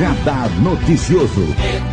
Radar 0.00 0.48
Noticioso. 0.62 1.89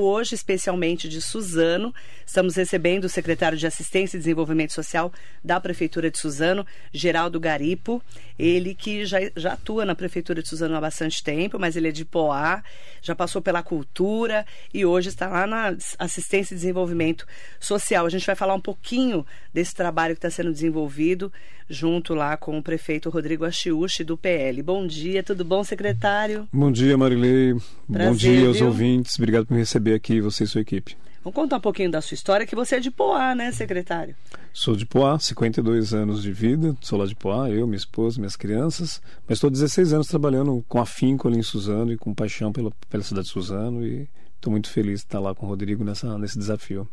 Hoje, 0.00 0.36
especialmente 0.36 1.08
de 1.08 1.20
Suzano, 1.20 1.92
estamos 2.24 2.54
recebendo 2.54 3.06
o 3.06 3.08
secretário 3.08 3.58
de 3.58 3.66
Assistência 3.66 4.16
e 4.16 4.20
Desenvolvimento 4.20 4.72
Social 4.72 5.12
da 5.42 5.58
Prefeitura 5.58 6.08
de 6.08 6.16
Suzano, 6.16 6.64
Geraldo 6.92 7.40
Garipo. 7.40 8.00
Ele 8.38 8.76
que 8.76 9.04
já, 9.04 9.18
já 9.34 9.54
atua 9.54 9.84
na 9.84 9.96
Prefeitura 9.96 10.40
de 10.40 10.48
Suzano 10.48 10.76
há 10.76 10.80
bastante 10.80 11.20
tempo, 11.20 11.58
mas 11.58 11.74
ele 11.74 11.88
é 11.88 11.90
de 11.90 12.04
Poá, 12.04 12.62
já 13.02 13.12
passou 13.12 13.42
pela 13.42 13.60
cultura 13.60 14.46
e 14.72 14.86
hoje 14.86 15.08
está 15.08 15.26
lá 15.26 15.48
na 15.48 15.76
Assistência 15.98 16.54
e 16.54 16.56
Desenvolvimento 16.56 17.26
Social. 17.58 18.06
A 18.06 18.10
gente 18.10 18.24
vai 18.24 18.36
falar 18.36 18.54
um 18.54 18.60
pouquinho 18.60 19.26
desse 19.52 19.74
trabalho 19.74 20.14
que 20.14 20.18
está 20.18 20.30
sendo 20.30 20.52
desenvolvido 20.52 21.32
junto 21.68 22.14
lá 22.14 22.36
com 22.36 22.56
o 22.56 22.62
prefeito 22.62 23.10
Rodrigo 23.10 23.44
Achiuchi, 23.44 24.02
do 24.02 24.16
PL. 24.16 24.62
Bom 24.62 24.86
dia, 24.86 25.22
tudo 25.22 25.44
bom, 25.44 25.62
secretário? 25.62 26.48
Bom 26.52 26.72
dia, 26.72 26.96
Marilei. 26.96 27.54
Prazer, 27.90 28.10
bom 28.10 28.16
dia 28.16 28.48
aos 28.48 28.56
viu? 28.56 28.66
ouvintes. 28.66 29.18
Obrigado 29.18 29.46
por 29.46 29.54
me 29.54 29.60
receber 29.60 29.87
aqui, 29.94 30.20
você 30.20 30.44
e 30.44 30.46
sua 30.46 30.60
equipe. 30.60 30.96
Vamos 31.22 31.34
contar 31.34 31.56
um 31.56 31.60
pouquinho 31.60 31.90
da 31.90 32.00
sua 32.00 32.14
história, 32.14 32.46
que 32.46 32.54
você 32.54 32.76
é 32.76 32.80
de 32.80 32.90
Poá, 32.90 33.34
né, 33.34 33.52
secretário? 33.52 34.14
Sou 34.52 34.74
de 34.74 34.86
Poá, 34.86 35.18
52 35.18 35.92
anos 35.92 36.22
de 36.22 36.32
vida, 36.32 36.76
sou 36.80 36.98
lá 36.98 37.06
de 37.06 37.14
Poá, 37.14 37.50
eu, 37.50 37.66
minha 37.66 37.76
esposa, 37.76 38.18
minhas 38.18 38.36
crianças, 38.36 39.02
mas 39.26 39.36
estou 39.36 39.50
16 39.50 39.92
anos 39.92 40.06
trabalhando 40.06 40.64
com 40.68 40.80
afinco 40.80 41.28
ali 41.28 41.38
em 41.38 41.42
Suzano 41.42 41.92
e 41.92 41.98
com 41.98 42.14
paixão 42.14 42.52
pela, 42.52 42.70
pela 42.88 43.02
cidade 43.02 43.26
de 43.26 43.32
Suzano 43.32 43.84
e 43.84 44.08
estou 44.36 44.50
muito 44.50 44.70
feliz 44.70 45.00
de 45.00 45.06
estar 45.06 45.20
lá 45.20 45.34
com 45.34 45.44
o 45.44 45.48
Rodrigo 45.48 45.84
nessa, 45.84 46.16
nesse 46.16 46.38
desafio. 46.38 46.88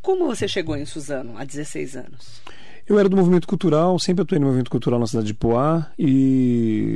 Como 0.00 0.26
você 0.26 0.48
chegou 0.48 0.76
em 0.76 0.86
Suzano 0.86 1.36
há 1.36 1.44
16 1.44 1.96
anos? 1.96 2.40
Eu 2.88 2.98
era 2.98 3.08
do 3.08 3.16
movimento 3.16 3.46
cultural, 3.46 3.98
sempre 3.98 4.22
atuei 4.22 4.38
no 4.38 4.46
movimento 4.46 4.70
cultural 4.70 4.98
na 4.98 5.06
cidade 5.06 5.26
de 5.26 5.34
Poá 5.34 5.92
e, 5.98 6.87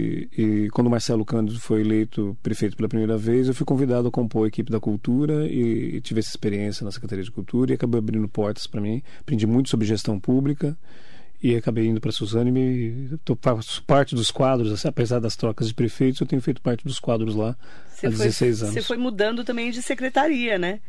e, 0.42 0.70
quando 0.70 0.86
o 0.86 0.90
Marcelo 0.90 1.24
Cândido 1.24 1.60
foi 1.60 1.80
eleito 1.80 2.36
prefeito 2.42 2.76
pela 2.76 2.88
primeira 2.88 3.16
vez, 3.16 3.48
eu 3.48 3.54
fui 3.54 3.64
convidado 3.64 4.08
a 4.08 4.10
compor 4.10 4.44
a 4.44 4.48
equipe 4.48 4.70
da 4.70 4.80
cultura 4.80 5.46
e, 5.46 5.96
e 5.96 6.00
tive 6.00 6.20
essa 6.20 6.30
experiência 6.30 6.84
na 6.84 6.90
Secretaria 6.90 7.24
de 7.24 7.30
Cultura 7.30 7.72
e 7.72 7.74
acabou 7.74 7.98
abrindo 7.98 8.28
portas 8.28 8.66
para 8.66 8.80
mim. 8.80 9.02
Aprendi 9.20 9.46
muito 9.46 9.68
sobre 9.68 9.86
gestão 9.86 10.18
pública 10.18 10.76
e 11.42 11.56
acabei 11.56 11.86
indo 11.86 12.00
para 12.00 12.12
Suzane 12.12 12.50
e 12.50 12.52
me 12.52 13.18
tô, 13.24 13.36
faço 13.40 13.82
parte 13.84 14.14
dos 14.14 14.30
quadros, 14.30 14.72
assim, 14.72 14.88
apesar 14.88 15.18
das 15.18 15.34
trocas 15.34 15.68
de 15.68 15.74
prefeitos, 15.74 16.20
eu 16.20 16.26
tenho 16.26 16.40
feito 16.40 16.60
parte 16.62 16.84
dos 16.84 17.00
quadros 17.00 17.34
lá 17.34 17.56
você 18.02 18.06
há 18.06 18.10
16 18.10 18.58
foi, 18.58 18.66
anos. 18.66 18.74
Você 18.74 18.82
foi 18.82 18.96
mudando 18.96 19.44
também 19.44 19.70
de 19.70 19.82
secretaria, 19.82 20.58
né? 20.58 20.80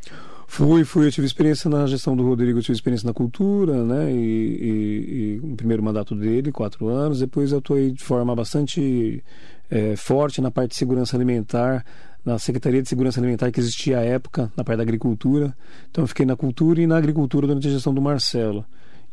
Fui, 0.47 0.83
fui. 0.83 1.07
Eu 1.07 1.11
tive 1.11 1.25
experiência 1.25 1.69
na 1.69 1.85
gestão 1.87 2.15
do 2.15 2.23
Rodrigo, 2.23 2.59
eu 2.59 2.63
tive 2.63 2.75
experiência 2.75 3.07
na 3.07 3.13
cultura, 3.13 3.83
né? 3.83 4.11
E, 4.11 4.15
e, 4.15 5.39
e 5.43 5.51
o 5.51 5.55
primeiro 5.55 5.81
mandato 5.81 6.15
dele, 6.15 6.51
quatro 6.51 6.87
anos. 6.87 7.19
Depois 7.19 7.51
eu 7.51 7.57
atuei 7.57 7.91
de 7.91 8.03
forma 8.03 8.35
bastante 8.35 9.23
é, 9.69 9.95
forte 9.95 10.41
na 10.41 10.51
parte 10.51 10.71
de 10.71 10.75
segurança 10.77 11.17
alimentar, 11.17 11.85
na 12.23 12.37
Secretaria 12.37 12.81
de 12.81 12.87
Segurança 12.87 13.19
Alimentar 13.19 13.51
que 13.51 13.59
existia 13.59 13.99
à 13.99 14.01
época, 14.03 14.51
na 14.55 14.63
parte 14.63 14.77
da 14.77 14.83
agricultura. 14.83 15.55
Então 15.89 16.03
eu 16.03 16.07
fiquei 16.07 16.25
na 16.25 16.35
cultura 16.35 16.81
e 16.81 16.87
na 16.87 16.97
agricultura 16.97 17.47
durante 17.47 17.67
a 17.67 17.71
gestão 17.71 17.93
do 17.93 18.01
Marcelo. 18.01 18.65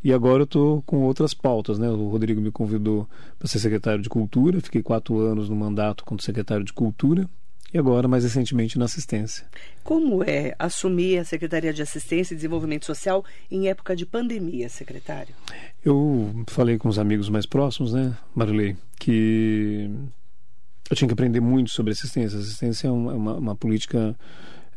E 0.03 0.13
agora 0.13 0.43
eu 0.43 0.45
estou 0.45 0.83
com 0.83 1.03
outras 1.03 1.35
pautas, 1.35 1.79
né? 1.79 1.89
O 1.89 2.09
Rodrigo 2.09 2.41
me 2.41 2.51
convidou 2.51 3.09
para 3.39 3.49
ser 3.49 3.59
secretário 3.59 4.03
de 4.03 4.09
Cultura, 4.09 4.61
fiquei 4.61 4.83
quatro 4.83 5.19
anos 5.19 5.49
no 5.51 5.57
mandato 5.57 6.05
como 6.05 6.23
secretário 6.23 6.65
de 6.65 6.73
Cultura 6.73 7.29
e 7.73 7.79
agora, 7.79 8.09
mais 8.09 8.25
recentemente, 8.25 8.79
na 8.79 8.85
assistência. 8.85 9.47
Como 9.85 10.25
é 10.25 10.55
assumir 10.59 11.19
a 11.19 11.25
Secretaria 11.25 11.73
de 11.73 11.83
Assistência 11.83 12.35
e 12.35 12.37
Desenvolvimento 12.37 12.87
Social 12.87 13.25
em 13.51 13.69
época 13.69 13.95
de 13.95 14.05
pandemia, 14.05 14.69
secretário? 14.69 15.35
Eu 15.85 16.45
falei 16.49 16.79
com 16.79 16.89
os 16.89 16.99
amigos 16.99 17.29
mais 17.29 17.47
próximos, 17.47 17.93
né, 17.93 18.17
Marilei, 18.35 18.77
que 18.99 19.89
eu 20.91 20.97
tinha 20.97 21.07
que 21.07 21.15
aprender 21.15 21.41
muito 21.41 21.71
sobre 21.71 21.93
assistência. 21.93 22.39
Assistência 22.39 22.89
é 22.89 22.91
uma, 22.91 23.13
uma, 23.15 23.35
uma 23.35 23.57
política 23.57 24.17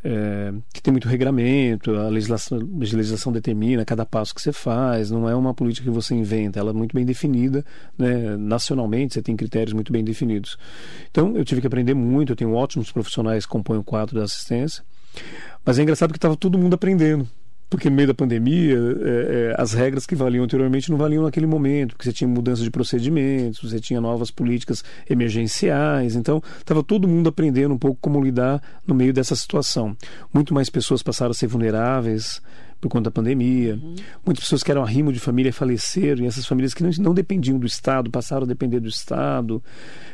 é, 0.03 0.53
que 0.74 0.81
tem 0.81 0.91
muito 0.91 1.08
regramento, 1.08 1.96
a 1.96 2.09
legislação, 2.09 2.58
legislação 2.58 3.31
determina 3.31 3.86
cada 3.86 4.06
passo 4.06 4.36
que 4.36 4.41
você 4.41 4.52
faz, 4.52 5.09
não 5.09 5.30
é 5.30 5.36
uma 5.36 5.53
política 5.53 5.90
que 5.90 5.94
você 5.94 6.14
inventa, 6.14 6.59
ela 6.59 6.72
é 6.72 6.74
muito 6.74 6.94
bem 6.94 7.06
definida, 7.06 7.66
né? 7.97 8.36
nacionalmente 8.38 9.14
você 9.14 9.22
tem 9.22 9.36
critérios 9.36 9.74
muito 9.74 9.91
bem 9.91 10.03
definidos. 10.03 10.58
Então 11.09 11.38
eu 11.38 11.46
tive 11.46 11.62
que 11.62 11.68
aprender 11.68 11.94
muito, 11.94 12.34
eu 12.34 12.36
tenho 12.36 12.53
ótimos 12.53 12.91
profissionais 12.91 13.46
que 13.46 13.52
compõem 13.52 13.80
o 13.80 13.84
quadro 13.84 14.18
da 14.18 14.25
assistência, 14.25 14.84
mas 15.66 15.80
é 15.80 15.84
engraçado 15.84 16.12
que 16.12 16.18
estava 16.18 16.35
todo 16.35 16.58
mundo 16.58 16.74
aprendendo 16.74 17.28
porque 17.73 17.89
no 17.89 17.95
meio 17.95 18.07
da 18.07 18.13
pandemia 18.13 18.75
é, 18.75 19.50
é, 19.50 19.56
as 19.57 19.73
regras 19.73 20.06
que 20.06 20.13
valiam 20.13 20.44
anteriormente 20.44 20.91
não 20.91 20.97
valiam 20.97 21.23
naquele 21.23 21.47
momento, 21.47 21.95
porque 21.95 22.03
você 22.03 22.13
tinha 22.13 22.28
mudança 22.28 22.61
de 22.61 22.69
procedimentos, 22.69 23.67
você 23.67 23.79
tinha 23.79 24.00
novas 24.00 24.29
políticas 24.29 24.84
emergenciais, 25.09 26.16
então 26.16 26.39
estava 26.59 26.84
todo 26.84 27.07
mundo 27.07 27.29
aprendendo 27.29 27.73
um 27.73 27.78
pouco 27.79 27.97
como 28.00 28.23
lidar 28.23 28.61
no 28.85 28.94
meio 28.94 29.11
dessa 29.11 29.35
situação. 29.35 29.97
Muito 30.31 30.53
mais 30.53 30.69
pessoas 30.69 31.01
passaram 31.01 31.31
a 31.31 31.34
ser 31.34 31.47
vulneráveis, 31.47 32.39
por 32.83 32.89
conta 32.89 33.05
da 33.05 33.11
pandemia. 33.11 33.79
Uhum. 33.81 33.95
Muitas 34.25 34.44
pessoas 34.44 34.61
que 34.61 34.69
eram 34.69 34.83
arrimo 34.83 35.13
de 35.13 35.19
família 35.19 35.53
faleceram, 35.53 36.25
e 36.25 36.27
essas 36.27 36.45
famílias 36.45 36.73
que 36.73 36.83
não, 36.83 36.89
não 36.99 37.13
dependiam 37.13 37.57
do 37.57 37.66
Estado 37.66 38.11
passaram 38.11 38.44
a 38.44 38.45
depender 38.45 38.81
do 38.81 38.89
Estado, 38.89 39.63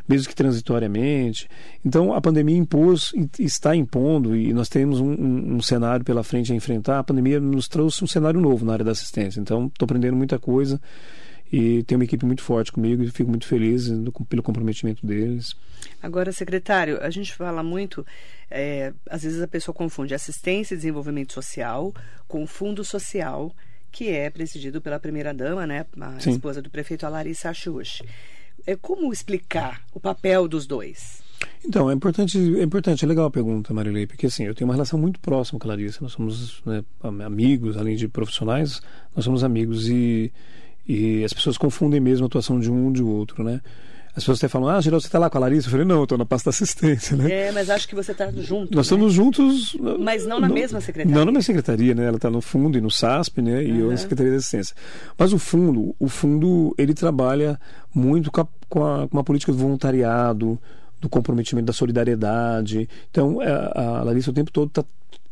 mesmo 0.07 0.29
que 0.29 0.35
transitoriamente. 0.35 1.49
Então 1.83 2.13
a 2.13 2.21
pandemia 2.21 2.55
impôs, 2.55 3.11
está 3.39 3.75
impondo, 3.75 4.35
e 4.35 4.53
nós 4.53 4.69
temos 4.69 4.99
um, 4.99 5.09
um, 5.09 5.55
um 5.55 5.61
cenário 5.61 6.05
pela 6.05 6.23
frente 6.23 6.53
a 6.53 6.55
enfrentar. 6.55 6.99
A 6.99 7.03
pandemia 7.03 7.39
nos 7.39 7.67
trouxe 7.67 8.03
um 8.03 8.07
cenário 8.07 8.39
novo 8.39 8.63
na 8.63 8.73
área 8.73 8.85
da 8.85 8.91
assistência. 8.91 9.39
Então 9.39 9.65
estou 9.65 9.85
aprendendo 9.85 10.15
muita 10.15 10.37
coisa 10.37 10.79
e 11.51 11.83
tenho 11.83 11.99
uma 11.99 12.05
equipe 12.05 12.25
muito 12.25 12.43
forte 12.43 12.71
comigo 12.71 13.03
e 13.03 13.09
fico 13.09 13.29
muito 13.29 13.47
feliz 13.47 13.89
pelo 14.27 14.43
comprometimento 14.43 15.05
deles. 15.05 15.55
Agora, 16.01 16.31
secretário, 16.31 17.01
a 17.01 17.09
gente 17.09 17.33
fala 17.33 17.63
muito, 17.63 18.05
é, 18.49 18.93
às 19.09 19.23
vezes 19.23 19.41
a 19.41 19.47
pessoa 19.47 19.73
confunde 19.73 20.13
assistência 20.13 20.73
e 20.73 20.77
desenvolvimento 20.77 21.33
social 21.33 21.93
com 22.27 22.45
fundo 22.45 22.83
social, 22.83 23.53
que 23.91 24.09
é 24.09 24.29
presidido 24.29 24.79
pela 24.79 24.99
primeira-dama, 24.99 25.65
né, 25.65 25.85
a 25.99 26.19
Sim. 26.19 26.31
esposa 26.31 26.61
do 26.61 26.69
prefeito, 26.69 27.05
a 27.05 27.09
Larissa 27.09 27.49
Achuch. 27.49 28.03
É, 28.67 28.75
como 28.75 29.11
explicar 29.11 29.81
o 29.93 29.99
papel 29.99 30.47
dos 30.47 30.67
dois? 30.67 31.23
Então, 31.65 31.89
é 31.89 31.93
importante, 31.93 32.37
é 32.37 32.63
importante, 32.63 33.03
é 33.03 33.07
legal 33.07 33.25
a 33.25 33.31
pergunta, 33.31 33.73
Marilei, 33.73 34.05
porque 34.05 34.27
assim, 34.27 34.45
eu 34.45 34.53
tenho 34.53 34.67
uma 34.67 34.73
relação 34.73 34.99
muito 34.99 35.19
próxima 35.19 35.59
com 35.59 35.67
a 35.67 35.69
Larissa, 35.69 35.99
nós 36.01 36.11
somos 36.11 36.61
né, 36.65 36.83
amigos, 37.25 37.77
além 37.77 37.95
de 37.95 38.07
profissionais, 38.07 38.81
nós 39.15 39.25
somos 39.25 39.43
amigos 39.43 39.87
e 39.89 40.31
e 40.87 41.23
as 41.23 41.33
pessoas 41.33 41.57
confundem 41.57 41.99
mesmo 41.99 42.25
a 42.25 42.27
atuação 42.27 42.59
de 42.59 42.71
um 42.71 42.91
de 42.91 43.03
outro, 43.03 43.43
né? 43.43 43.61
As 44.09 44.23
pessoas 44.23 44.39
até 44.39 44.47
falam, 44.47 44.67
ah, 44.67 44.81
Geraldo, 44.81 45.01
você 45.01 45.07
está 45.07 45.19
lá 45.19 45.29
com 45.29 45.37
a 45.37 45.41
Larissa? 45.41 45.67
Eu 45.67 45.71
falei, 45.71 45.85
não, 45.85 45.97
eu 45.97 46.03
estou 46.03 46.17
na 46.17 46.25
pasta 46.25 46.49
da 46.49 46.53
assistência, 46.53 47.15
né? 47.15 47.31
É, 47.31 47.51
mas 47.51 47.69
acho 47.69 47.87
que 47.87 47.95
você 47.95 48.11
está 48.11 48.29
junto. 48.31 48.75
Nós 48.75 48.75
né? 48.75 48.81
estamos 48.81 49.13
juntos. 49.13 49.77
Mas 49.99 50.25
não 50.25 50.39
na 50.39 50.49
mesma 50.49 50.81
secretaria. 50.81 51.15
Não 51.15 51.25
na 51.25 51.31
mesma 51.31 51.43
secretaria, 51.43 51.93
né? 51.93 52.05
Ela 52.05 52.17
está 52.17 52.29
no 52.29 52.41
fundo 52.41 52.77
e 52.77 52.81
no 52.81 52.89
SASP, 52.89 53.41
né? 53.41 53.63
E 53.63 53.71
uhum. 53.71 53.79
eu 53.79 53.91
na 53.91 53.97
Secretaria 53.97 54.31
de 54.31 54.37
Assistência. 54.39 54.75
Mas 55.17 55.31
o 55.31 55.37
fundo, 55.37 55.95
o 55.99 56.09
fundo, 56.09 56.73
ele 56.77 56.93
trabalha 56.93 57.59
muito 57.93 58.31
com 58.31 58.41
a, 58.41 58.47
com 58.67 58.85
a, 58.85 59.07
com 59.07 59.19
a 59.19 59.23
política 59.23 59.51
do 59.51 59.57
voluntariado, 59.57 60.59
do 60.99 61.07
comprometimento 61.07 61.67
da 61.67 61.73
solidariedade. 61.73 62.89
Então, 63.11 63.41
é, 63.41 63.49
a, 63.49 63.99
a 63.99 64.03
Larissa 64.03 64.31
o 64.31 64.33
tempo 64.33 64.51
todo 64.51 64.69
está 64.69 64.83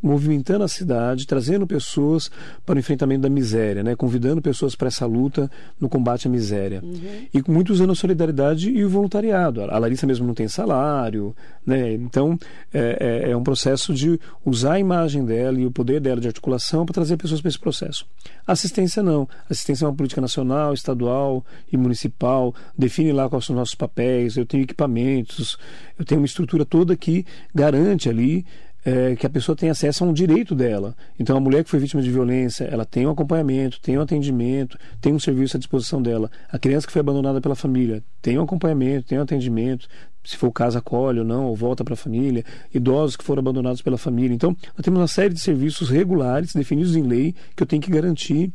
movimentando 0.01 0.63
a 0.63 0.67
cidade, 0.67 1.25
trazendo 1.25 1.65
pessoas 1.65 2.29
para 2.65 2.75
o 2.75 2.79
enfrentamento 2.79 3.21
da 3.21 3.29
miséria, 3.29 3.83
né? 3.83 3.95
convidando 3.95 4.41
pessoas 4.41 4.75
para 4.75 4.87
essa 4.87 5.05
luta 5.05 5.49
no 5.79 5.89
combate 5.89 6.27
à 6.27 6.31
miséria. 6.31 6.81
Uhum. 6.83 7.27
E 7.33 7.51
muito 7.51 7.73
usando 7.73 7.91
a 7.91 7.95
solidariedade 7.95 8.69
e 8.69 8.85
o 8.85 8.89
voluntariado. 8.89 9.61
A 9.63 9.77
Larissa 9.77 10.05
mesmo 10.05 10.27
não 10.27 10.33
tem 10.33 10.47
salário, 10.47 11.35
né? 11.65 11.93
então 11.93 12.37
é, 12.73 13.23
é, 13.25 13.31
é 13.31 13.37
um 13.37 13.43
processo 13.43 13.93
de 13.93 14.19
usar 14.45 14.73
a 14.73 14.79
imagem 14.79 15.25
dela 15.25 15.59
e 15.59 15.65
o 15.65 15.71
poder 15.71 15.99
dela 15.99 16.21
de 16.21 16.27
articulação 16.27 16.85
para 16.85 16.93
trazer 16.93 17.17
pessoas 17.17 17.41
para 17.41 17.49
esse 17.49 17.59
processo. 17.59 18.05
Assistência 18.45 19.01
não. 19.01 19.27
Assistência 19.50 19.85
é 19.85 19.88
uma 19.88 19.95
política 19.95 20.21
nacional, 20.21 20.73
estadual 20.73 21.43
e 21.71 21.77
municipal, 21.77 22.53
define 22.77 23.11
lá 23.11 23.27
quais 23.29 23.45
são 23.45 23.55
os 23.55 23.59
nossos 23.59 23.75
papéis, 23.75 24.38
eu 24.38 24.45
tenho 24.45 24.63
equipamentos, 24.63 25.57
eu 25.97 26.05
tenho 26.05 26.21
uma 26.21 26.27
estrutura 26.27 26.63
toda 26.63 26.95
que 26.95 27.25
garante 27.53 28.09
ali 28.09 28.45
é, 28.88 29.18
que 29.18 29.25
a 29.25 29.30
pessoa 29.30 29.54
tem 29.54 29.69
acesso 29.69 30.06
a 30.06 30.07
um 30.07 30.13
direito 30.13 30.56
dela. 30.56 30.95
Então, 31.19 31.36
a 31.36 31.42
mulher 31.42 31.62
que 31.62 31.69
foi 31.69 31.78
vítima 31.78 32.01
de 32.01 32.10
violência, 32.10 32.63
ela 32.63 32.86
tem 32.86 33.06
um 33.06 33.10
acompanhamento, 33.10 33.81
tem 33.81 33.98
um 33.98 34.01
atendimento, 34.01 34.78
tem 35.01 35.13
um 35.13 35.19
serviço 35.19 35.57
à 35.57 35.60
disposição 35.60 36.01
dela. 36.01 36.31
A 36.50 36.57
criança 36.57 36.88
que 36.88 36.94
foi 36.94 37.01
abandonada 37.01 37.42
pela 37.42 37.54
família 37.54 38.01
tem 38.22 38.39
um 38.39 38.44
acompanhamento, 38.44 39.07
tem 39.07 39.19
um 39.19 39.24
atendimento, 39.24 39.89
se 40.24 40.38
for 40.38 40.48
o 40.48 40.54
caso, 40.54 40.78
acolhe 40.78 41.19
ou 41.19 41.25
não, 41.25 41.48
ou 41.48 41.56
volta 41.56 41.84
para 41.84 41.95
a 41.95 41.98
família. 41.98 42.45
Idosos 42.74 43.18
que 43.18 43.25
foram 43.25 43.42
abandonados 43.42 43.81
pela 43.81 43.98
família. 43.98 44.34
Então, 44.34 44.56
nós 44.78 44.81
temos 44.81 45.01
uma 45.01 45.07
série 45.07 45.34
de 45.34 45.42
serviços 45.42 45.89
regulares, 45.89 46.54
definidos 46.54 46.95
em 46.95 47.04
lei, 47.04 47.36
que 47.57 47.63
eu 47.63 47.68
tenho 47.68 47.81
que 47.81 47.92
garantir 47.92 48.54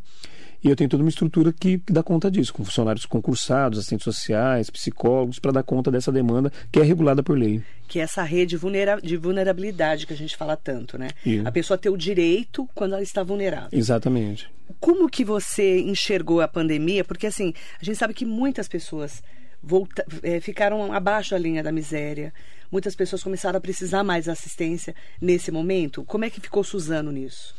e 0.62 0.68
eu 0.68 0.76
tenho 0.76 0.88
toda 0.88 1.02
uma 1.02 1.08
estrutura 1.08 1.52
que, 1.52 1.78
que 1.78 1.92
dá 1.92 2.02
conta 2.02 2.30
disso, 2.30 2.52
com 2.52 2.64
funcionários 2.64 3.04
concursados, 3.04 3.78
assistentes 3.78 4.04
sociais, 4.04 4.70
psicólogos, 4.70 5.38
para 5.38 5.52
dar 5.52 5.62
conta 5.62 5.90
dessa 5.90 6.12
demanda 6.12 6.52
que 6.70 6.78
é 6.78 6.82
regulada 6.82 7.22
por 7.22 7.36
lei. 7.36 7.62
Que 7.88 7.98
é 7.98 8.02
essa 8.02 8.22
rede 8.22 8.58
de 9.02 9.16
vulnerabilidade 9.16 10.06
que 10.06 10.12
a 10.12 10.16
gente 10.16 10.36
fala 10.36 10.56
tanto, 10.56 10.96
né? 10.96 11.08
A 11.44 11.50
pessoa 11.50 11.76
ter 11.76 11.90
o 11.90 11.96
direito 11.96 12.68
quando 12.74 12.92
ela 12.92 13.02
está 13.02 13.22
vulnerável. 13.22 13.70
Exatamente. 13.72 14.48
Como 14.78 15.08
que 15.10 15.24
você 15.24 15.80
enxergou 15.80 16.40
a 16.40 16.48
pandemia? 16.48 17.04
Porque 17.04 17.26
assim, 17.26 17.52
a 17.80 17.84
gente 17.84 17.98
sabe 17.98 18.14
que 18.14 18.24
muitas 18.24 18.68
pessoas 18.68 19.22
volta, 19.62 20.04
é, 20.22 20.40
ficaram 20.40 20.92
abaixo 20.92 21.30
da 21.30 21.38
linha 21.38 21.62
da 21.62 21.70
miséria. 21.72 22.32
Muitas 22.70 22.94
pessoas 22.94 23.22
começaram 23.22 23.58
a 23.58 23.60
precisar 23.60 24.02
mais 24.02 24.28
assistência 24.28 24.94
nesse 25.20 25.50
momento. 25.50 26.04
Como 26.04 26.24
é 26.24 26.30
que 26.30 26.40
ficou 26.40 26.64
Suzano 26.64 27.12
nisso? 27.12 27.54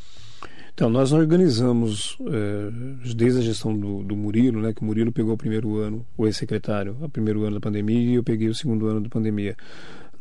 Então, 0.73 0.89
nós 0.89 1.11
organizamos, 1.11 2.17
é, 2.27 3.13
desde 3.15 3.39
a 3.39 3.43
gestão 3.43 3.77
do, 3.77 4.03
do, 4.03 4.15
Murilo, 4.15 4.59
né, 4.59 4.73
que 4.73 4.81
o 4.81 4.85
Murilo 4.85 5.11
pegou 5.11 5.33
o 5.33 5.37
primeiro 5.37 5.77
ano, 5.77 6.05
o 6.17 6.25
ex-secretário, 6.25 6.97
o 6.99 7.07
primeiro 7.07 7.43
ano 7.43 7.55
da 7.55 7.59
pandemia, 7.59 7.99
e 7.99 8.15
eu 8.15 8.23
peguei 8.23 8.49
o 8.49 8.55
segundo 8.55 8.87
ano 8.87 9.01
da 9.01 9.09
pandemia 9.09 9.55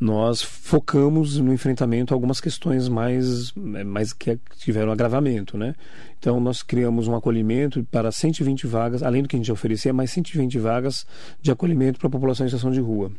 nós 0.02 0.42
focamos 0.42 1.38
no 1.38 1.54
enfrentamento 1.54 2.12
a 2.12 2.16
algumas 2.16 2.40
questões 2.40 2.88
mais, 2.88 3.52
mais 3.54 4.12
que 4.12 4.36
tiveram 4.58 4.90
agravamento, 4.90 5.56
né? 5.56 5.76
Então 6.18 6.40
nós 6.40 6.60
criamos 6.60 7.06
um 7.06 7.14
acolhimento 7.14 7.84
para 7.84 8.10
120 8.10 8.66
vagas, 8.66 9.04
além 9.04 9.22
do 9.22 9.28
que 9.28 9.36
a 9.36 9.38
gente 9.38 9.52
oferecia, 9.52 9.92
mais 9.92 10.10
120 10.10 10.58
vagas 10.58 11.06
de 11.40 11.52
acolhimento 11.52 12.00
para 12.00 12.08
a 12.08 12.10
população 12.10 12.44
em 12.44 12.48
situação 12.48 12.72
de 12.72 12.80
rua. 12.80 13.12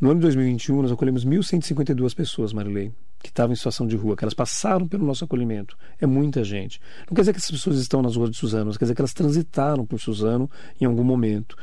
No 0.00 0.10
ano 0.10 0.20
de 0.20 0.22
2021 0.22 0.82
nós 0.82 0.92
acolhemos 0.92 1.26
1.152 1.26 2.14
pessoas, 2.14 2.52
Marilei, 2.54 2.90
que 3.22 3.28
estavam 3.28 3.52
em 3.52 3.56
situação 3.56 3.86
de 3.86 3.96
rua, 3.96 4.16
que 4.16 4.24
elas 4.24 4.32
passaram 4.32 4.88
pelo 4.88 5.04
nosso 5.04 5.24
acolhimento. 5.24 5.76
É 6.00 6.06
muita 6.06 6.42
gente. 6.42 6.80
Não 7.00 7.14
quer 7.14 7.20
dizer 7.20 7.32
que 7.32 7.38
essas 7.38 7.50
pessoas 7.50 7.78
estão 7.78 8.00
nas 8.00 8.16
ruas 8.16 8.30
de 8.30 8.36
Suzano, 8.38 8.72
quer 8.72 8.84
dizer 8.84 8.94
que 8.94 9.00
elas 9.00 9.12
transitaram 9.12 9.84
por 9.84 10.00
Suzano 10.00 10.50
em 10.80 10.86
algum 10.86 11.04
momento. 11.04 11.54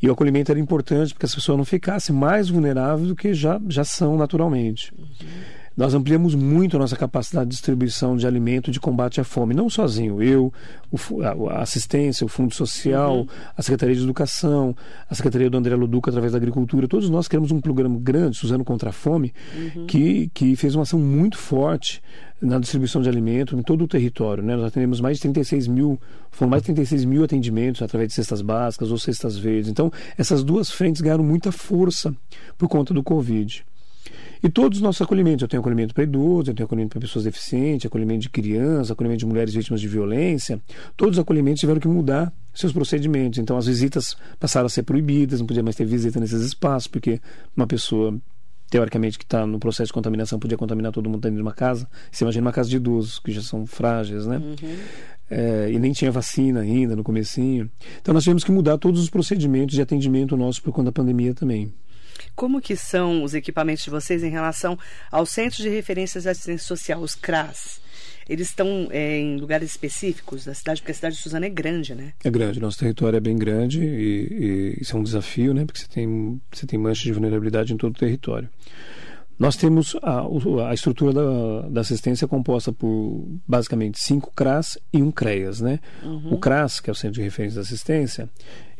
E 0.00 0.08
o 0.08 0.12
acolhimento 0.12 0.52
era 0.52 0.60
importante 0.60 1.14
porque 1.14 1.26
as 1.26 1.34
pessoas 1.34 1.58
não 1.58 1.64
ficassem 1.64 2.14
mais 2.14 2.48
vulneráveis 2.48 3.08
do 3.08 3.16
que 3.16 3.34
já, 3.34 3.60
já 3.68 3.82
são 3.82 4.16
naturalmente. 4.16 4.92
Uhum. 4.96 5.63
Nós 5.76 5.92
ampliamos 5.92 6.34
muito 6.34 6.76
a 6.76 6.78
nossa 6.78 6.96
capacidade 6.96 7.46
de 7.46 7.50
distribuição 7.50 8.16
de 8.16 8.26
alimento 8.26 8.70
de 8.70 8.78
combate 8.78 9.20
à 9.20 9.24
fome, 9.24 9.54
não 9.54 9.68
sozinho, 9.68 10.22
eu, 10.22 10.52
o, 10.90 11.48
a, 11.50 11.62
assistência, 11.62 12.24
o 12.24 12.28
Fundo 12.28 12.54
Social, 12.54 13.18
uhum. 13.18 13.26
a 13.56 13.62
Secretaria 13.62 13.94
de 13.96 14.02
Educação, 14.02 14.76
a 15.10 15.14
Secretaria 15.14 15.50
do 15.50 15.58
André 15.58 15.74
Luduca 15.74 16.10
através 16.10 16.32
da 16.32 16.38
Agricultura, 16.38 16.86
todos 16.86 17.10
nós 17.10 17.26
criamos 17.26 17.50
um 17.50 17.60
programa 17.60 17.98
grande, 17.98 18.36
Suzano 18.36 18.64
contra 18.64 18.90
a 18.90 18.92
Fome, 18.92 19.34
uhum. 19.56 19.86
que, 19.86 20.30
que 20.32 20.54
fez 20.54 20.76
uma 20.76 20.82
ação 20.82 21.00
muito 21.00 21.36
forte 21.36 22.00
na 22.40 22.58
distribuição 22.58 23.02
de 23.02 23.08
alimento 23.08 23.56
em 23.56 23.62
todo 23.62 23.84
o 23.84 23.88
território. 23.88 24.44
Né? 24.44 24.54
Nós 24.54 24.66
atendemos 24.66 25.00
mais 25.00 25.16
de 25.16 25.22
36 25.22 25.66
mil, 25.66 25.98
foram 26.30 26.50
mais 26.50 26.62
de 26.62 26.66
36 26.66 27.04
mil 27.04 27.24
atendimentos 27.24 27.82
através 27.82 28.08
de 28.08 28.14
cestas 28.14 28.42
básicas 28.42 28.90
ou 28.90 28.98
cestas 28.98 29.36
verdes. 29.36 29.70
Então, 29.70 29.90
essas 30.16 30.44
duas 30.44 30.70
frentes 30.70 31.00
ganharam 31.00 31.24
muita 31.24 31.50
força 31.50 32.14
por 32.56 32.68
conta 32.68 32.92
do 32.92 33.02
Covid. 33.02 33.64
E 34.44 34.50
todos 34.50 34.76
os 34.76 34.82
nossos 34.82 35.00
acolhimentos, 35.00 35.40
eu 35.40 35.48
tenho 35.48 35.62
acolhimento 35.62 35.94
para 35.94 36.04
idosos, 36.04 36.48
eu 36.48 36.54
tenho 36.54 36.66
acolhimento 36.66 36.90
para 36.90 37.00
pessoas 37.00 37.24
deficientes, 37.24 37.86
acolhimento 37.86 38.20
de 38.20 38.28
crianças, 38.28 38.90
acolhimento 38.90 39.20
de 39.20 39.26
mulheres 39.26 39.54
vítimas 39.54 39.80
de 39.80 39.88
violência, 39.88 40.60
todos 40.98 41.16
os 41.16 41.18
acolhimentos 41.18 41.60
tiveram 41.60 41.80
que 41.80 41.88
mudar 41.88 42.30
seus 42.52 42.70
procedimentos. 42.70 43.38
Então 43.38 43.56
as 43.56 43.64
visitas 43.66 44.14
passaram 44.38 44.66
a 44.66 44.68
ser 44.68 44.82
proibidas, 44.82 45.40
não 45.40 45.46
podia 45.46 45.62
mais 45.62 45.74
ter 45.76 45.86
visita 45.86 46.20
nesses 46.20 46.42
espaços, 46.42 46.86
porque 46.86 47.22
uma 47.56 47.66
pessoa 47.66 48.20
teoricamente, 48.68 49.18
que 49.18 49.24
está 49.24 49.46
no 49.46 49.58
processo 49.58 49.86
de 49.86 49.92
contaminação, 49.94 50.38
podia 50.38 50.58
contaminar 50.58 50.92
todo 50.92 51.08
mundo 51.08 51.22
dentro 51.22 51.36
de 51.36 51.42
uma 51.42 51.54
casa. 51.54 51.88
Você 52.12 52.24
imagina 52.24 52.44
uma 52.44 52.52
casa 52.52 52.68
de 52.68 52.76
idosos, 52.76 53.18
que 53.18 53.32
já 53.32 53.40
são 53.40 53.64
frágeis, 53.64 54.26
né? 54.26 54.36
Uhum. 54.36 54.76
É, 55.30 55.70
e 55.72 55.78
nem 55.78 55.92
tinha 55.92 56.10
vacina 56.10 56.60
ainda 56.60 56.94
no 56.94 57.02
comecinho. 57.02 57.70
Então 58.02 58.12
nós 58.12 58.24
tivemos 58.24 58.44
que 58.44 58.52
mudar 58.52 58.76
todos 58.76 59.00
os 59.00 59.08
procedimentos 59.08 59.74
de 59.74 59.80
atendimento 59.80 60.36
nosso 60.36 60.62
por 60.62 60.72
conta 60.72 60.86
da 60.86 60.92
pandemia 60.92 61.32
também. 61.32 61.72
Como 62.34 62.60
que 62.60 62.76
são 62.76 63.22
os 63.22 63.34
equipamentos 63.34 63.84
de 63.84 63.90
vocês 63.90 64.22
em 64.22 64.30
relação 64.30 64.78
aos 65.10 65.30
Centros 65.30 65.62
de 65.62 65.68
Referências 65.68 66.24
de 66.24 66.30
Assistência 66.30 66.66
Social, 66.66 67.00
os 67.00 67.14
CRAS? 67.14 67.82
Eles 68.28 68.48
estão 68.48 68.88
é, 68.90 69.18
em 69.18 69.36
lugares 69.36 69.70
específicos 69.70 70.44
da 70.44 70.54
cidade, 70.54 70.80
porque 70.80 70.92
a 70.92 70.94
cidade 70.94 71.16
de 71.16 71.22
Suzano 71.22 71.44
é 71.44 71.50
grande, 71.50 71.94
né? 71.94 72.14
É 72.24 72.30
grande, 72.30 72.58
nosso 72.58 72.78
território 72.78 73.16
é 73.16 73.20
bem 73.20 73.36
grande 73.36 73.84
e, 73.84 74.74
e 74.78 74.78
isso 74.80 74.96
é 74.96 75.00
um 75.00 75.02
desafio, 75.02 75.52
né? 75.52 75.64
Porque 75.66 75.80
você 75.80 75.88
tem, 75.88 76.40
você 76.50 76.66
tem 76.66 76.78
manchas 76.78 77.04
de 77.04 77.12
vulnerabilidade 77.12 77.74
em 77.74 77.76
todo 77.76 77.94
o 77.94 77.98
território. 77.98 78.48
Nós 79.38 79.56
temos 79.56 79.96
a, 80.00 80.22
a 80.68 80.74
estrutura 80.74 81.12
da, 81.12 81.68
da, 81.68 81.80
assistência 81.80 82.26
composta 82.26 82.72
por 82.72 83.26
basicamente 83.46 83.98
cinco 83.98 84.32
CRAS 84.34 84.78
e 84.92 85.02
um 85.02 85.10
CREAS, 85.10 85.60
né? 85.60 85.80
Uhum. 86.04 86.34
O 86.34 86.38
CRAS, 86.38 86.78
que 86.78 86.88
é 86.88 86.92
o 86.92 86.94
Centro 86.94 87.16
de 87.16 87.22
Referência 87.22 87.60
de 87.60 87.66
Assistência, 87.66 88.30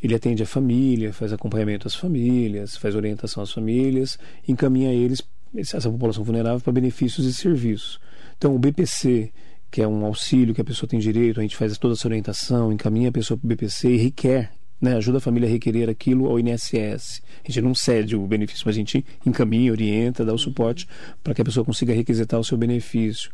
ele 0.07 0.15
atende 0.15 0.43
a 0.43 0.47
família, 0.47 1.15
faz 1.15 1.33
acompanhamento 1.33 1.89
às 1.89 1.95
famílias, 1.95 2.77
faz 2.77 2.95
orientação 2.95 3.43
às 3.43 3.51
famílias, 3.51 4.19
encaminha 4.47 4.93
eles, 4.93 5.23
essa 5.57 5.91
população 5.91 6.23
vulnerável, 6.23 6.61
para 6.61 6.73
benefícios 6.75 7.27
e 7.27 7.33
serviços. 7.33 7.99
Então, 8.37 8.55
o 8.55 8.59
BPC, 8.59 9.33
que 9.71 9.81
é 9.81 9.89
um 9.89 10.05
auxílio 10.05 10.55
que 10.55 10.61
a 10.61 10.65
pessoa 10.65 10.87
tem 10.87 10.99
direito, 10.99 11.41
a 11.41 11.43
gente 11.43 11.57
faz 11.57 11.79
toda 11.79 11.95
essa 11.95 12.07
orientação, 12.07 12.71
encaminha 12.71 13.09
a 13.09 13.13
pessoa 13.13 13.39
para 13.39 13.47
o 13.47 13.49
BPC 13.49 13.89
e 13.89 13.97
requer, 13.97 14.53
né, 14.79 14.95
ajuda 14.95 15.17
a 15.17 15.21
família 15.23 15.49
a 15.49 15.53
requerer 15.53 15.89
aquilo 15.89 16.27
ao 16.27 16.39
INSS. 16.39 17.23
A 17.43 17.51
gente 17.51 17.63
não 17.63 17.75
cede 17.75 18.15
o 18.15 18.27
benefício, 18.27 18.65
mas 18.67 18.77
a 18.77 18.79
gente 18.79 19.07
encaminha, 19.25 19.73
orienta, 19.73 20.23
dá 20.23 20.35
o 20.35 20.39
suporte 20.39 20.87
para 21.23 21.33
que 21.33 21.41
a 21.41 21.45
pessoa 21.47 21.65
consiga 21.65 21.95
requisitar 21.95 22.39
o 22.39 22.45
seu 22.45 22.59
benefício. 22.59 23.31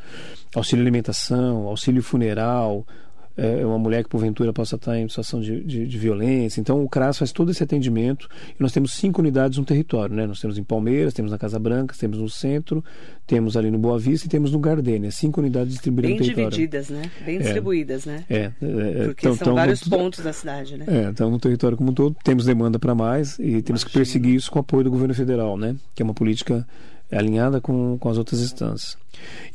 Auxílio 0.54 0.84
alimentação, 0.84 1.66
auxílio 1.66 2.00
funeral, 2.00 2.86
é, 3.40 3.62
é 3.62 3.66
uma 3.66 3.78
mulher 3.78 4.04
que 4.04 4.10
porventura 4.10 4.52
possa 4.52 4.76
estar 4.76 4.98
em 4.98 5.08
situação 5.08 5.40
de, 5.40 5.64
de, 5.64 5.86
de, 5.86 5.98
violência. 5.98 6.60
Então 6.60 6.84
o 6.84 6.88
CRAS 6.88 7.16
faz 7.16 7.32
todo 7.32 7.50
esse 7.50 7.62
atendimento 7.62 8.28
e 8.48 8.62
nós 8.62 8.70
temos 8.70 8.92
cinco 8.92 9.22
unidades 9.22 9.56
no 9.56 9.64
território, 9.64 10.14
né? 10.14 10.26
Nós 10.26 10.38
temos 10.38 10.58
em 10.58 10.62
Palmeiras, 10.62 11.14
temos 11.14 11.32
na 11.32 11.38
Casa 11.38 11.58
Branca, 11.58 11.94
temos 11.98 12.18
no 12.18 12.28
centro, 12.28 12.84
temos 13.26 13.56
ali 13.56 13.70
no 13.70 13.78
Boa 13.78 13.98
Vista 13.98 14.26
e 14.26 14.30
temos 14.30 14.52
no 14.52 14.58
Gardênia. 14.58 15.10
Cinco 15.10 15.40
unidades 15.40 15.72
distribuídas 15.72 16.10
Bem 16.10 16.18
no 16.18 16.24
território. 16.26 16.50
divididas, 16.50 16.90
né? 16.90 17.10
Bem 17.24 17.38
distribuídas, 17.38 18.06
é, 18.06 18.10
né? 18.10 18.24
É. 18.28 18.36
é 18.36 18.50
Porque 19.06 19.26
então, 19.26 19.34
são 19.34 19.44
então, 19.46 19.54
vários 19.54 19.84
no, 19.86 19.96
pontos 19.96 20.22
da 20.22 20.32
cidade, 20.34 20.76
né? 20.76 20.84
É, 20.86 21.08
então 21.08 21.30
no 21.30 21.38
território 21.38 21.78
como 21.78 21.92
um 21.92 21.94
todo 21.94 22.14
temos 22.22 22.44
demanda 22.44 22.78
para 22.78 22.94
mais 22.94 23.38
e 23.38 23.62
temos 23.62 23.82
Imagina. 23.82 23.86
que 23.86 23.92
perseguir 23.92 24.34
isso 24.34 24.50
com 24.50 24.58
o 24.58 24.60
apoio 24.60 24.84
do 24.84 24.90
governo 24.90 25.14
federal, 25.14 25.56
né? 25.56 25.74
Que 25.94 26.02
é 26.02 26.04
uma 26.04 26.14
política 26.14 26.66
é 26.66 26.89
alinhada 27.18 27.60
com, 27.60 27.98
com 27.98 28.08
as 28.08 28.18
outras 28.18 28.40
instâncias. 28.40 28.96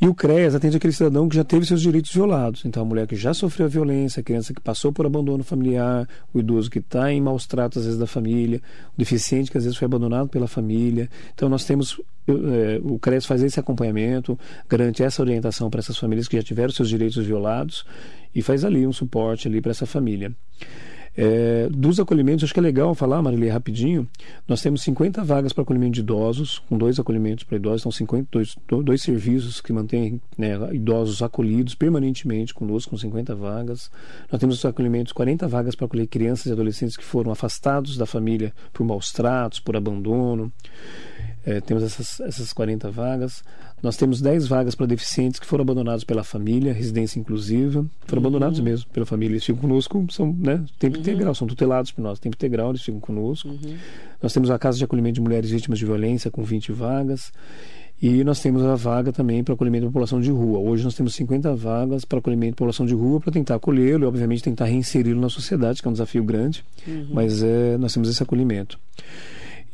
E 0.00 0.06
o 0.06 0.14
CREAS 0.14 0.54
atende 0.54 0.76
aquele 0.76 0.92
cidadão 0.92 1.28
que 1.28 1.36
já 1.36 1.44
teve 1.44 1.66
seus 1.66 1.80
direitos 1.80 2.12
violados. 2.12 2.64
Então, 2.64 2.82
a 2.82 2.86
mulher 2.86 3.06
que 3.06 3.16
já 3.16 3.32
sofreu 3.32 3.68
violência, 3.68 4.20
a 4.20 4.22
criança 4.22 4.52
que 4.52 4.60
passou 4.60 4.92
por 4.92 5.06
abandono 5.06 5.42
familiar, 5.42 6.06
o 6.32 6.38
idoso 6.38 6.70
que 6.70 6.78
está 6.78 7.10
em 7.12 7.20
maus 7.20 7.46
tratos, 7.46 7.78
às 7.78 7.84
vezes, 7.84 7.98
da 7.98 8.06
família, 8.06 8.60
o 8.94 8.98
deficiente 8.98 9.50
que 9.50 9.58
às 9.58 9.64
vezes 9.64 9.78
foi 9.78 9.86
abandonado 9.86 10.28
pela 10.28 10.46
família. 10.46 11.08
Então, 11.34 11.48
nós 11.48 11.64
temos. 11.64 12.00
É, 12.28 12.80
o 12.82 12.98
CREAS 12.98 13.24
faz 13.24 13.42
esse 13.42 13.58
acompanhamento, 13.58 14.38
garante 14.68 15.02
essa 15.02 15.22
orientação 15.22 15.70
para 15.70 15.78
essas 15.78 15.96
famílias 15.96 16.26
que 16.26 16.36
já 16.36 16.42
tiveram 16.42 16.72
seus 16.72 16.88
direitos 16.88 17.24
violados 17.24 17.84
e 18.34 18.42
faz 18.42 18.64
ali 18.64 18.86
um 18.86 18.92
suporte 18.92 19.46
ali 19.46 19.60
para 19.60 19.70
essa 19.70 19.86
família. 19.86 20.34
É, 21.16 21.68
dos 21.70 21.98
acolhimentos, 21.98 22.44
acho 22.44 22.52
que 22.52 22.60
é 22.60 22.62
legal 22.62 22.94
falar, 22.94 23.22
Marilê, 23.22 23.48
rapidinho. 23.48 24.06
Nós 24.46 24.60
temos 24.60 24.82
50 24.82 25.24
vagas 25.24 25.52
para 25.52 25.62
acolhimento 25.62 25.94
de 25.94 26.00
idosos, 26.00 26.58
com 26.68 26.76
dois 26.76 27.00
acolhimentos 27.00 27.44
para 27.44 27.56
idosos, 27.56 27.82
são 27.82 27.90
50, 27.90 28.28
dois, 28.30 28.56
dois 28.84 29.02
serviços 29.02 29.60
que 29.60 29.72
mantêm 29.72 30.20
né, 30.36 30.54
idosos 30.72 31.22
acolhidos 31.22 31.74
permanentemente 31.74 32.52
conosco, 32.52 32.90
com 32.90 32.98
50 32.98 33.34
vagas. 33.34 33.90
Nós 34.30 34.40
temos 34.40 34.58
os 34.58 34.64
acolhimentos, 34.64 35.12
40 35.12 35.48
vagas 35.48 35.74
para 35.74 35.86
acolher 35.86 36.06
crianças 36.06 36.46
e 36.46 36.52
adolescentes 36.52 36.96
que 36.96 37.04
foram 37.04 37.30
afastados 37.30 37.96
da 37.96 38.04
família 38.04 38.52
por 38.72 38.84
maus 38.84 39.10
tratos, 39.12 39.58
por 39.58 39.76
abandono. 39.76 40.52
É, 41.46 41.60
temos 41.60 41.84
essas, 41.84 42.18
essas 42.18 42.52
40 42.52 42.90
vagas. 42.90 43.44
Nós 43.80 43.96
temos 43.96 44.20
10 44.20 44.48
vagas 44.48 44.74
para 44.74 44.84
deficientes 44.84 45.38
que 45.38 45.46
foram 45.46 45.62
abandonados 45.62 46.02
pela 46.02 46.24
família, 46.24 46.72
residência 46.72 47.20
inclusiva. 47.20 47.86
Foram 48.04 48.20
uhum. 48.20 48.26
abandonados 48.26 48.58
mesmo 48.58 48.90
pela 48.90 49.06
família. 49.06 49.34
Eles 49.34 49.44
ficam 49.44 49.60
conosco, 49.60 50.04
são 50.10 50.32
né, 50.32 50.64
tempo 50.76 50.96
uhum. 50.96 51.02
integral, 51.02 51.34
são 51.36 51.46
tutelados 51.46 51.92
por 51.92 52.02
nós. 52.02 52.18
Tempo 52.18 52.34
integral, 52.34 52.70
eles 52.70 52.82
ficam 52.82 52.98
conosco. 52.98 53.48
Uhum. 53.48 53.76
Nós 54.20 54.32
temos 54.32 54.50
a 54.50 54.58
Casa 54.58 54.76
de 54.76 54.82
Acolhimento 54.84 55.14
de 55.14 55.20
Mulheres 55.20 55.48
Vítimas 55.48 55.78
de 55.78 55.86
Violência, 55.86 56.32
com 56.32 56.42
20 56.42 56.72
vagas. 56.72 57.32
E 58.02 58.24
nós 58.24 58.40
temos 58.40 58.62
a 58.64 58.74
vaga 58.74 59.12
também 59.12 59.44
para 59.44 59.54
acolhimento 59.54 59.84
da 59.84 59.88
população 59.88 60.20
de 60.20 60.30
rua. 60.32 60.58
Hoje 60.58 60.82
nós 60.82 60.94
temos 60.96 61.14
50 61.14 61.54
vagas 61.54 62.04
para 62.04 62.18
acolhimento 62.18 62.52
da 62.52 62.56
população 62.56 62.84
de 62.84 62.94
rua 62.94 63.20
para 63.20 63.32
tentar 63.32 63.54
acolhê-lo 63.54 64.04
e, 64.04 64.06
obviamente, 64.06 64.42
tentar 64.42 64.64
reinseri-lo 64.64 65.20
na 65.20 65.28
sociedade, 65.28 65.80
que 65.80 65.86
é 65.86 65.90
um 65.90 65.92
desafio 65.92 66.24
grande, 66.24 66.64
uhum. 66.86 67.06
mas 67.12 67.42
é, 67.42 67.78
nós 67.78 67.94
temos 67.94 68.08
esse 68.08 68.22
acolhimento. 68.22 68.78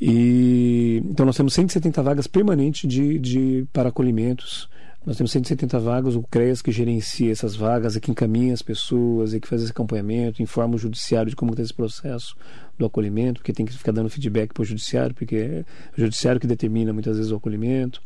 E, 0.05 1.01
então 1.05 1.25
nós 1.25 1.37
temos 1.37 1.55
170 1.55 2.03
vagas 2.03 2.27
permanentes 2.27 2.91
de, 2.91 3.21
de, 3.21 3.65
para 3.73 3.91
acolhimentos. 3.91 4.69
Nós 5.07 5.17
temos 5.17 5.31
170 5.31 5.79
vagas, 5.79 6.17
o 6.17 6.23
CREAS 6.25 6.61
que 6.61 6.73
gerencia 6.73 7.31
essas 7.31 7.55
vagas, 7.55 7.97
é 7.97 8.01
que 8.01 8.11
encaminha 8.11 8.53
as 8.53 8.63
pessoas, 8.63 9.33
é 9.33 9.39
que 9.39 9.47
faz 9.47 9.63
esse 9.63 9.71
acompanhamento, 9.71 10.43
informa 10.43 10.75
o 10.75 10.79
judiciário 10.79 11.31
de 11.31 11.37
como 11.37 11.53
está 11.53 11.63
esse 11.63 11.73
processo 11.73 12.35
do 12.83 12.87
acolhimento, 12.87 13.41
porque 13.41 13.53
tem 13.53 13.65
que 13.65 13.73
ficar 13.73 13.93
dando 13.93 14.11
feedback 14.11 14.53
para 14.53 14.63
o 14.63 14.65
judiciário, 14.65 15.15
porque 15.15 15.37
é 15.37 15.65
o 15.97 16.01
judiciário 16.01 16.41
que 16.41 16.47
determina 16.47 16.93
muitas 16.93 17.17
vezes 17.17 17.33
o 17.33 17.37
acolhimento. 17.37 18.03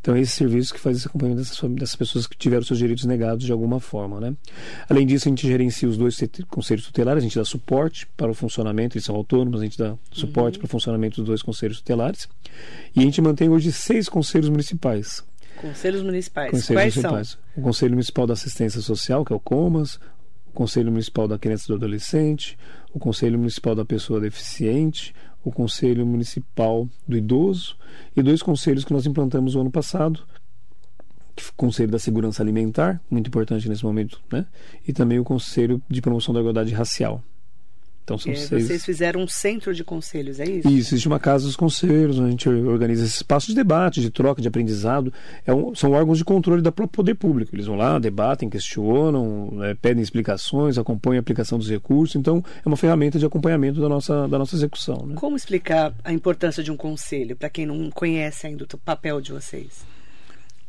Então, 0.00 0.14
é 0.14 0.20
esse 0.20 0.32
serviço 0.32 0.72
que 0.72 0.80
faz 0.80 0.96
esse 0.96 1.06
acompanhamento 1.06 1.42
dessas, 1.42 1.70
dessas 1.72 1.96
pessoas 1.96 2.26
que 2.26 2.36
tiveram 2.36 2.62
seus 2.62 2.78
direitos 2.78 3.04
negados 3.04 3.44
de 3.44 3.52
alguma 3.52 3.80
forma. 3.80 4.20
Né? 4.20 4.34
Além 4.88 5.06
disso, 5.06 5.28
a 5.28 5.30
gente 5.30 5.46
gerencia 5.46 5.88
os 5.88 5.96
dois 5.96 6.18
conselhos 6.48 6.86
tutelares, 6.86 7.22
a 7.22 7.24
gente 7.24 7.36
dá 7.36 7.44
suporte 7.44 8.06
para 8.16 8.30
o 8.30 8.34
funcionamento, 8.34 8.96
eles 8.96 9.04
são 9.04 9.14
autônomos, 9.16 9.60
a 9.60 9.64
gente 9.64 9.76
dá 9.76 9.96
suporte 10.12 10.56
uhum. 10.56 10.60
para 10.60 10.66
o 10.66 10.68
funcionamento 10.68 11.16
dos 11.16 11.26
dois 11.26 11.42
conselhos 11.42 11.78
tutelares. 11.78 12.28
E 12.94 13.00
a 13.00 13.02
gente 13.02 13.20
mantém 13.20 13.48
hoje 13.48 13.72
seis 13.72 14.08
conselhos 14.08 14.48
municipais. 14.48 15.22
Conselhos 15.60 16.02
municipais. 16.02 16.50
Conselhos 16.50 16.82
Quais 16.82 16.96
municipais. 16.96 17.28
são? 17.28 17.40
O 17.56 17.62
Conselho 17.62 17.92
Municipal 17.92 18.26
da 18.26 18.32
Assistência 18.32 18.80
Social, 18.80 19.24
que 19.24 19.32
é 19.32 19.36
o 19.36 19.40
COMAS, 19.40 20.00
o 20.46 20.52
Conselho 20.52 20.90
Municipal 20.90 21.28
da 21.28 21.38
Criança 21.38 21.64
e 21.66 21.68
do 21.68 21.74
Adolescente, 21.74 22.58
o 22.92 22.98
Conselho 22.98 23.38
Municipal 23.38 23.74
da 23.74 23.84
Pessoa 23.84 24.20
Deficiente, 24.20 25.14
o 25.44 25.50
Conselho 25.50 26.06
Municipal 26.06 26.88
do 27.06 27.16
Idoso 27.16 27.76
e 28.16 28.22
dois 28.22 28.42
conselhos 28.42 28.84
que 28.84 28.92
nós 28.92 29.06
implantamos 29.06 29.54
o 29.54 29.60
ano 29.60 29.70
passado, 29.70 30.20
o 31.36 31.52
Conselho 31.56 31.90
da 31.90 31.98
Segurança 31.98 32.42
Alimentar, 32.42 33.00
muito 33.10 33.28
importante 33.28 33.68
nesse 33.68 33.84
momento, 33.84 34.20
né? 34.30 34.46
e 34.86 34.92
também 34.92 35.18
o 35.18 35.24
Conselho 35.24 35.80
de 35.88 36.02
Promoção 36.02 36.34
da 36.34 36.40
Igualdade 36.40 36.74
Racial. 36.74 37.22
Então 38.10 38.18
são 38.18 38.32
é, 38.32 38.36
seis. 38.36 38.66
Vocês 38.66 38.84
fizeram 38.84 39.22
um 39.22 39.28
centro 39.28 39.72
de 39.72 39.84
conselhos, 39.84 40.40
é 40.40 40.44
isso? 40.44 40.68
Isso, 40.68 40.94
existe 40.94 41.06
uma 41.06 41.20
casa 41.20 41.46
dos 41.46 41.54
conselhos, 41.54 42.18
a 42.18 42.28
gente 42.28 42.48
organiza 42.48 43.04
esse 43.04 43.16
espaço 43.16 43.46
de 43.46 43.54
debate, 43.54 44.00
de 44.00 44.10
troca, 44.10 44.42
de 44.42 44.48
aprendizado. 44.48 45.12
É 45.46 45.54
um, 45.54 45.74
são 45.76 45.92
órgãos 45.92 46.18
de 46.18 46.24
controle 46.24 46.60
do 46.60 46.72
poder 46.72 47.14
público. 47.14 47.54
Eles 47.54 47.66
vão 47.66 47.76
lá, 47.76 47.98
debatem, 48.00 48.50
questionam, 48.50 49.50
né, 49.52 49.76
pedem 49.80 50.02
explicações, 50.02 50.76
acompanham 50.76 51.18
a 51.18 51.20
aplicação 51.20 51.56
dos 51.56 51.70
recursos. 51.70 52.16
Então, 52.16 52.42
é 52.64 52.68
uma 52.68 52.76
ferramenta 52.76 53.18
de 53.18 53.24
acompanhamento 53.24 53.80
da 53.80 53.88
nossa, 53.88 54.26
da 54.26 54.38
nossa 54.38 54.56
execução. 54.56 55.06
Né? 55.06 55.14
Como 55.14 55.36
explicar 55.36 55.94
a 56.02 56.12
importância 56.12 56.64
de 56.64 56.72
um 56.72 56.76
conselho, 56.76 57.36
para 57.36 57.48
quem 57.48 57.64
não 57.64 57.90
conhece 57.90 58.46
ainda 58.46 58.64
o 58.64 58.78
papel 58.78 59.20
de 59.20 59.32
vocês? 59.32 59.84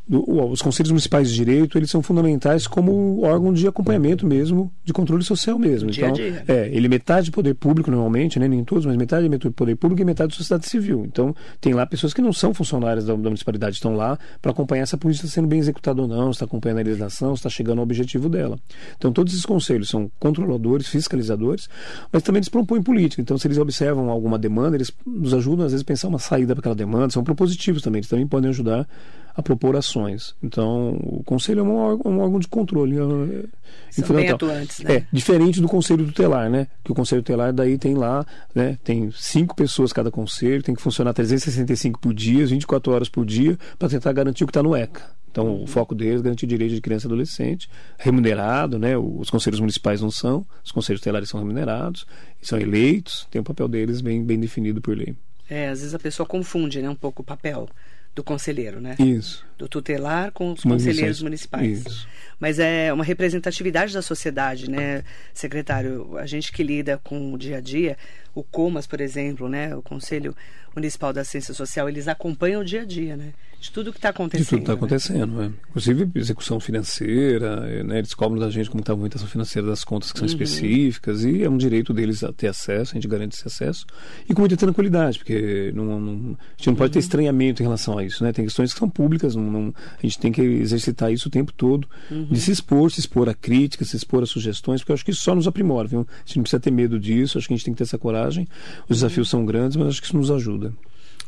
Os 0.10 0.62
conselhos 0.62 0.91
municipais 0.91 1.29
de 1.29 1.36
direito 1.36 1.77
eles 1.77 1.89
são 1.89 2.01
fundamentais 2.01 2.67
como 2.67 3.22
órgão 3.22 3.53
de 3.53 3.67
acompanhamento 3.67 4.25
mesmo 4.25 4.72
de 4.84 4.91
controle 4.91 5.24
social 5.24 5.58
mesmo. 5.60 5.89
Dia 5.89 6.05
então 6.05 6.13
dia. 6.13 6.43
é 6.48 6.70
ele 6.74 6.88
é 6.88 6.89
metade 6.89 7.31
poder 7.31 7.53
público 7.53 7.89
normalmente 7.89 8.39
né 8.39 8.48
nem 8.48 8.63
todos 8.63 8.86
mas 8.86 8.98
metade 8.98 9.27
é 9.27 9.50
poder 9.51 9.75
público 9.75 10.01
e 10.01 10.05
metade 10.05 10.36
sociedade 10.36 10.67
civil. 10.67 11.05
Então 11.05 11.36
tem 11.60 11.74
lá 11.74 11.86
pessoas 11.86 12.13
que 12.13 12.22
não 12.22 12.34
são 12.34 12.53
funcionárias 12.53 13.05
da, 13.05 13.13
da 13.13 13.20
municipalidade 13.20 13.75
estão 13.75 13.96
lá 13.96 14.17
para 14.41 14.51
acompanhar 14.51 14.86
se 14.86 14.96
a 14.96 14.98
polícia 14.98 15.25
está 15.25 15.36
sendo 15.36 15.48
bem 15.48 15.60
executada 15.60 16.01
ou 16.01 16.08
não 16.08 16.31
está 16.31 16.46
acompanhando 16.46 16.79
a 16.79 16.84
legislação 16.84 17.34
está 17.34 17.50
chegando 17.50 17.77
ao 17.77 17.84
objetivo 17.84 18.27
dela. 18.27 18.60
Então 18.98 19.13
todos 19.13 19.34
esses 19.34 19.46
conselhos 19.46 19.89
são 19.89 20.12
controladores 20.20 20.88
fiscalizadores 20.88 21.70
mas 22.12 22.24
também 22.24 22.39
eles 22.39 22.50
propõem 22.50 22.81
política. 22.81 23.22
Então 23.22 23.38
se 23.38 23.48
eles 23.48 23.58
observam 23.58 24.10
alguma 24.10 24.38
demanda 24.38 24.75
eles 24.75 24.91
nos 25.05 25.34
ajudam 25.34 25.65
às 25.65 25.72
vezes 25.72 25.84
a 25.84 25.88
pensar 25.88 26.08
uma 26.08 26.20
saída 26.20 26.53
para 26.53 26.62
aquela 26.62 26.75
demanda 26.75 27.12
são 27.12 27.24
propositivos 27.24 27.81
também 27.81 28.00
eles 28.00 28.10
também 28.10 28.27
podem 28.27 28.50
ajudar 28.50 28.88
a 29.35 29.41
propor 29.41 29.75
ações. 29.75 30.35
Então, 30.41 30.97
o 31.01 31.23
conselho 31.23 31.59
é 31.59 31.63
um 31.63 31.75
órgão, 31.75 32.11
um 32.11 32.19
órgão 32.19 32.39
de 32.39 32.47
controle. 32.47 32.97
É, 32.97 33.45
São 33.89 34.15
bem 34.15 34.29
atuantes, 34.29 34.79
né? 34.79 34.95
É, 34.95 35.05
diferente 35.11 35.61
do 35.61 35.67
conselho 35.67 36.05
tutelar, 36.05 36.50
né? 36.50 36.67
Que 36.83 36.91
o 36.91 36.95
conselho 36.95 37.21
tutelar 37.21 37.53
daí 37.53 37.77
tem 37.77 37.93
lá, 37.93 38.25
né? 38.53 38.77
Tem 38.83 39.11
cinco 39.11 39.55
pessoas 39.55 39.93
cada 39.93 40.11
conselho, 40.11 40.63
tem 40.63 40.75
que 40.75 40.81
funcionar 40.81 41.13
365 41.13 42.00
por 42.00 42.13
dia, 42.13 42.45
24 42.45 42.91
horas 42.91 43.09
por 43.09 43.25
dia, 43.25 43.57
para 43.77 43.89
tentar 43.89 44.11
garantir 44.13 44.43
o 44.43 44.47
que 44.47 44.51
está 44.51 44.63
no 44.63 44.75
ECA. 44.75 45.03
Então, 45.31 45.63
o 45.63 45.65
foco 45.65 45.95
deles 45.95 46.19
é 46.19 46.23
garantir 46.23 46.45
direito 46.45 46.75
de 46.75 46.81
criança 46.81 47.05
e 47.05 47.07
adolescente, 47.07 47.69
remunerado, 47.97 48.77
né? 48.77 48.97
Os 48.97 49.29
conselhos 49.29 49.61
municipais 49.61 50.01
não 50.01 50.11
são, 50.11 50.45
os 50.63 50.71
conselhos 50.71 51.00
tutelares 51.00 51.29
são 51.29 51.39
remunerados, 51.39 52.05
são 52.41 52.59
eleitos, 52.59 53.25
tem 53.31 53.39
o 53.39 53.43
papel 53.43 53.69
deles 53.69 54.01
bem, 54.01 54.21
bem 54.23 54.38
definido 54.38 54.81
por 54.81 54.97
lei. 54.97 55.15
É, 55.50 55.69
às 55.69 55.79
vezes 55.79 55.93
a 55.93 56.00
pessoa 56.00 56.25
confunde, 56.25 56.81
né, 56.81 56.89
um 56.89 56.95
pouco 56.95 57.21
o 57.21 57.25
papel 57.25 57.69
do 58.15 58.23
conselheiro, 58.23 58.81
né? 58.81 58.95
Isso. 58.99 59.45
Do 59.61 59.67
tutelar 59.67 60.31
com 60.31 60.53
os 60.53 60.63
conselheiros 60.63 61.21
municipais. 61.21 61.85
Isso. 61.85 62.07
Mas 62.39 62.57
é 62.57 62.91
uma 62.91 63.03
representatividade 63.03 63.93
da 63.93 64.01
sociedade, 64.01 64.67
né, 64.67 65.03
secretário? 65.35 66.17
A 66.17 66.25
gente 66.25 66.51
que 66.51 66.63
lida 66.63 66.99
com 67.03 67.31
o 67.31 67.37
dia 67.37 67.57
a 67.57 67.61
dia, 67.61 67.95
o 68.33 68.41
COMAS, 68.43 68.87
por 68.87 68.99
exemplo, 68.99 69.47
né, 69.47 69.75
o 69.75 69.83
Conselho 69.83 70.35
Municipal 70.75 71.13
da 71.13 71.23
Ciência 71.23 71.53
Social, 71.53 71.87
eles 71.87 72.07
acompanham 72.07 72.61
o 72.61 72.65
dia 72.65 72.81
a 72.81 72.85
dia, 72.85 73.15
né? 73.15 73.33
De 73.59 73.69
tudo 73.69 73.91
que 73.91 73.99
está 73.99 74.09
acontecendo. 74.09 74.43
De 74.43 74.49
tudo 74.49 74.57
que 74.57 74.63
está 74.63 74.73
né? 74.73 74.77
acontecendo, 74.77 75.35
né? 75.35 75.51
Inclusive 75.69 76.09
execução 76.15 76.59
financeira, 76.59 77.83
né? 77.83 77.99
eles 77.99 78.11
cobram 78.15 78.39
da 78.39 78.49
gente 78.49 78.71
como 78.71 78.81
está 78.81 78.93
a 78.93 78.95
movimentação 78.95 79.27
financeira 79.27 79.67
das 79.67 79.83
contas 79.83 80.11
que 80.11 80.17
são 80.17 80.27
uhum. 80.27 80.33
específicas 80.33 81.23
e 81.23 81.43
é 81.43 81.49
um 81.49 81.57
direito 81.57 81.93
deles 81.93 82.23
a 82.23 82.33
ter 82.33 82.47
acesso, 82.47 82.93
a 82.93 82.95
gente 82.95 83.07
garante 83.07 83.35
esse 83.35 83.45
acesso 83.45 83.85
e 84.27 84.33
com 84.33 84.41
muita 84.41 84.57
tranquilidade, 84.57 85.19
porque 85.19 85.71
não, 85.75 85.99
não, 85.99 86.37
a 86.39 86.57
gente 86.57 86.67
não 86.67 86.75
pode 86.75 86.93
ter 86.93 86.97
uhum. 86.97 87.03
estranhamento 87.03 87.61
em 87.61 87.65
relação 87.65 87.99
a 87.99 88.03
isso, 88.03 88.23
né? 88.23 88.33
Tem 88.33 88.45
questões 88.45 88.73
que 88.73 88.79
são 88.79 88.89
públicas, 88.89 89.35
não, 89.35 89.43
não, 89.51 89.74
a 89.98 90.01
gente 90.01 90.17
tem 90.17 90.31
que 90.31 90.41
exercitar 90.41 91.12
isso 91.12 91.27
o 91.27 91.31
tempo 91.31 91.51
todo, 91.51 91.88
uhum. 92.10 92.25
de 92.25 92.39
se 92.39 92.51
expor, 92.51 92.91
se 92.91 93.00
expor 93.00 93.29
a 93.29 93.34
críticas, 93.34 93.89
se 93.89 93.98
expor 93.98 94.24
a 94.24 94.25
sugestões, 94.25 94.81
porque 94.81 94.91
eu 94.91 94.96
acho 94.96 95.05
que 95.05 95.12
isso 95.12 95.22
só 95.22 95.36
nos 95.36 95.48
aprimora, 95.48 95.88
viu? 95.88 96.08
A 96.10 96.25
gente 96.25 96.38
não 96.38 96.43
precisa 96.43 96.60
ter 96.60 96.72
medo 96.72 97.00
disso, 97.00 97.38
acho 97.38 97.48
que 97.48 97.53
a 97.53 97.58
gente 97.58 97.65
tem 97.65 97.74
que 97.74 97.79
ter 97.79 97.84
essa 97.84 97.98
coragem. 97.98 98.48
Os 98.88 98.98
desafios 98.98 99.29
são 99.29 99.46
grandes, 99.46 99.77
mas 99.77 99.89
acho 99.89 100.01
que 100.01 100.08
isso 100.08 100.17
nos 100.17 100.31
ajuda. 100.31 100.74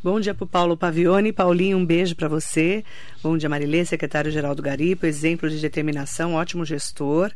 Bom 0.04 0.20
dia 0.20 0.34
para 0.34 0.44
o 0.44 0.48
Paulo 0.48 0.76
Pavione. 0.76 1.32
Paulinho, 1.32 1.78
um 1.78 1.86
beijo 1.86 2.14
para 2.14 2.28
você. 2.28 2.84
Bom 3.24 3.38
dia, 3.38 3.48
Marilê, 3.48 3.86
secretário-geral 3.86 4.54
do 4.54 4.62
Garipo, 4.62 5.06
exemplo 5.06 5.50
de 5.50 5.62
determinação, 5.62 6.34
ótimo 6.34 6.66
gestor. 6.66 7.32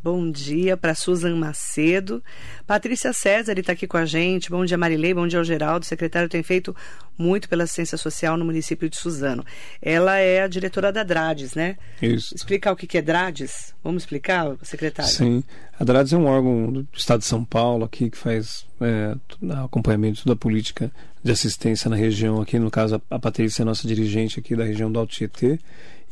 Bom 0.00 0.30
dia 0.30 0.76
para 0.76 0.94
Susan 0.94 1.34
Macedo. 1.34 2.22
Patrícia 2.64 3.12
César 3.12 3.58
está 3.58 3.72
aqui 3.72 3.84
com 3.84 3.96
a 3.96 4.06
gente. 4.06 4.48
Bom 4.48 4.64
dia, 4.64 4.78
Marilei. 4.78 5.12
Bom 5.12 5.26
dia 5.26 5.40
ao 5.40 5.44
Geraldo. 5.44 5.84
O 5.84 5.88
secretário 5.88 6.28
tem 6.28 6.40
feito 6.40 6.74
muito 7.18 7.48
pela 7.48 7.64
assistência 7.64 7.98
social 7.98 8.36
no 8.36 8.44
município 8.44 8.88
de 8.88 8.96
Suzano. 8.96 9.44
Ela 9.82 10.18
é 10.18 10.42
a 10.42 10.46
diretora 10.46 10.92
da 10.92 11.02
DRADES, 11.02 11.54
né? 11.54 11.76
Isso. 12.00 12.32
Explicar 12.32 12.70
o 12.70 12.76
que 12.76 12.96
é 12.96 13.02
DRADES? 13.02 13.74
Vamos 13.82 14.04
explicar, 14.04 14.56
secretário? 14.62 15.10
Sim. 15.10 15.42
A 15.80 15.82
DRADES 15.82 16.12
é 16.12 16.16
um 16.16 16.26
órgão 16.26 16.70
do 16.70 16.88
Estado 16.94 17.18
de 17.18 17.26
São 17.26 17.44
Paulo 17.44 17.84
aqui 17.84 18.08
que 18.08 18.16
faz 18.16 18.64
é, 18.80 19.16
acompanhamento 19.64 20.24
da 20.24 20.36
política 20.36 20.92
de 21.24 21.32
assistência 21.32 21.90
na 21.90 21.96
região. 21.96 22.40
Aqui, 22.40 22.56
no 22.56 22.70
caso, 22.70 23.02
a 23.10 23.18
Patrícia 23.18 23.62
é 23.62 23.64
nossa 23.64 23.88
dirigente 23.88 24.38
aqui 24.38 24.54
da 24.54 24.62
região 24.62 24.92
do 24.92 24.98
Alto 25.00 25.12
Tietê 25.12 25.58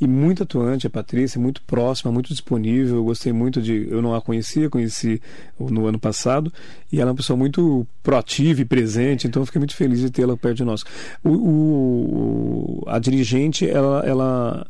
e 0.01 0.07
muito 0.07 0.43
atuante, 0.43 0.87
a 0.87 0.91
Patrícia, 0.91 1.41
muito 1.41 1.63
próxima, 1.63 2.13
muito 2.13 2.29
disponível. 2.29 2.97
Eu 2.97 3.05
gostei 3.05 3.33
muito 3.33 3.63
de. 3.63 3.89
Eu 3.91 4.03
não 4.03 4.15
a 4.15 4.21
conhecia, 4.21 4.69
conheci 4.69 5.21
no 5.59 5.87
ano 5.87 5.99
passado, 5.99 6.53
e 6.93 7.01
ela 7.01 7.11
é 7.11 7.13
uma 7.13 7.17
pessoa 7.17 7.37
muito 7.37 7.87
proativa 8.03 8.61
e 8.61 8.65
presente, 8.65 9.27
então 9.27 9.43
eu 9.43 9.47
fiquei 9.47 9.59
muito 9.59 9.75
feliz 9.75 10.01
de 10.01 10.11
tê-la 10.11 10.37
perto 10.37 10.59
de 10.59 10.65
nós. 10.65 10.85
O, 11.25 11.31
o, 11.31 12.85
a 12.87 12.99
dirigente, 12.99 13.69
ela, 13.69 14.03
ela 14.07 14.67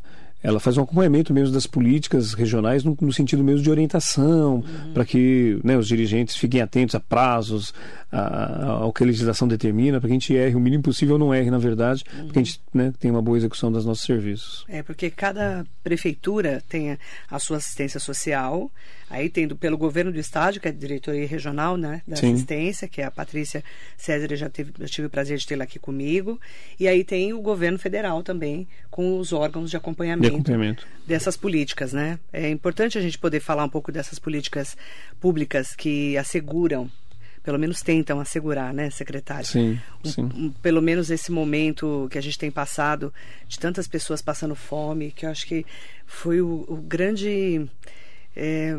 ela 0.46 0.60
faz 0.60 0.78
um 0.78 0.82
acompanhamento 0.82 1.34
mesmo 1.34 1.52
das 1.52 1.66
políticas 1.66 2.32
regionais 2.32 2.84
no, 2.84 2.96
no 3.00 3.12
sentido 3.12 3.42
mesmo 3.42 3.62
de 3.62 3.68
orientação, 3.68 4.58
uhum. 4.58 4.92
para 4.94 5.04
que 5.04 5.58
né, 5.64 5.76
os 5.76 5.88
dirigentes 5.88 6.36
fiquem 6.36 6.60
atentos 6.60 6.94
a 6.94 7.00
prazos, 7.00 7.74
a, 8.12 8.20
a, 8.20 8.70
ao 8.82 8.92
que 8.92 9.02
a 9.02 9.06
legislação 9.06 9.48
determina, 9.48 9.98
para 9.98 10.08
que 10.08 10.12
a 10.12 10.14
gente 10.14 10.32
erre 10.32 10.54
o 10.54 10.60
mínimo 10.60 10.84
possível 10.84 11.14
ou 11.14 11.18
não 11.18 11.34
erre, 11.34 11.50
na 11.50 11.58
verdade, 11.58 12.04
uhum. 12.14 12.26
porque 12.26 12.38
a 12.38 12.42
gente 12.44 12.60
né, 12.72 12.92
tem 12.96 13.10
uma 13.10 13.20
boa 13.20 13.36
execução 13.36 13.72
dos 13.72 13.84
nossos 13.84 14.04
serviços. 14.04 14.64
É, 14.68 14.84
porque 14.84 15.10
cada 15.10 15.66
prefeitura 15.82 16.62
tem 16.68 16.92
a, 16.92 16.98
a 17.28 17.40
sua 17.40 17.56
assistência 17.56 17.98
social, 17.98 18.70
aí 19.10 19.28
tendo 19.28 19.56
pelo 19.56 19.76
governo 19.76 20.12
do 20.12 20.20
estado, 20.20 20.60
que 20.60 20.68
é 20.68 20.70
a 20.70 20.74
diretoria 20.74 21.26
regional 21.26 21.76
né, 21.76 22.02
da 22.06 22.14
Sim. 22.14 22.34
assistência, 22.34 22.86
que 22.86 23.00
é 23.00 23.04
a 23.04 23.10
Patrícia 23.10 23.64
César, 23.96 24.28
já, 24.36 24.48
teve, 24.48 24.72
eu 24.78 24.86
tive 24.86 25.08
o 25.08 25.10
prazer 25.10 25.38
de 25.38 25.44
tê-la 25.46 25.64
aqui 25.64 25.80
comigo, 25.80 26.40
e 26.78 26.86
aí 26.86 27.02
tem 27.02 27.32
o 27.32 27.40
governo 27.40 27.80
federal 27.80 28.22
também, 28.22 28.68
com 28.92 29.18
os 29.18 29.32
órgãos 29.32 29.70
de 29.70 29.76
acompanhamento, 29.76 30.35
de 30.35 30.35
acompanhamento. 30.36 30.86
dessas 31.06 31.36
políticas, 31.36 31.92
né? 31.92 32.18
É 32.32 32.48
importante 32.48 32.96
a 32.98 33.00
gente 33.00 33.18
poder 33.18 33.40
falar 33.40 33.64
um 33.64 33.68
pouco 33.68 33.92
dessas 33.92 34.18
políticas 34.18 34.76
públicas 35.20 35.74
que 35.74 36.16
asseguram 36.16 36.90
pelo 37.46 37.60
menos 37.60 37.80
tentam 37.80 38.18
assegurar, 38.18 38.74
né, 38.74 38.90
secretário? 38.90 39.46
Sim, 39.46 39.78
sim. 40.02 40.22
Um, 40.22 40.50
pelo 40.50 40.82
menos 40.82 41.12
esse 41.12 41.30
momento 41.30 42.08
que 42.10 42.18
a 42.18 42.20
gente 42.20 42.36
tem 42.36 42.50
passado 42.50 43.14
de 43.46 43.56
tantas 43.56 43.86
pessoas 43.86 44.20
passando 44.20 44.56
fome, 44.56 45.12
que 45.12 45.24
eu 45.24 45.30
acho 45.30 45.46
que 45.46 45.64
foi 46.04 46.40
o, 46.40 46.64
o 46.66 46.76
grande. 46.76 47.70
É, 48.34 48.76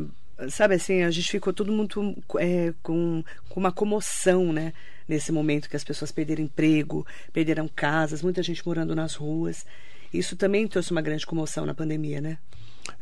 sabe 0.50 0.76
assim, 0.76 1.02
a 1.02 1.10
gente 1.10 1.32
ficou 1.32 1.54
tudo 1.54 1.72
muito 1.72 2.14
é, 2.38 2.74
com, 2.84 3.24
com 3.48 3.58
uma 3.58 3.72
comoção, 3.72 4.52
né? 4.52 4.74
Nesse 5.08 5.32
momento 5.32 5.70
que 5.70 5.78
as 5.78 5.86
pessoas 5.86 6.12
perderam 6.12 6.44
emprego, 6.44 7.08
perderam 7.32 7.70
casas, 7.74 8.22
muita 8.22 8.44
gente 8.44 8.68
morando 8.68 8.94
nas 8.94 9.16
ruas. 9.16 9.66
Isso 10.14 10.36
também 10.36 10.68
trouxe 10.68 10.92
uma 10.92 11.02
grande 11.02 11.26
comoção 11.26 11.66
na 11.66 11.74
pandemia, 11.74 12.22
né? 12.22 12.38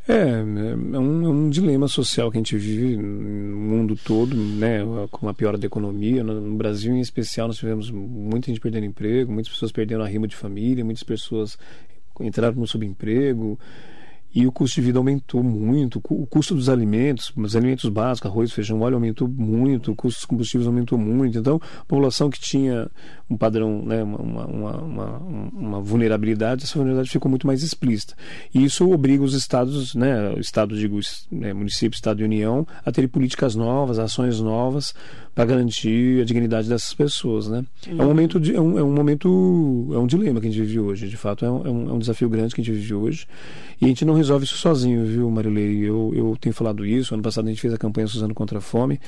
É, 0.08 0.14
é 0.14 0.44
um, 1.00 1.26
é 1.26 1.30
um, 1.30 1.50
dilema 1.50 1.88
social 1.88 2.32
que 2.32 2.38
a 2.38 2.40
gente 2.40 2.58
vive 2.58 2.96
no 2.98 3.58
mundo 3.58 3.96
todo, 3.96 4.36
né, 4.36 4.80
com 5.12 5.28
a 5.28 5.34
piora 5.34 5.58
da 5.58 5.66
economia. 5.66 6.24
No 6.24 6.56
Brasil, 6.56 6.94
em 6.94 7.00
especial, 7.00 7.48
nós 7.48 7.58
tivemos 7.58 7.90
muita 7.90 8.48
gente 8.48 8.60
perdendo 8.60 8.86
emprego, 8.86 9.32
muitas 9.32 9.52
pessoas 9.52 9.72
perdendo 9.72 10.04
a 10.04 10.08
rima 10.08 10.28
de 10.28 10.36
família, 10.36 10.86
muitas 10.86 11.04
pessoas 11.04 11.58
entraram 12.20 12.56
no 12.56 12.68
subemprego 12.68 13.60
e 14.36 14.46
o 14.46 14.52
custo 14.52 14.76
de 14.76 14.82
vida 14.82 15.00
aumentou 15.00 15.42
muito, 15.42 16.02
o 16.10 16.28
custo 16.28 16.54
dos 16.54 16.68
alimentos, 16.68 17.32
os 17.38 17.56
alimentos 17.56 17.90
básicos, 17.90 18.30
arroz, 18.30 18.52
feijão, 18.52 18.82
óleo 18.82 18.96
aumentou 18.96 19.30
muito, 19.30 19.94
o 19.94 19.96
custo 19.96 20.20
dos 20.20 20.26
combustíveis 20.26 20.68
aumentou 20.68 21.00
muito. 21.00 21.38
Então, 21.38 21.56
a 21.56 21.86
população 21.86 22.30
que 22.30 22.38
tinha 22.38 22.92
um 23.30 23.38
padrão, 23.38 23.82
né, 23.86 24.04
uma, 24.04 24.46
uma, 24.46 24.78
uma, 24.78 25.18
uma 25.18 25.82
vulnerabilidade, 25.82 26.66
essa 26.66 26.74
vulnerabilidade 26.74 27.12
ficou 27.12 27.30
muito 27.30 27.48
mais 27.48 27.64
explícita. 27.64 28.14
E 28.54 28.66
isso 28.66 28.92
obriga 28.92 29.24
os 29.24 29.34
estados, 29.34 29.96
né, 29.96 30.32
o 30.32 30.40
estado, 30.40 30.76
digo, 30.76 31.00
né, 31.32 31.54
município, 31.54 31.96
estado 31.96 32.20
e 32.20 32.26
união, 32.26 32.68
a 32.86 32.92
terem 32.92 33.08
políticas 33.08 33.56
novas, 33.56 34.00
ações 34.00 34.42
novas 34.42 34.94
para 35.36 35.44
garantir 35.44 36.22
a 36.22 36.26
dignidade 36.26 36.70
dessas 36.70 36.94
pessoas, 36.94 37.50
né? 37.50 37.66
Uhum. 37.88 38.00
É 38.00 38.04
um 38.04 38.08
momento 38.08 38.40
de, 38.40 38.56
é 38.56 38.62
um, 38.62 38.80
é 38.80 38.84
um 38.84 38.94
momento 38.94 39.90
é 39.94 39.98
um 39.98 40.08
dilema 40.08 40.40
que 40.40 40.48
a 40.48 40.50
gente 40.50 40.62
vive 40.62 40.80
hoje, 40.80 41.10
de 41.10 41.18
fato 41.18 41.44
é 41.46 41.52
um, 41.52 41.68
é 41.68 41.70
um, 41.70 41.90
é 41.90 41.94
um 41.94 42.00
desafio 42.00 42.30
grande 42.30 42.56
que 42.56 42.62
a 42.62 42.64
gente 42.64 42.74
vive 42.74 42.94
hoje 42.94 43.28
e 43.82 43.86
a 43.86 43.88
gente 43.90 44.06
não 44.06 44.14
resolve 44.14 44.46
isso 44.46 44.58
sozinho, 44.58 45.06
viu, 45.06 45.30
Marilei? 45.30 45.78
Eu, 45.80 46.14
eu 46.16 46.38
tenho 46.40 46.56
falado 46.56 46.86
isso. 46.86 47.14
Ano 47.14 47.22
passado 47.22 47.46
a 47.46 47.50
gente 47.50 47.60
fez 47.60 47.74
a 47.74 47.78
campanha 47.78 48.08
Suzano 48.08 48.34
contra 48.34 48.60
a 48.60 48.62
Fome 48.62 49.00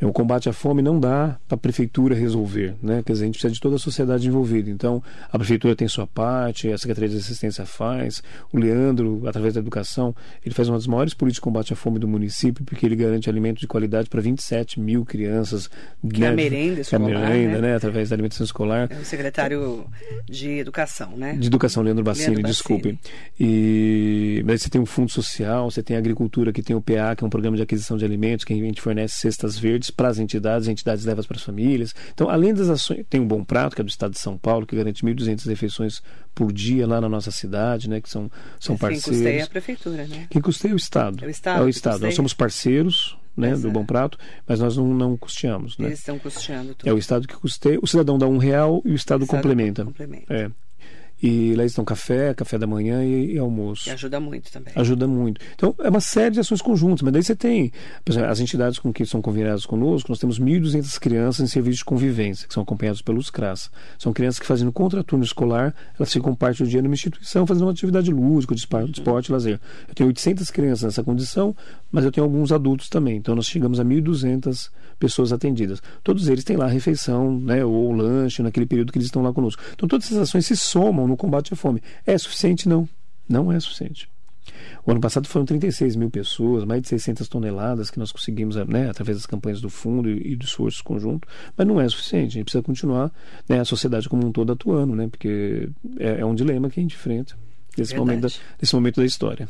O 0.00 0.12
combate 0.12 0.48
à 0.48 0.52
fome 0.52 0.80
não 0.80 1.00
dá 1.00 1.38
para 1.48 1.56
a 1.56 1.58
prefeitura 1.58 2.14
resolver, 2.14 2.74
né? 2.80 3.02
Quer 3.04 3.12
dizer, 3.12 3.24
a 3.24 3.26
gente 3.26 3.34
precisa 3.34 3.52
de 3.52 3.60
toda 3.60 3.76
a 3.76 3.78
sociedade 3.78 4.28
envolvida. 4.28 4.70
Então, 4.70 5.02
a 5.30 5.38
prefeitura 5.38 5.74
tem 5.74 5.88
sua 5.88 6.06
parte, 6.06 6.70
a 6.70 6.78
Secretaria 6.78 7.08
de 7.08 7.16
Assistência 7.16 7.66
faz, 7.66 8.22
o 8.52 8.58
Leandro, 8.58 9.22
através 9.26 9.54
da 9.54 9.60
educação, 9.60 10.14
ele 10.44 10.54
faz 10.54 10.68
uma 10.68 10.76
das 10.76 10.86
maiores 10.86 11.14
políticas 11.14 11.38
de 11.38 11.40
combate 11.40 11.72
à 11.72 11.76
fome 11.76 11.98
do 11.98 12.06
município, 12.06 12.64
porque 12.64 12.86
ele 12.86 12.96
garante 12.96 13.28
alimento 13.28 13.60
de 13.60 13.66
qualidade 13.66 14.08
para 14.08 14.20
27 14.20 14.80
mil 14.80 15.04
crianças. 15.04 15.68
Né? 16.02 16.26
é 16.26 16.28
a 16.28 16.32
merenda 16.32 16.80
escolar, 16.80 17.10
é 17.10 17.16
a 17.16 17.28
merenda, 17.28 17.58
né? 17.60 17.68
né? 17.68 17.76
Através 17.76 18.08
da 18.08 18.14
alimentação 18.14 18.44
escolar. 18.44 18.88
É 18.90 18.94
o 18.94 19.04
secretário 19.04 19.86
de 20.28 20.58
Educação, 20.58 21.16
né? 21.16 21.34
De 21.34 21.46
Educação, 21.46 21.82
Leandro 21.82 22.04
Bassini, 22.04 22.36
Leandro 22.36 22.50
desculpe. 22.50 22.98
E 23.38 24.42
mas 24.44 24.62
você 24.62 24.70
tem 24.70 24.80
um 24.80 24.86
fundo 24.86 25.10
social, 25.10 25.70
você 25.70 25.82
tem 25.82 25.96
a 25.96 25.98
agricultura, 25.98 26.52
que 26.52 26.62
tem 26.62 26.74
o 26.74 26.80
PA, 26.80 27.14
que 27.16 27.24
é 27.24 27.26
um 27.26 27.30
programa 27.30 27.56
de 27.56 27.62
aquisição 27.62 27.96
de 27.96 28.04
alimentos, 28.04 28.44
que 28.44 28.52
a 28.52 28.56
gente 28.56 28.80
fornece 28.80 29.16
cestas 29.16 29.58
verdes 29.58 29.87
para 29.90 30.08
as 30.08 30.18
entidades, 30.18 30.68
as 30.68 30.72
entidades 30.72 31.04
levam 31.04 31.24
para 31.24 31.36
as 31.36 31.42
famílias. 31.42 31.94
Então, 32.12 32.28
além 32.28 32.54
das 32.54 32.68
ações, 32.68 33.04
tem 33.08 33.20
o 33.20 33.24
Bom 33.24 33.44
Prato, 33.44 33.74
que 33.74 33.80
é 33.80 33.84
do 33.84 33.90
Estado 33.90 34.12
de 34.12 34.18
São 34.18 34.36
Paulo, 34.36 34.66
que 34.66 34.76
garante 34.76 35.04
1.200 35.04 35.46
refeições 35.46 36.02
por 36.34 36.52
dia 36.52 36.86
lá 36.86 37.00
na 37.00 37.08
nossa 37.08 37.30
cidade, 37.30 37.88
né, 37.88 38.00
que 38.00 38.08
são, 38.08 38.30
são 38.60 38.76
parceiros. 38.76 39.04
Quem 39.04 39.14
custeia 39.14 39.40
é 39.40 39.42
a 39.42 39.46
prefeitura, 39.46 40.06
né? 40.06 40.26
Quem 40.30 40.40
custeia 40.42 40.72
é 40.72 40.74
o 40.74 40.76
Estado. 40.76 41.24
É 41.24 41.26
o 41.26 41.30
Estado. 41.30 41.62
É 41.62 41.64
o 41.64 41.68
Estado. 41.68 42.00
Nós 42.02 42.14
somos 42.14 42.34
parceiros 42.34 43.16
né, 43.36 43.54
do 43.54 43.70
Bom 43.70 43.84
Prato, 43.84 44.18
mas 44.46 44.58
nós 44.58 44.76
não, 44.76 44.92
não 44.92 45.16
custeamos. 45.16 45.78
Né? 45.78 45.86
Eles 45.86 46.00
estão 46.00 46.18
custeando 46.18 46.74
tudo. 46.74 46.88
É 46.88 46.92
o 46.92 46.98
Estado 46.98 47.26
que 47.26 47.34
custeia, 47.34 47.78
o 47.80 47.86
cidadão 47.86 48.18
dá 48.18 48.26
um 48.26 48.38
real 48.38 48.82
e 48.84 48.90
o 48.90 48.94
Estado, 48.94 49.22
o 49.22 49.24
Estado 49.24 49.42
complementa. 49.42 49.84
complementa. 49.84 50.34
É. 50.34 50.50
E 51.22 51.54
lá 51.54 51.64
estão 51.64 51.84
café, 51.84 52.32
café 52.32 52.58
da 52.58 52.66
manhã 52.66 53.04
e, 53.04 53.34
e 53.34 53.38
almoço. 53.38 53.88
E 53.88 53.92
ajuda 53.92 54.20
muito 54.20 54.50
também. 54.52 54.72
Ajuda 54.76 55.08
muito. 55.08 55.40
Então, 55.54 55.74
é 55.80 55.88
uma 55.88 56.00
série 56.00 56.34
de 56.34 56.40
ações 56.40 56.62
conjuntas, 56.62 57.02
mas 57.02 57.12
daí 57.12 57.22
você 57.22 57.34
tem, 57.34 57.72
por 58.04 58.12
exemplo, 58.12 58.30
as 58.30 58.40
entidades 58.40 58.78
com 58.78 58.92
que 58.92 59.04
são 59.04 59.20
convidadas 59.20 59.66
conosco, 59.66 60.10
nós 60.10 60.18
temos 60.18 60.38
1.200 60.38 60.98
crianças 60.98 61.44
em 61.44 61.48
serviço 61.48 61.78
de 61.78 61.84
convivência, 61.84 62.46
que 62.46 62.54
são 62.54 62.62
acompanhadas 62.62 63.02
pelos 63.02 63.30
CRAS. 63.30 63.70
São 63.98 64.12
crianças 64.12 64.38
que 64.38 64.46
fazendo 64.46 64.72
contraturno 64.72 65.24
escolar, 65.24 65.74
elas 65.98 66.12
ficam 66.12 66.34
parte 66.34 66.62
do 66.62 66.68
dia 66.68 66.80
numa 66.82 66.94
instituição 66.94 67.46
fazendo 67.46 67.64
uma 67.64 67.72
atividade 67.72 68.10
lúdica, 68.10 68.54
de 68.54 68.60
esporte, 68.60 68.98
esporte 68.98 69.32
lazer. 69.32 69.60
Eu 69.88 69.94
tenho 69.94 70.08
800 70.08 70.50
crianças 70.50 70.84
nessa 70.84 71.02
condição, 71.02 71.54
mas 71.90 72.04
eu 72.04 72.12
tenho 72.12 72.24
alguns 72.24 72.52
adultos 72.52 72.88
também. 72.88 73.16
Então, 73.16 73.34
nós 73.34 73.46
chegamos 73.46 73.80
a 73.80 73.84
1.200 73.84 74.70
pessoas 74.98 75.32
atendidas. 75.32 75.82
Todos 76.02 76.28
eles 76.28 76.44
têm 76.44 76.56
lá 76.56 76.66
a 76.66 76.68
refeição, 76.68 77.38
né, 77.38 77.64
ou 77.64 77.92
lanche, 77.92 78.42
naquele 78.42 78.66
período 78.66 78.92
que 78.92 78.98
eles 78.98 79.06
estão 79.06 79.22
lá 79.22 79.32
conosco. 79.32 79.62
Então, 79.72 79.88
todas 79.88 80.06
essas 80.06 80.18
ações 80.18 80.46
se 80.46 80.56
somam 80.56 81.06
no 81.06 81.16
combate 81.16 81.52
à 81.52 81.56
fome. 81.56 81.82
É 82.06 82.16
suficiente? 82.18 82.68
Não. 82.68 82.88
Não 83.28 83.52
é 83.52 83.60
suficiente. 83.60 84.08
O 84.84 84.90
ano 84.90 85.00
passado 85.00 85.28
foram 85.28 85.44
36 85.44 85.96
mil 85.96 86.10
pessoas, 86.10 86.64
mais 86.64 86.80
de 86.82 86.88
600 86.88 87.28
toneladas 87.28 87.90
que 87.90 87.98
nós 87.98 88.10
conseguimos 88.10 88.56
né, 88.56 88.88
através 88.88 89.18
das 89.18 89.26
campanhas 89.26 89.60
do 89.60 89.68
fundo 89.68 90.08
e, 90.08 90.32
e 90.32 90.36
do 90.36 90.44
esforço 90.44 90.82
conjunto, 90.82 91.28
mas 91.56 91.66
não 91.66 91.80
é 91.80 91.88
suficiente. 91.88 92.30
A 92.30 92.34
gente 92.34 92.44
precisa 92.44 92.62
continuar, 92.62 93.12
né, 93.48 93.60
a 93.60 93.64
sociedade 93.64 94.08
como 94.08 94.26
um 94.26 94.32
todo 94.32 94.52
atuando, 94.52 94.94
né, 94.94 95.06
porque 95.08 95.68
é, 95.98 96.20
é 96.20 96.24
um 96.24 96.34
dilema 96.34 96.70
que 96.70 96.80
a 96.80 96.82
gente 96.82 96.94
enfrenta 96.94 97.36
nesse 97.76 97.94
momento, 97.94 98.22
da, 98.22 98.28
nesse 98.60 98.74
momento 98.74 98.96
da 98.96 99.04
história. 99.04 99.48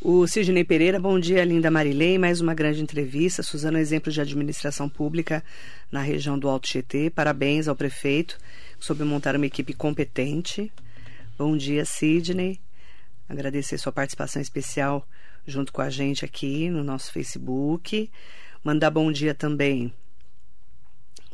O 0.00 0.28
Sidney 0.28 0.62
Pereira, 0.62 1.00
bom 1.00 1.18
dia, 1.18 1.44
linda 1.44 1.72
Marilei. 1.72 2.18
Mais 2.18 2.40
uma 2.40 2.54
grande 2.54 2.80
entrevista. 2.80 3.42
Suzano, 3.42 3.78
exemplo 3.78 4.12
de 4.12 4.20
administração 4.20 4.88
pública 4.88 5.42
na 5.90 6.00
região 6.00 6.38
do 6.38 6.48
Alto 6.48 6.68
Tietê. 6.68 7.10
Parabéns 7.10 7.66
ao 7.66 7.74
prefeito 7.74 8.38
sobre 8.78 9.02
montar 9.02 9.34
uma 9.34 9.46
equipe 9.46 9.74
competente. 9.74 10.72
Bom 11.36 11.56
dia, 11.56 11.84
Sidney. 11.84 12.60
Agradecer 13.28 13.76
sua 13.76 13.90
participação 13.90 14.40
especial 14.40 15.04
junto 15.44 15.72
com 15.72 15.82
a 15.82 15.90
gente 15.90 16.24
aqui 16.24 16.70
no 16.70 16.84
nosso 16.84 17.10
Facebook. 17.10 18.08
Mandar 18.62 18.90
bom 18.90 19.10
dia 19.10 19.34
também 19.34 19.92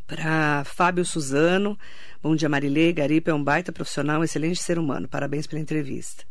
para 0.06 0.64
Fábio 0.64 1.04
Suzano. 1.04 1.78
Bom 2.22 2.34
dia, 2.34 2.48
Marilei. 2.48 2.94
Garipa 2.94 3.30
é 3.30 3.34
um 3.34 3.44
baita 3.44 3.70
profissional, 3.70 4.22
um 4.22 4.24
excelente 4.24 4.62
ser 4.62 4.78
humano. 4.78 5.06
Parabéns 5.06 5.46
pela 5.46 5.60
entrevista. 5.60 6.24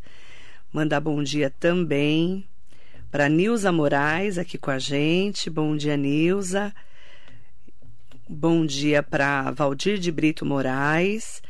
Mandar 0.74 1.00
bom 1.00 1.22
dia 1.22 1.52
também 1.52 2.44
para 3.12 3.30
Nilza 3.30 3.72
Moraes 3.72 4.40
aqui 4.40 4.58
com 4.58 4.72
a 4.72 4.80
gente. 4.80 5.48
Bom 5.48 5.78
dia, 5.78 5.96
Nilza. 5.96 6.74
Bom 8.28 8.66
dia 8.66 9.04
para 9.04 9.52
Valdir 9.52 10.00
de 10.00 10.12
Brito 10.12 10.44
Moraes, 10.44 11.44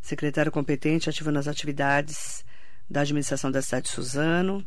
secretário 0.00 0.50
competente 0.50 1.10
ativo 1.10 1.30
nas 1.30 1.46
atividades 1.46 2.42
da 2.88 3.02
administração 3.02 3.50
da 3.50 3.60
cidade 3.60 3.84
de 3.84 3.90
Suzano. 3.90 4.64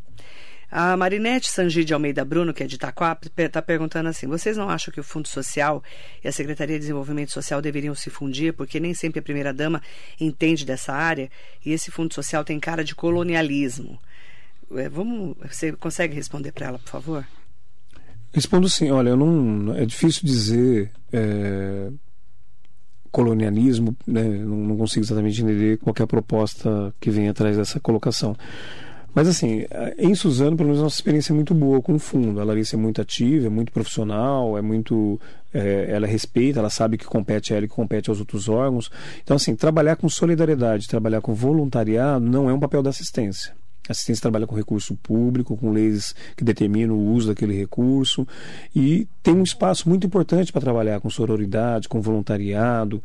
A 0.76 0.98
Marinete 0.98 1.52
Sangi 1.52 1.86
de 1.86 1.94
Almeida 1.94 2.26
Bruno, 2.26 2.52
que 2.52 2.64
é 2.64 2.66
de 2.66 2.78
Itaquá, 2.78 3.16
está 3.38 3.62
perguntando 3.62 4.10
assim: 4.10 4.26
vocês 4.26 4.58
não 4.58 4.72
acham 4.72 4.92
que 4.92 5.00
o 5.00 5.04
Fundo 5.04 5.28
Social 5.28 5.84
e 6.24 6.28
a 6.28 6.32
Secretaria 6.32 6.78
de 6.78 6.80
Desenvolvimento 6.80 7.32
Social 7.32 7.62
deveriam 7.62 7.94
se 7.94 8.10
fundir, 8.10 8.54
porque 8.54 8.80
nem 8.80 8.92
sempre 8.96 9.20
a 9.20 9.22
primeira-dama 9.22 9.84
entende 10.20 10.66
dessa 10.66 10.92
área 10.92 11.30
e 11.64 11.72
esse 11.72 11.92
Fundo 11.92 12.12
Social 12.12 12.44
tem 12.44 12.60
cara 12.60 12.84
de 12.84 12.96
colonialismo? 12.96 14.00
É, 14.72 14.90
vamos, 14.90 15.38
você 15.48 15.74
consegue 15.74 16.16
responder 16.16 16.52
para 16.52 16.66
ela, 16.66 16.80
por 16.80 16.90
favor? 16.90 17.28
Respondo 18.34 18.68
sim. 18.68 18.90
Olha, 18.90 19.10
eu 19.10 19.16
não, 19.16 19.76
é 19.76 19.86
difícil 19.86 20.22
dizer 20.24 20.90
é, 21.12 21.92
colonialismo, 23.12 23.96
né? 24.08 24.24
não, 24.24 24.58
não, 24.58 24.78
consigo 24.78 25.06
exatamente 25.06 25.40
entender 25.40 25.78
qual 25.78 25.94
é 26.00 26.02
a 26.02 26.08
proposta 26.08 26.92
que 27.00 27.12
vem 27.12 27.30
atrás 27.30 27.58
dessa 27.58 27.80
colocação. 27.80 28.36
Mas 29.14 29.28
assim, 29.28 29.66
em 29.98 30.16
Suzano, 30.16 30.58
pelo 30.58 30.70
menos, 30.70 30.82
a 30.82 30.84
nossa 30.84 30.98
experiência 30.98 31.32
é 31.32 31.36
muito 31.36 31.54
boa 31.54 31.82
com 31.82 31.94
o 31.94 32.00
fundo. 32.00 32.40
A 32.40 32.44
Larissa 32.44 32.76
é 32.76 32.80
muito 32.80 33.02
ativa, 33.02 33.48
é 33.48 33.50
muito 33.50 33.72
profissional, 33.72 34.58
é 34.58 34.62
muito. 34.62 35.20
É, 35.54 35.86
ela 35.90 36.08
respeita, 36.08 36.60
ela 36.60 36.70
sabe 36.70 36.98
que 36.98 37.06
compete 37.06 37.54
a 37.54 37.58
ela 37.58 37.66
e 37.66 37.70
que 37.70 37.76
compete 37.76 38.10
aos 38.10 38.20
outros 38.20 38.50
órgãos. 38.50 38.90
Então, 39.24 39.36
assim, 39.36 39.56
trabalhar 39.56 39.96
com 39.98 40.10
solidariedade, 40.10 40.88
trabalhar 40.88 41.22
com 41.22 41.34
voluntariado 41.34 42.26
não 42.26 42.50
é 42.50 42.54
um 42.54 42.60
papel 42.60 42.82
da 42.82 42.90
assistência. 42.90 43.54
A 43.88 43.92
assistência 43.92 44.22
trabalha 44.22 44.48
com 44.48 44.56
recurso 44.56 44.96
público, 44.96 45.58
com 45.58 45.70
leis 45.70 46.16
que 46.38 46.44
determinam 46.44 46.96
o 46.96 47.12
uso 47.12 47.28
daquele 47.28 47.54
recurso 47.54 48.26
e 48.74 49.08
tem 49.22 49.36
um 49.36 49.44
espaço 49.44 49.90
muito 49.90 50.08
importante 50.08 50.54
para 50.54 50.62
trabalhar 50.62 51.02
com 51.02 51.10
sororidade, 51.10 51.90
com 51.90 52.02
voluntariado. 52.02 53.04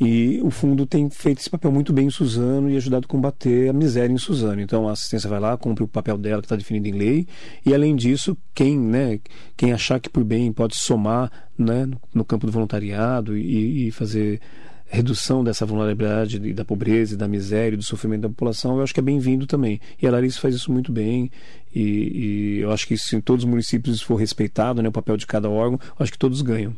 E 0.00 0.40
o 0.42 0.50
fundo 0.50 0.86
tem 0.86 1.10
feito 1.10 1.40
esse 1.40 1.50
papel 1.50 1.70
muito 1.70 1.92
bem 1.92 2.06
em 2.06 2.10
Suzano 2.10 2.70
e 2.70 2.76
ajudado 2.78 3.04
a 3.04 3.08
combater 3.08 3.68
a 3.68 3.72
miséria 3.72 4.10
em 4.10 4.16
Suzano. 4.16 4.58
Então 4.62 4.88
a 4.88 4.92
assistência 4.92 5.28
vai 5.28 5.38
lá, 5.38 5.54
cumpre 5.58 5.84
o 5.84 5.88
papel 5.88 6.16
dela 6.16 6.40
que 6.40 6.46
está 6.46 6.56
definido 6.56 6.88
em 6.88 6.92
lei. 6.92 7.26
E 7.66 7.74
além 7.74 7.94
disso, 7.94 8.34
quem, 8.54 8.78
né, 8.78 9.20
quem 9.58 9.74
achar 9.74 10.00
que 10.00 10.08
por 10.08 10.24
bem 10.24 10.50
pode 10.54 10.74
somar 10.74 11.30
né, 11.58 11.86
no 12.14 12.24
campo 12.24 12.46
do 12.46 12.52
voluntariado 12.52 13.36
e, 13.36 13.88
e 13.88 13.90
fazer 13.90 14.40
redução 14.86 15.44
dessa 15.44 15.66
vulnerabilidade 15.66 16.38
da 16.54 16.64
pobreza, 16.64 17.16
da 17.16 17.28
miséria, 17.28 17.76
do 17.76 17.84
sofrimento 17.84 18.22
da 18.22 18.28
população, 18.28 18.78
eu 18.78 18.82
acho 18.82 18.94
que 18.94 19.00
é 19.00 19.02
bem-vindo 19.02 19.46
também. 19.46 19.80
E 20.00 20.06
a 20.06 20.10
Larissa 20.10 20.40
faz 20.40 20.54
isso 20.54 20.72
muito 20.72 20.90
bem. 20.90 21.30
E, 21.74 21.80
e 21.80 22.58
eu 22.60 22.72
acho 22.72 22.86
que 22.86 22.96
se 22.96 23.14
em 23.16 23.20
todos 23.20 23.44
os 23.44 23.50
municípios 23.50 24.00
for 24.00 24.16
respeitado 24.16 24.82
né, 24.82 24.88
o 24.88 24.92
papel 24.92 25.18
de 25.18 25.26
cada 25.26 25.50
órgão, 25.50 25.78
eu 25.82 25.96
acho 26.02 26.10
que 26.10 26.18
todos 26.18 26.40
ganham. 26.40 26.74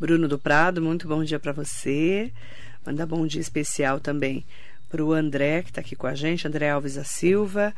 Bruno 0.00 0.26
do 0.26 0.38
Prado, 0.38 0.80
muito 0.80 1.06
bom 1.06 1.22
dia 1.22 1.38
para 1.38 1.52
você. 1.52 2.32
Mandar 2.86 3.04
bom 3.04 3.26
dia 3.26 3.42
especial 3.42 4.00
também 4.00 4.46
para 4.88 5.04
o 5.04 5.12
André, 5.12 5.60
que 5.62 5.68
está 5.68 5.82
aqui 5.82 5.94
com 5.94 6.06
a 6.06 6.14
gente, 6.14 6.48
André 6.48 6.70
Alves 6.70 6.94
da 6.94 7.04
Silva. 7.04 7.74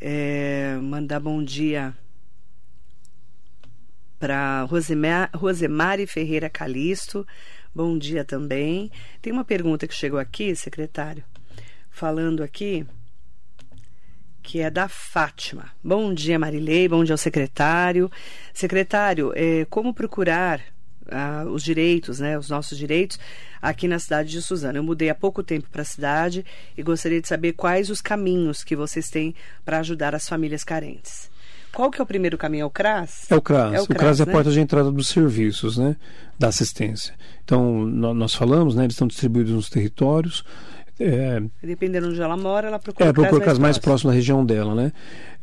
É, 0.00 0.78
mandar 0.80 1.20
bom 1.20 1.44
dia 1.44 1.94
para 4.18 4.66
Rosemari 5.34 6.06
Ferreira 6.06 6.48
Calisto. 6.48 7.26
Bom 7.74 7.98
dia 7.98 8.24
também. 8.24 8.90
Tem 9.20 9.30
uma 9.30 9.44
pergunta 9.44 9.86
que 9.86 9.92
chegou 9.92 10.18
aqui, 10.18 10.56
secretário, 10.56 11.22
falando 11.90 12.42
aqui 12.42 12.86
que 14.42 14.60
é 14.60 14.70
da 14.70 14.88
Fátima. 14.88 15.72
Bom 15.82 16.14
dia, 16.14 16.38
Marilei. 16.38 16.88
Bom 16.88 17.04
dia 17.04 17.12
ao 17.12 17.18
secretário. 17.18 18.10
Secretário, 18.54 19.30
é, 19.34 19.66
como 19.66 19.92
procurar 19.92 20.73
ah, 21.10 21.44
os 21.50 21.62
direitos, 21.62 22.20
né, 22.20 22.38
os 22.38 22.48
nossos 22.48 22.76
direitos 22.76 23.18
aqui 23.60 23.88
na 23.88 23.98
cidade 23.98 24.30
de 24.30 24.42
Suzano? 24.42 24.78
Eu 24.78 24.82
mudei 24.82 25.10
há 25.10 25.14
pouco 25.14 25.42
tempo 25.42 25.68
para 25.70 25.82
a 25.82 25.84
cidade 25.84 26.44
e 26.76 26.82
gostaria 26.82 27.20
de 27.20 27.28
saber 27.28 27.52
quais 27.52 27.90
os 27.90 28.00
caminhos 28.00 28.64
que 28.64 28.76
vocês 28.76 29.10
têm 29.10 29.34
para 29.64 29.78
ajudar 29.78 30.14
as 30.14 30.28
famílias 30.28 30.64
carentes. 30.64 31.30
Qual 31.74 31.90
que 31.90 32.00
é 32.00 32.04
o 32.04 32.06
primeiro 32.06 32.38
caminho? 32.38 32.62
É 32.62 32.66
o 32.66 32.70
CRAS? 32.70 33.26
É 33.30 33.34
o 33.34 33.42
CRAS. 33.42 33.74
É 33.74 33.80
o, 33.80 33.86
CRAS, 33.86 33.88
o 33.88 33.94
CRAS 33.94 34.20
é 34.20 34.22
a 34.22 34.26
né? 34.26 34.32
porta 34.32 34.50
de 34.50 34.60
entrada 34.60 34.92
dos 34.92 35.08
serviços, 35.08 35.76
né? 35.76 35.96
Da 36.38 36.48
assistência. 36.48 37.14
Então, 37.44 37.84
nós 37.84 38.34
falamos, 38.34 38.76
né? 38.76 38.84
Eles 38.84 38.94
estão 38.94 39.08
distribuídos 39.08 39.52
nos 39.52 39.68
territórios. 39.68 40.44
É, 40.98 41.42
Dependendo 41.62 42.06
de 42.06 42.12
onde 42.12 42.22
ela 42.22 42.36
mora, 42.36 42.68
ela 42.68 42.78
procura 42.78 43.08
é, 43.08 43.12
procura 43.12 43.38
o 43.38 43.40
CRAS 43.40 43.58
mais, 43.58 43.78
próximo 43.78 44.10
da 44.10 44.14
região 44.14 44.44
dela, 44.46 44.74
né? 44.74 44.92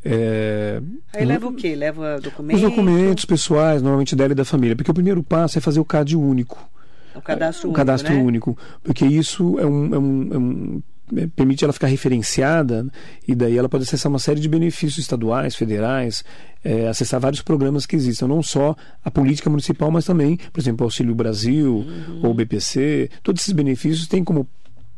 É, 0.04 0.82
Aí 1.14 1.26
leva 1.26 1.48
o 1.48 1.54
quê? 1.54 1.76
Leva 1.76 2.20
documentos? 2.20 2.64
Os 2.64 2.70
documentos 2.70 3.26
pessoais, 3.26 3.82
normalmente 3.82 4.16
dela 4.16 4.32
e 4.32 4.36
da 4.36 4.46
família. 4.46 4.76
Porque 4.76 4.90
o 4.90 4.94
primeiro 4.94 5.22
passo 5.22 5.58
é 5.58 5.62
fazer 5.62 5.80
o 5.80 5.86
CAD 5.86 6.16
único. 6.16 6.70
O 7.14 7.22
cadastro 7.22 7.68
o 7.68 7.70
único. 7.70 7.78
cadastro 7.78 8.14
né? 8.14 8.22
único. 8.22 8.58
Porque 8.82 9.06
isso 9.06 9.60
é 9.60 9.66
um, 9.66 9.94
é 9.94 10.00
um, 10.00 10.30
é 10.32 10.38
um 10.38 10.82
é, 11.18 11.28
permite 11.28 11.64
ela 11.64 11.74
ficar 11.74 11.88
referenciada 11.88 12.88
e 13.28 13.36
daí 13.36 13.58
ela 13.58 13.68
pode 13.68 13.84
acessar 13.84 14.10
uma 14.10 14.20
série 14.20 14.40
de 14.40 14.48
benefícios 14.48 15.00
estaduais, 15.00 15.56
federais, 15.56 16.24
é, 16.64 16.88
acessar 16.88 17.20
vários 17.20 17.42
programas 17.42 17.86
que 17.86 17.96
existem, 17.96 18.28
não 18.28 18.42
só 18.42 18.76
a 19.04 19.12
política 19.12 19.50
municipal, 19.50 19.92
mas 19.92 20.06
também, 20.06 20.38
por 20.54 20.60
exemplo, 20.62 20.86
o 20.86 20.88
Auxílio 20.88 21.14
Brasil 21.14 21.86
uhum. 21.86 22.22
ou 22.24 22.32
o 22.32 22.34
BPC. 22.34 23.10
Todos 23.22 23.42
esses 23.42 23.54
benefícios 23.54 24.08
têm 24.08 24.24
como 24.24 24.48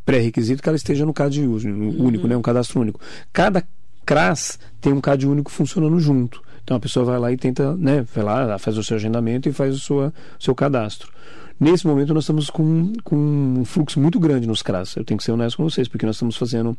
pré-requisito 0.06 0.62
que 0.62 0.70
ela 0.70 0.76
esteja 0.76 1.06
no 1.06 1.14
CAD 1.14 1.42
uhum. 1.42 2.06
único, 2.06 2.28
né, 2.28 2.36
um 2.36 2.42
cadastro 2.42 2.80
único. 2.80 3.00
Cada 3.32 3.64
CRAS 4.06 4.60
tem 4.82 4.94
um 4.94 5.02
CAD 5.02 5.28
único 5.28 5.52
funcionando 5.52 6.00
junto. 6.00 6.42
Então 6.64 6.78
a 6.78 6.80
pessoa 6.80 7.06
vai 7.06 7.20
lá 7.20 7.32
e 7.32 7.38
tenta, 7.38 7.76
né, 7.76 8.06
vai 8.14 8.24
lá, 8.24 8.58
faz 8.58 8.78
o 8.78 8.84
seu 8.84 8.96
agendamento 8.96 9.50
e 9.50 9.54
faz 9.54 9.76
o 9.76 9.80
seu, 9.80 10.14
seu 10.40 10.56
cadastro. 10.56 11.12
Nesse 11.60 11.86
momento 11.86 12.14
nós 12.14 12.24
estamos 12.24 12.50
com, 12.50 12.92
com 13.04 13.16
um 13.16 13.64
fluxo 13.64 14.00
muito 14.00 14.20
grande 14.20 14.48
nos 14.48 14.62
CRAS. 14.62 14.96
Eu 14.96 15.06
tenho 15.06 15.18
que 15.18 15.24
ser 15.24 15.32
honesto 15.32 15.58
com 15.58 15.64
vocês, 15.64 15.88
porque 15.88 16.06
nós 16.06 16.16
estamos 16.16 16.36
fazendo 16.36 16.76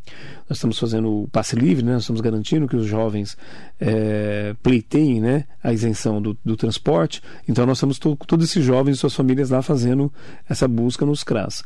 nós 0.49 0.59
estamos 0.59 0.79
fazendo 0.79 1.23
o 1.23 1.29
passe 1.29 1.55
livre, 1.57 1.85
né? 1.85 1.95
nós 1.95 2.03
estamos 2.03 2.21
garantindo 2.21 2.67
que 2.67 2.77
os 2.77 2.85
jovens 2.85 3.37
é, 3.81 4.55
pleiteiem 4.63 5.21
né? 5.21 5.45
a 5.63 5.73
isenção 5.73 6.21
do, 6.21 6.37
do 6.45 6.57
transporte. 6.57 7.23
Então 7.49 7.65
nós 7.65 7.79
estamos 7.79 7.99
to, 7.99 8.17
todos 8.27 8.51
esses 8.51 8.65
jovens 8.65 8.97
e 8.97 8.99
suas 8.99 9.15
famílias 9.15 9.51
lá 9.51 9.63
fazendo 9.63 10.13
essa 10.49 10.67
busca 10.67 11.07
nos 11.07 11.23
CRAS. 11.23 11.63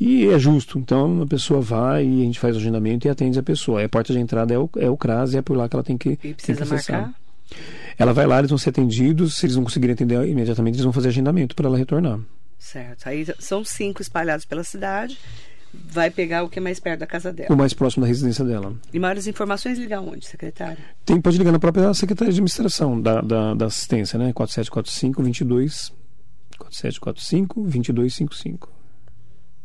E 0.00 0.26
é 0.28 0.38
justo. 0.38 0.78
Então 0.78 1.20
a 1.20 1.26
pessoa 1.26 1.60
vai 1.60 2.06
e 2.06 2.22
a 2.22 2.24
gente 2.24 2.40
faz 2.40 2.56
o 2.56 2.58
agendamento 2.58 3.06
e 3.06 3.10
atende 3.10 3.38
a 3.38 3.42
pessoa. 3.42 3.84
a 3.84 3.88
porta 3.88 4.14
de 4.14 4.18
entrada 4.18 4.54
é 4.54 4.58
o, 4.58 4.70
é 4.78 4.88
o 4.88 4.96
CRAS 4.96 5.34
e 5.34 5.36
é 5.36 5.42
por 5.42 5.56
lá 5.56 5.68
que 5.68 5.76
ela 5.76 5.84
tem 5.84 5.98
que, 5.98 6.18
e 6.24 6.32
precisa 6.32 6.64
que 6.64 6.70
marcar? 6.70 7.14
Ela 7.98 8.14
vai 8.14 8.26
lá, 8.26 8.38
eles 8.38 8.48
vão 8.48 8.56
ser 8.56 8.70
atendidos. 8.70 9.36
Se 9.36 9.44
eles 9.44 9.56
não 9.56 9.62
conseguirem 9.62 9.92
atender 9.92 10.26
imediatamente, 10.26 10.76
eles 10.76 10.84
vão 10.84 10.92
fazer 10.92 11.08
agendamento 11.08 11.54
para 11.54 11.66
ela 11.66 11.76
retornar. 11.76 12.18
Certo. 12.58 13.08
Aí 13.08 13.26
são 13.38 13.62
cinco 13.62 14.00
espalhados 14.00 14.46
pela 14.46 14.64
cidade. 14.64 15.18
Vai 15.72 16.10
pegar 16.10 16.42
o 16.42 16.48
que 16.48 16.58
é 16.58 16.62
mais 16.62 16.80
perto 16.80 17.00
da 17.00 17.06
casa 17.06 17.32
dela. 17.32 17.52
O 17.52 17.56
mais 17.56 17.74
próximo 17.74 18.02
da 18.02 18.08
residência 18.08 18.44
dela. 18.44 18.74
E 18.92 18.98
maiores 18.98 19.26
informações 19.26 19.78
ligar 19.78 20.00
onde, 20.00 20.26
secretário? 20.26 20.82
Tem, 21.04 21.20
pode 21.20 21.36
ligar 21.36 21.52
na 21.52 21.60
própria 21.60 21.92
Secretaria 21.94 22.32
de 22.32 22.38
Administração 22.38 23.00
da, 23.00 23.20
da, 23.20 23.54
da 23.54 23.66
Assistência, 23.66 24.18
né? 24.18 24.32
4745 24.32 25.22
22 25.22 25.92
4745 26.58 27.60
2255. 27.62 28.79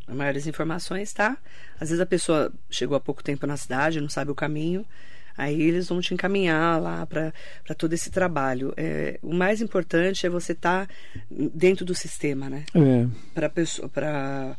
Maiores 0.08 0.46
informações, 0.48 1.12
tá? 1.14 1.38
Às 1.80 1.90
vezes 1.90 2.00
a 2.00 2.06
pessoa 2.06 2.54
chegou 2.70 2.96
há 2.96 3.00
pouco 3.00 3.24
tempo 3.24 3.48
na 3.48 3.58
cidade, 3.58 4.00
não 4.00 4.10
sabe 4.10 4.32
o 4.32 4.36
caminho. 4.36 4.86
Aí 5.38 5.62
eles 5.62 5.90
vão 5.90 6.00
te 6.00 6.14
encaminhar 6.14 6.82
lá 6.82 7.06
para 7.06 7.76
todo 7.78 7.94
esse 7.94 8.10
trabalho. 8.10 8.74
É, 8.78 9.20
o 9.22 9.34
mais 9.34 9.62
importante 9.62 10.26
é 10.26 10.30
você 10.30 10.54
estar 10.54 10.88
tá 10.88 10.94
dentro 11.30 11.84
do 11.84 11.94
sistema, 11.94 12.50
né? 12.50 12.64
É. 12.74 13.08
Para 13.34 13.50
pessoa, 13.50 13.90
para 13.90 14.58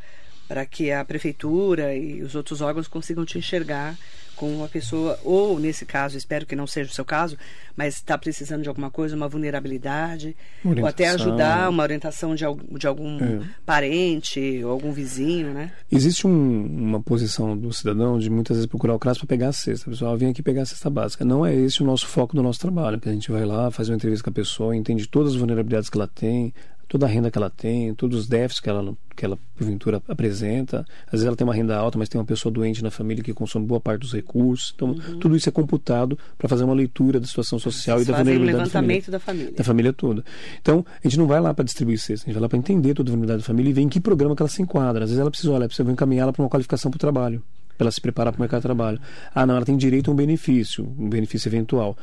para 0.49 0.65
que 0.65 0.93
a 0.93 1.05
prefeitura 1.05 1.95
e 1.95 2.23
os 2.23 2.37
outros 2.37 2.61
órgãos 2.61 2.87
consigam 2.87 3.25
te 3.25 3.37
enxergar 3.37 3.97
com 4.37 4.49
uma 4.55 4.68
pessoa, 4.68 5.18
ou 5.25 5.59
nesse 5.59 5.85
caso, 5.85 6.16
espero 6.16 6.46
que 6.46 6.55
não 6.55 6.66
seja 6.66 6.90
o 6.90 6.94
seu 6.94 7.05
caso, 7.05 7.37
mas 7.75 7.94
está 7.94 8.16
precisando 8.16 8.62
de 8.62 8.68
alguma 8.68 8.90
coisa, 8.90 9.16
uma 9.16 9.29
vulnerabilidade, 9.29 10.37
orientação. 10.64 10.83
ou 10.83 10.88
até 10.88 11.09
ajudar 11.09 11.68
uma 11.68 11.83
orientação 11.83 12.35
de, 12.35 12.44
de 12.79 12.87
algum 12.87 13.18
é. 13.22 13.40
parente 13.64 14.62
ou 14.62 14.70
algum 14.70 14.92
vizinho, 14.92 15.53
né? 15.53 15.72
Existe 15.90 16.27
um, 16.27 16.66
uma 16.66 17.03
posição 17.03 17.57
do 17.57 17.72
cidadão 17.72 18.18
de 18.18 18.31
muitas 18.31 18.57
vezes 18.57 18.68
procurar 18.68 18.94
o 18.94 18.99
CRAS 18.99 19.18
para 19.18 19.27
pegar 19.27 19.49
a 19.49 19.53
cesta. 19.53 19.90
Pessoal 19.90 20.16
vem 20.16 20.31
aqui 20.31 20.42
pegar 20.42 20.62
a 20.62 20.66
cesta 20.66 20.90
básica. 20.90 21.25
Não 21.25 21.44
é 21.44 21.55
esse 21.55 21.83
o 21.83 21.87
nosso 21.87 22.07
foco 22.07 22.37
do 22.37 22.42
nosso 22.42 22.61
trabalho, 22.61 23.01
que 23.01 23.09
a 23.09 23.12
gente 23.12 23.31
vai 23.31 23.44
lá, 23.44 23.70
faz 23.70 23.88
uma 23.88 23.96
entrevista 23.96 24.22
com 24.22 24.31
a 24.31 24.33
pessoa, 24.33 24.77
entende 24.77 25.09
todas 25.09 25.33
as 25.33 25.38
vulnerabilidades 25.38 25.88
que 25.88 25.96
ela 25.96 26.07
tem, 26.07 26.53
toda 26.88 27.07
a 27.07 27.09
renda 27.09 27.31
que 27.31 27.38
ela 27.38 27.51
tem, 27.51 27.94
todos 27.94 28.20
os 28.20 28.29
déficits 28.29 28.61
que 28.61 28.68
ela, 28.68 28.94
que 29.14 29.25
ela 29.25 29.38
porventura 29.57 30.03
apresenta. 30.09 30.87
Às 31.07 31.12
vezes 31.12 31.27
ela 31.27 31.37
tem 31.37 31.46
uma 31.46 31.55
renda 31.55 31.77
alta, 31.77 31.99
mas 31.99 32.09
tem 32.09 32.20
uma 32.20 32.27
pessoa 32.27 32.53
doente 32.53 32.83
na 32.83 32.90
família 32.90 33.22
que 33.22 33.33
consome 33.33 33.66
boa 33.66 33.81
parte 33.81 34.01
dos 34.03 34.12
recursos. 34.12 34.72
Então, 34.75 34.88
uhum. 34.88 35.18
tudo 35.18 35.37
isso 35.37 35.49
é 35.49 35.53
computado 35.53 36.18
para 36.38 36.49
fazer 36.49 36.64
uma 36.64 36.75
leitura 36.75 37.18
da 37.18 37.27
situação 37.27 37.59
social 37.59 37.99
Vocês 37.99 38.09
e 38.09 38.12
da 38.12 38.18
vulnerabilidade 38.18 38.57
um 38.57 38.62
levantamento 38.62 39.11
da 39.11 39.18
família. 39.18 39.46
da 39.46 39.55
família. 39.55 39.59
Da 39.59 39.64
família 39.64 39.92
toda. 39.92 40.25
Então, 40.61 40.85
a 41.03 41.09
gente 41.09 41.18
não 41.18 41.27
vai 41.27 41.40
lá 41.40 41.53
para 41.53 41.64
distribuir 41.64 41.99
cesta, 41.99 42.25
a 42.25 42.27
gente 42.27 42.35
vai 42.35 42.42
lá 42.42 42.49
para 42.49 42.59
entender 42.59 42.94
toda 42.94 43.11
a 43.11 43.12
vulnerabilidade 43.12 43.42
da 43.42 43.46
família 43.46 43.70
e 43.70 43.72
ver 43.72 43.83
em 43.83 43.88
que 43.88 44.01
programa 44.01 44.37
que 44.37 44.42
ela 44.42 44.51
se 44.51 44.62
enquadra. 44.62 45.05
Às 45.05 45.11
vezes 45.11 45.20
ela 45.20 45.31
precisa, 45.31 45.53
olha, 45.53 45.66
precisa 45.66 45.90
encaminhá-la 45.90 46.33
para 46.33 46.42
uma 46.42 46.51
qualificação 46.51 46.90
para 46.90 46.96
o 46.96 47.01
trabalho 47.01 47.42
para 47.77 47.85
ela 47.85 47.90
se 47.90 48.01
preparar 48.01 48.33
para 48.33 48.38
o 48.38 48.42
mercado 48.42 48.61
de 48.61 48.62
trabalho. 48.62 48.99
Ah, 49.35 49.44
não, 49.44 49.55
ela 49.57 49.64
tem 49.64 49.77
direito 49.77 50.11
a 50.11 50.14
um 50.14 50.16
benefício, 50.16 50.85
um 50.99 51.09
benefício 51.09 51.49
eventual 51.49 51.96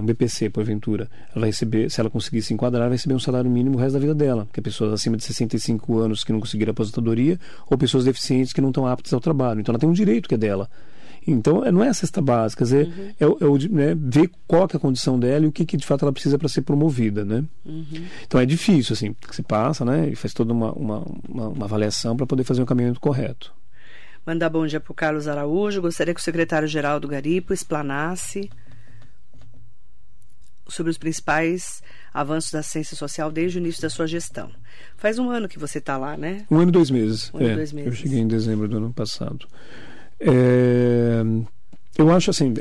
um 0.00 0.04
BPC, 0.04 0.50
porventura, 0.50 1.08
ela 1.30 1.40
vai 1.40 1.48
receber, 1.48 1.90
se 1.90 2.00
ela 2.00 2.10
conseguir 2.10 2.42
se 2.42 2.52
enquadrar, 2.52 2.82
vai 2.82 2.96
receber 2.96 3.14
um 3.14 3.18
salário 3.18 3.50
mínimo 3.50 3.76
o 3.76 3.80
resto 3.80 3.94
da 3.94 3.98
vida 3.98 4.14
dela, 4.14 4.44
porque 4.44 4.60
pessoas 4.60 4.92
acima 4.92 5.16
de 5.16 5.24
65 5.24 5.98
anos 5.98 6.22
que 6.22 6.32
não 6.32 6.40
conseguiram 6.40 6.72
aposentadoria 6.72 7.38
ou 7.68 7.78
pessoas 7.78 8.04
deficientes 8.04 8.52
que 8.52 8.60
não 8.60 8.68
estão 8.68 8.86
aptas 8.86 9.12
ao 9.14 9.20
trabalho. 9.20 9.60
Então 9.60 9.72
ela 9.72 9.78
tem 9.78 9.88
um 9.88 9.92
direito 9.92 10.28
que 10.28 10.34
é 10.34 10.38
dela. 10.38 10.68
Então, 11.26 11.64
é, 11.64 11.70
não 11.70 11.84
é 11.84 11.88
a 11.88 11.94
cesta 11.94 12.20
básica, 12.20 12.64
quer 12.64 12.64
dizer, 12.64 13.14
uhum. 13.20 13.36
é, 13.38 13.64
é 13.64 13.68
né, 13.68 13.96
ver 13.98 14.30
qual 14.46 14.62
é 14.72 14.76
a 14.76 14.80
condição 14.80 15.18
dela 15.18 15.44
e 15.44 15.48
o 15.48 15.52
que, 15.52 15.64
que 15.64 15.76
de 15.76 15.86
fato 15.86 16.04
ela 16.04 16.12
precisa 16.12 16.38
para 16.38 16.48
ser 16.48 16.62
promovida, 16.62 17.24
né? 17.24 17.44
Uhum. 17.64 18.06
Então, 18.26 18.40
é 18.40 18.46
difícil, 18.46 18.94
assim, 18.94 19.12
que 19.12 19.36
se 19.36 19.42
passa, 19.42 19.84
né, 19.84 20.08
e 20.08 20.16
faz 20.16 20.32
toda 20.32 20.52
uma, 20.52 20.72
uma, 20.72 21.04
uma, 21.28 21.48
uma 21.48 21.64
avaliação 21.66 22.16
para 22.16 22.26
poder 22.26 22.44
fazer 22.44 22.60
o 22.60 22.62
um 22.64 22.66
caminhamento 22.66 23.00
correto. 23.00 23.52
Mandar 24.26 24.48
bom 24.48 24.66
dia 24.66 24.80
para 24.80 24.92
o 24.92 24.94
Carlos 24.94 25.28
Araújo. 25.28 25.82
Gostaria 25.82 26.14
que 26.14 26.20
o 26.20 26.24
secretário-geral 26.24 27.00
do 27.00 27.08
Garipo 27.08 27.52
explanasse 27.52 28.50
sobre 30.70 30.90
os 30.90 30.98
principais 30.98 31.82
avanços 32.12 32.50
da 32.50 32.62
ciência 32.62 32.96
social 32.96 33.30
desde 33.30 33.58
o 33.58 33.60
início 33.60 33.82
da 33.82 33.90
sua 33.90 34.06
gestão. 34.06 34.50
Faz 34.96 35.18
um 35.18 35.30
ano 35.30 35.48
que 35.48 35.58
você 35.58 35.78
está 35.78 35.96
lá, 35.96 36.16
né? 36.16 36.46
Um 36.50 36.58
ano 36.58 36.70
e 36.70 36.72
dois 36.72 36.90
meses. 36.90 37.30
Um 37.34 37.38
ano 37.38 37.48
e 37.48 37.50
é, 37.50 37.54
dois 37.54 37.72
meses. 37.72 37.90
Eu 37.90 37.96
cheguei 37.96 38.18
em 38.18 38.28
dezembro 38.28 38.68
do 38.68 38.76
ano 38.76 38.92
passado. 38.92 39.46
É, 40.18 41.22
eu 42.00 42.10
acho 42.10 42.30
assim, 42.30 42.54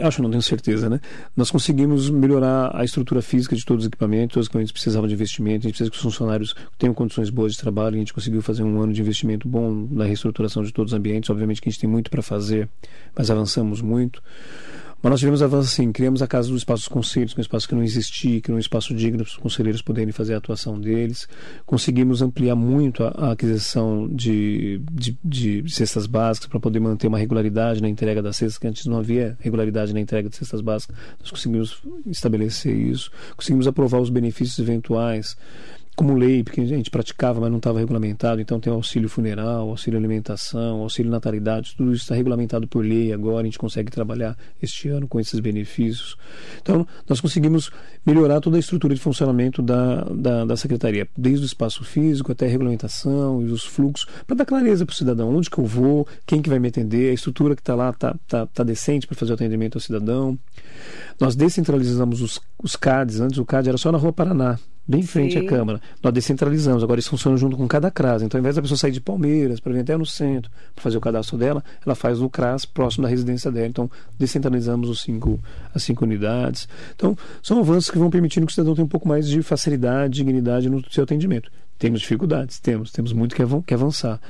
acho 0.00 0.22
não 0.22 0.30
tenho 0.30 0.42
certeza, 0.42 0.90
né? 0.90 1.00
Nós 1.36 1.50
conseguimos 1.50 2.10
melhorar 2.10 2.70
a 2.74 2.84
estrutura 2.84 3.22
física 3.22 3.54
de 3.54 3.64
todos 3.64 3.84
os 3.84 3.88
equipamentos, 3.88 4.36
os 4.36 4.46
equipamentos 4.46 4.72
precisavam 4.72 5.08
de 5.08 5.14
investimento, 5.14 5.66
a 5.66 5.68
gente 5.68 5.72
precisa 5.72 5.90
que 5.90 5.96
os 5.96 6.02
funcionários 6.02 6.54
tenham 6.76 6.92
condições 6.92 7.30
boas 7.30 7.52
de 7.52 7.58
trabalho, 7.58 7.96
a 7.96 7.98
gente 7.98 8.12
conseguiu 8.12 8.42
fazer 8.42 8.62
um 8.62 8.82
ano 8.82 8.92
de 8.92 9.00
investimento 9.00 9.48
bom 9.48 9.88
na 9.90 10.04
reestruturação 10.04 10.62
de 10.62 10.72
todos 10.72 10.92
os 10.92 10.98
ambientes, 10.98 11.30
obviamente 11.30 11.62
que 11.62 11.68
a 11.68 11.72
gente 11.72 11.80
tem 11.80 11.88
muito 11.88 12.10
para 12.10 12.20
fazer, 12.20 12.68
mas 13.16 13.30
avançamos 13.30 13.80
muito. 13.80 14.22
Mas 15.04 15.10
nós 15.10 15.20
tivemos 15.20 15.42
avanços 15.42 15.74
assim, 15.74 15.92
criamos 15.92 16.22
a 16.22 16.26
Casa 16.26 16.48
dos 16.48 16.62
Espaços 16.62 16.88
Conselhos, 16.88 17.34
que 17.34 17.38
é 17.38 17.42
um 17.42 17.42
espaço 17.42 17.68
que 17.68 17.74
não 17.74 17.82
existia, 17.82 18.40
que 18.40 18.50
era 18.50 18.56
um 18.56 18.58
espaço 18.58 18.94
digno 18.94 19.18
para 19.18 19.28
os 19.28 19.36
conselheiros 19.36 19.82
poderem 19.82 20.10
fazer 20.12 20.32
a 20.32 20.38
atuação 20.38 20.80
deles. 20.80 21.28
Conseguimos 21.66 22.22
ampliar 22.22 22.56
muito 22.56 23.04
a, 23.04 23.08
a 23.08 23.32
aquisição 23.32 24.08
de, 24.08 24.80
de, 24.90 25.14
de, 25.22 25.70
cestas 25.70 26.06
básicas 26.06 26.48
para 26.48 26.58
poder 26.58 26.80
manter 26.80 27.06
uma 27.06 27.18
regularidade 27.18 27.82
na 27.82 27.88
entrega 27.90 28.22
das 28.22 28.38
cestas, 28.38 28.56
que 28.56 28.66
antes 28.66 28.86
não 28.86 28.96
havia 28.96 29.36
regularidade 29.40 29.92
na 29.92 30.00
entrega 30.00 30.30
de 30.30 30.36
cestas 30.36 30.62
básicas. 30.62 30.96
Nós 31.20 31.30
conseguimos 31.30 31.82
estabelecer 32.06 32.74
isso. 32.74 33.10
Conseguimos 33.36 33.66
aprovar 33.66 34.00
os 34.00 34.08
benefícios 34.08 34.58
eventuais 34.58 35.36
como 35.94 36.14
lei, 36.14 36.42
porque 36.42 36.60
a 36.60 36.64
gente 36.64 36.90
praticava, 36.90 37.40
mas 37.40 37.50
não 37.50 37.58
estava 37.58 37.78
regulamentado. 37.78 38.40
Então 38.40 38.58
tem 38.58 38.72
o 38.72 38.76
auxílio 38.76 39.08
funeral, 39.08 39.70
auxílio 39.70 39.98
alimentação, 39.98 40.80
auxílio 40.80 41.10
natalidade, 41.10 41.74
tudo 41.76 41.92
isso 41.92 42.02
está 42.02 42.14
regulamentado 42.14 42.66
por 42.66 42.84
lei 42.84 43.12
agora. 43.12 43.42
A 43.42 43.44
gente 43.44 43.58
consegue 43.58 43.90
trabalhar 43.90 44.36
este 44.62 44.88
ano 44.88 45.06
com 45.06 45.20
esses 45.20 45.38
benefícios. 45.40 46.16
Então 46.60 46.86
nós 47.08 47.20
conseguimos 47.20 47.70
melhorar 48.04 48.40
toda 48.40 48.56
a 48.56 48.60
estrutura 48.60 48.94
de 48.94 49.00
funcionamento 49.00 49.62
da, 49.62 50.04
da, 50.04 50.44
da 50.44 50.56
secretaria, 50.56 51.08
desde 51.16 51.44
o 51.44 51.46
espaço 51.46 51.84
físico 51.84 52.32
até 52.32 52.46
a 52.46 52.48
regulamentação 52.48 53.42
e 53.42 53.46
os 53.46 53.64
fluxos, 53.64 54.06
para 54.26 54.36
dar 54.36 54.44
clareza 54.44 54.84
para 54.84 54.92
o 54.92 54.96
cidadão 54.96 55.34
onde 55.34 55.48
que 55.48 55.58
eu 55.58 55.64
vou, 55.64 56.06
quem 56.26 56.42
que 56.42 56.48
vai 56.48 56.58
me 56.58 56.68
atender, 56.68 57.10
a 57.10 57.14
estrutura 57.14 57.54
que 57.54 57.62
está 57.62 57.74
lá 57.74 57.90
está 57.90 58.14
tá, 58.28 58.46
tá 58.46 58.62
decente 58.62 59.06
para 59.06 59.16
fazer 59.16 59.32
o 59.32 59.34
atendimento 59.34 59.76
ao 59.76 59.80
cidadão. 59.80 60.38
Nós 61.20 61.34
descentralizamos 61.34 62.20
os, 62.20 62.40
os 62.62 62.76
CADs. 62.76 63.20
Antes 63.20 63.38
o 63.38 63.44
CAD 63.44 63.68
era 63.68 63.78
só 63.78 63.90
na 63.90 63.98
Rua 63.98 64.12
Paraná 64.12 64.58
bem 64.86 65.00
em 65.00 65.06
frente 65.06 65.38
Sim. 65.38 65.46
à 65.46 65.48
Câmara. 65.48 65.80
Nós 66.02 66.12
descentralizamos, 66.12 66.82
agora 66.82 66.98
eles 66.98 67.06
funcionam 67.06 67.36
junto 67.38 67.56
com 67.56 67.66
cada 67.66 67.90
CRAS. 67.90 68.22
Então, 68.22 68.38
ao 68.38 68.40
invés 68.40 68.56
da 68.56 68.62
pessoa 68.62 68.78
sair 68.78 68.92
de 68.92 69.00
Palmeiras 69.00 69.60
para 69.60 69.72
vir 69.72 69.80
até 69.80 69.96
no 69.96 70.06
centro 70.06 70.50
para 70.74 70.82
fazer 70.82 70.96
o 70.96 71.00
cadastro 71.00 71.36
dela, 71.38 71.64
ela 71.84 71.94
faz 71.94 72.20
no 72.20 72.28
CRAS 72.28 72.64
próximo 72.64 73.04
da 73.04 73.08
residência 73.08 73.50
dela. 73.50 73.66
Então, 73.66 73.90
descentralizamos 74.18 74.88
os 74.88 75.00
cinco, 75.02 75.40
as 75.74 75.82
cinco 75.82 76.04
unidades. 76.04 76.68
Então, 76.94 77.16
são 77.42 77.58
avanços 77.58 77.90
que 77.90 77.98
vão 77.98 78.10
permitindo 78.10 78.46
que 78.46 78.52
o 78.52 78.54
cidadão 78.54 78.74
tenha 78.74 78.84
um 78.84 78.88
pouco 78.88 79.08
mais 79.08 79.28
de 79.28 79.42
facilidade, 79.42 80.14
dignidade 80.14 80.68
no 80.68 80.82
seu 80.90 81.04
atendimento. 81.04 81.50
Temos 81.78 82.00
dificuldades, 82.00 82.60
temos, 82.60 82.92
temos 82.92 83.12
muito 83.12 83.34
que 83.34 83.74
avançar. 83.74 84.20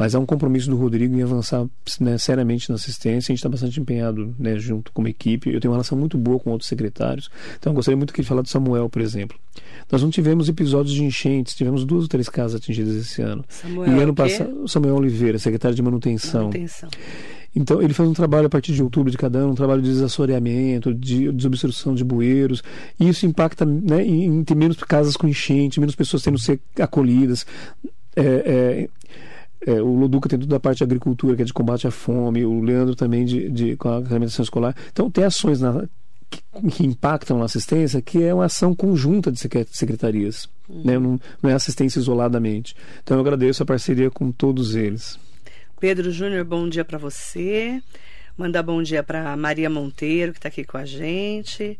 Mas 0.00 0.14
há 0.14 0.18
um 0.18 0.24
compromisso 0.24 0.70
do 0.70 0.78
Rodrigo 0.78 1.14
em 1.14 1.22
avançar 1.22 1.66
né, 2.00 2.16
seriamente 2.16 2.70
na 2.70 2.76
assistência. 2.76 3.30
A 3.30 3.32
gente 3.32 3.40
está 3.40 3.50
bastante 3.50 3.78
empenhado 3.78 4.34
né, 4.38 4.58
junto 4.58 4.90
como 4.92 5.06
equipe. 5.06 5.52
Eu 5.52 5.60
tenho 5.60 5.72
uma 5.72 5.76
relação 5.76 5.98
muito 5.98 6.16
boa 6.16 6.40
com 6.40 6.52
outros 6.52 6.70
secretários. 6.70 7.28
Então, 7.58 7.74
gostaria 7.74 7.98
muito 7.98 8.10
que 8.14 8.22
ele 8.22 8.26
falasse 8.26 8.44
do 8.44 8.48
Samuel, 8.48 8.88
por 8.88 9.02
exemplo. 9.02 9.38
Nós 9.92 10.00
não 10.00 10.08
tivemos 10.08 10.48
episódios 10.48 10.94
de 10.94 11.04
enchentes, 11.04 11.54
tivemos 11.54 11.84
duas 11.84 12.04
ou 12.04 12.08
três 12.08 12.30
casas 12.30 12.54
atingidas 12.54 12.96
esse 12.96 13.20
ano. 13.20 13.44
Samuel, 13.46 13.92
e 13.94 14.02
ano 14.02 14.14
passado, 14.14 14.66
Samuel 14.66 14.94
Oliveira, 14.94 15.38
secretário 15.38 15.76
de 15.76 15.82
manutenção. 15.82 16.44
manutenção. 16.44 16.88
Então, 17.54 17.82
ele 17.82 17.92
faz 17.92 18.08
um 18.08 18.14
trabalho 18.14 18.46
a 18.46 18.50
partir 18.50 18.72
de 18.72 18.82
outubro 18.82 19.10
de 19.10 19.18
cada 19.18 19.40
ano, 19.40 19.52
um 19.52 19.54
trabalho 19.54 19.82
de 19.82 19.90
desassoreamento, 19.90 20.94
de 20.94 21.30
desobstrução 21.30 21.94
de 21.94 22.04
bueiros. 22.04 22.62
E 22.98 23.06
isso 23.06 23.26
impacta 23.26 23.66
né, 23.66 24.02
em, 24.02 24.42
ter 24.44 24.54
menos 24.54 24.78
casas 24.78 25.14
com 25.14 25.28
enchente, 25.28 25.78
menos 25.78 25.94
pessoas 25.94 26.22
tendo 26.22 26.38
ser 26.38 26.58
acolhidas. 26.78 27.44
É, 28.16 28.22
é, 28.24 28.88
É, 29.66 29.80
o 29.80 29.94
Loduca 29.94 30.28
tem 30.28 30.38
tudo 30.38 30.48
da 30.48 30.60
parte 30.60 30.78
de 30.78 30.84
agricultura, 30.84 31.36
que 31.36 31.42
é 31.42 31.44
de 31.44 31.52
combate 31.52 31.86
à 31.86 31.90
fome, 31.90 32.44
o 32.44 32.62
Leandro 32.62 32.94
também 32.94 33.24
de, 33.24 33.48
de 33.50 33.76
com 33.76 33.88
a 33.88 33.96
alimentação 33.96 34.42
escolar. 34.42 34.74
Então 34.90 35.10
tem 35.10 35.24
ações 35.24 35.60
na, 35.60 35.86
que, 36.30 36.42
que, 36.70 36.86
impactam 36.86 37.38
na 37.38 37.44
assistência, 37.44 38.00
que 38.00 38.22
é 38.22 38.32
uma 38.32 38.46
ação 38.46 38.74
conjunta 38.74 39.30
de 39.30 39.38
secretarias. 39.38 40.48
Uhum. 40.68 40.82
Né? 40.84 40.98
Não, 40.98 41.20
não 41.42 41.50
é 41.50 41.54
assistência 41.54 41.98
isoladamente. 41.98 42.74
Então 43.02 43.16
eu 43.16 43.20
agradeço 43.20 43.62
a 43.62 43.66
parceria 43.66 44.10
com 44.10 44.32
todos 44.32 44.74
eles. 44.74 45.18
Pedro 45.78 46.10
Júnior, 46.10 46.44
bom 46.44 46.68
dia 46.68 46.84
para 46.84 46.98
você. 46.98 47.82
Mandar 48.36 48.62
bom 48.62 48.82
dia 48.82 49.02
para 49.02 49.36
Maria 49.36 49.68
Monteiro, 49.68 50.32
que 50.32 50.38
está 50.38 50.48
aqui 50.48 50.64
com 50.64 50.78
a 50.78 50.84
gente. 50.84 51.78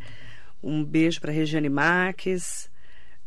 Um 0.62 0.84
beijo 0.84 1.20
para 1.20 1.32
Regiane 1.32 1.68
Marques. 1.68 2.69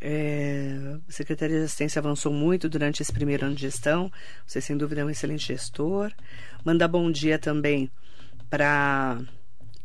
É, 0.05 0.97
a 1.07 1.11
Secretaria 1.13 1.59
de 1.59 1.63
Assistência 1.63 1.97
avançou 1.97 2.33
muito 2.33 2.67
durante 2.67 3.01
esse 3.01 3.13
primeiro 3.13 3.45
ano 3.45 3.55
de 3.55 3.61
gestão. 3.61 4.11
Você, 4.45 4.59
sem 4.59 4.75
dúvida, 4.75 4.99
é 4.99 5.05
um 5.05 5.09
excelente 5.09 5.47
gestor. 5.47 6.11
Mandar 6.65 6.89
bom 6.89 7.09
dia 7.09 7.39
também 7.39 7.89
para 8.49 9.21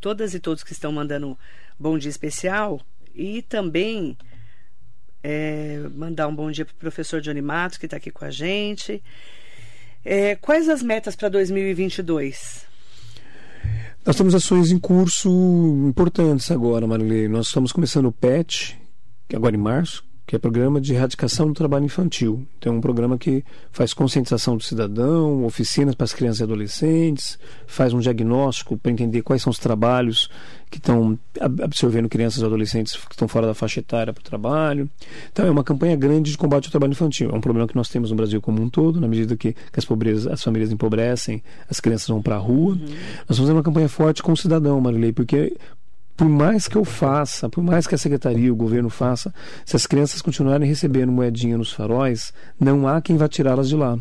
todas 0.00 0.34
e 0.34 0.40
todos 0.40 0.64
que 0.64 0.72
estão 0.72 0.90
mandando 0.90 1.38
bom 1.78 1.96
dia 1.96 2.10
especial. 2.10 2.80
E 3.14 3.42
também 3.42 4.18
é, 5.22 5.88
mandar 5.94 6.26
um 6.26 6.34
bom 6.34 6.50
dia 6.50 6.64
para 6.64 6.74
o 6.74 6.78
professor 6.78 7.20
Johnny 7.20 7.40
Matos, 7.40 7.78
que 7.78 7.86
está 7.86 7.96
aqui 7.96 8.10
com 8.10 8.24
a 8.24 8.30
gente. 8.32 9.00
É, 10.04 10.34
quais 10.34 10.68
as 10.68 10.82
metas 10.82 11.14
para 11.14 11.28
2022? 11.28 12.66
Nós 14.04 14.16
temos 14.16 14.34
ações 14.34 14.72
em 14.72 14.80
curso 14.80 15.30
importantes 15.86 16.50
agora, 16.50 16.88
Marilei. 16.88 17.28
Nós 17.28 17.46
estamos 17.46 17.70
começando 17.70 18.06
o 18.06 18.12
PET, 18.12 18.76
agora 19.32 19.54
em 19.54 19.60
março, 19.60 20.07
que 20.28 20.36
é 20.36 20.38
Programa 20.38 20.78
de 20.78 20.92
Erradicação 20.92 21.46
do 21.46 21.54
Trabalho 21.54 21.86
Infantil. 21.86 22.46
Então, 22.58 22.74
é 22.74 22.76
um 22.76 22.82
programa 22.82 23.16
que 23.16 23.42
faz 23.72 23.94
conscientização 23.94 24.58
do 24.58 24.62
cidadão, 24.62 25.42
oficinas 25.46 25.94
para 25.94 26.04
as 26.04 26.12
crianças 26.12 26.40
e 26.40 26.42
adolescentes, 26.42 27.38
faz 27.66 27.94
um 27.94 27.98
diagnóstico 27.98 28.76
para 28.76 28.92
entender 28.92 29.22
quais 29.22 29.40
são 29.40 29.50
os 29.50 29.58
trabalhos 29.58 30.28
que 30.70 30.76
estão 30.76 31.18
absorvendo 31.62 32.10
crianças 32.10 32.42
e 32.42 32.44
adolescentes 32.44 32.94
que 32.94 33.14
estão 33.14 33.26
fora 33.26 33.46
da 33.46 33.54
faixa 33.54 33.80
etária 33.80 34.12
para 34.12 34.20
o 34.20 34.24
trabalho. 34.24 34.90
Então, 35.32 35.46
é 35.46 35.50
uma 35.50 35.64
campanha 35.64 35.96
grande 35.96 36.30
de 36.30 36.36
combate 36.36 36.66
ao 36.66 36.70
trabalho 36.70 36.90
infantil. 36.90 37.30
É 37.30 37.34
um 37.34 37.40
problema 37.40 37.66
que 37.66 37.74
nós 37.74 37.88
temos 37.88 38.10
no 38.10 38.16
Brasil 38.16 38.38
como 38.42 38.60
um 38.60 38.68
todo, 38.68 39.00
na 39.00 39.08
medida 39.08 39.34
que, 39.34 39.54
que 39.54 39.78
as, 39.78 39.86
pobrezas, 39.86 40.26
as 40.26 40.42
famílias 40.42 40.70
empobrecem, 40.70 41.42
as 41.70 41.80
crianças 41.80 42.06
vão 42.06 42.20
para 42.20 42.34
a 42.34 42.38
rua. 42.38 42.74
Uhum. 42.74 42.86
Nós 43.26 43.38
fazemos 43.38 43.48
uma 43.48 43.62
campanha 43.62 43.88
forte 43.88 44.22
com 44.22 44.32
o 44.32 44.36
cidadão, 44.36 44.78
Marilei, 44.78 45.10
porque 45.10 45.56
por 46.18 46.28
mais 46.28 46.66
que 46.66 46.76
eu 46.76 46.84
faça, 46.84 47.48
por 47.48 47.62
mais 47.62 47.86
que 47.86 47.94
a 47.94 47.98
secretaria, 47.98 48.52
o 48.52 48.56
governo 48.56 48.90
faça, 48.90 49.32
se 49.64 49.76
as 49.76 49.86
crianças 49.86 50.20
continuarem 50.20 50.68
recebendo 50.68 51.12
moedinha 51.12 51.56
nos 51.56 51.70
faróis, 51.70 52.32
não 52.58 52.88
há 52.88 53.00
quem 53.00 53.16
vá 53.16 53.28
tirá-las 53.28 53.68
de 53.68 53.76
lá. 53.76 53.96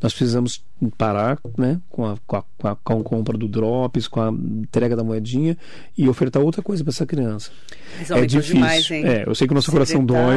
Nós 0.00 0.12
precisamos 0.12 0.64
parar 0.96 1.38
né, 1.58 1.80
com, 1.88 2.06
a, 2.06 2.16
com, 2.24 2.36
a, 2.36 2.44
com, 2.56 2.68
a, 2.68 2.76
com 2.76 3.00
a 3.00 3.02
compra 3.02 3.36
do 3.36 3.48
Drops, 3.48 4.06
com 4.06 4.20
a 4.20 4.30
entrega 4.30 4.94
da 4.94 5.02
moedinha 5.02 5.58
e 5.98 6.08
ofertar 6.08 6.40
outra 6.40 6.62
coisa 6.62 6.84
para 6.84 6.92
essa 6.92 7.04
criança. 7.04 7.50
Mas 7.98 8.10
é 8.12 8.26
difícil. 8.26 8.54
Demais, 8.54 8.90
hein? 8.90 9.04
É, 9.04 9.24
eu 9.26 9.34
sei 9.34 9.48
que 9.48 9.52
o 9.52 9.56
nosso 9.56 9.72
coração 9.72 10.04
dói. 10.04 10.36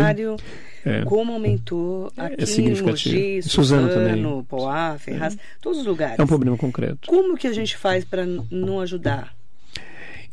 É. 0.83 1.03
Como 1.05 1.31
aumentou 1.31 2.11
aqui 2.17 2.43
é 2.43 2.45
significativo. 2.45 3.15
Mogi, 3.15 3.43
Suzano, 3.43 3.87
também. 3.87 4.43
Poá, 4.49 4.97
Ferraz, 4.97 5.35
é. 5.35 5.37
todos 5.61 5.79
os 5.79 5.85
lugares. 5.85 6.17
É 6.17 6.23
um 6.23 6.27
problema 6.27 6.57
concreto. 6.57 7.07
Como 7.07 7.37
que 7.37 7.47
a 7.47 7.53
gente 7.53 7.77
faz 7.77 8.03
para 8.03 8.25
não 8.25 8.81
ajudar? 8.81 9.33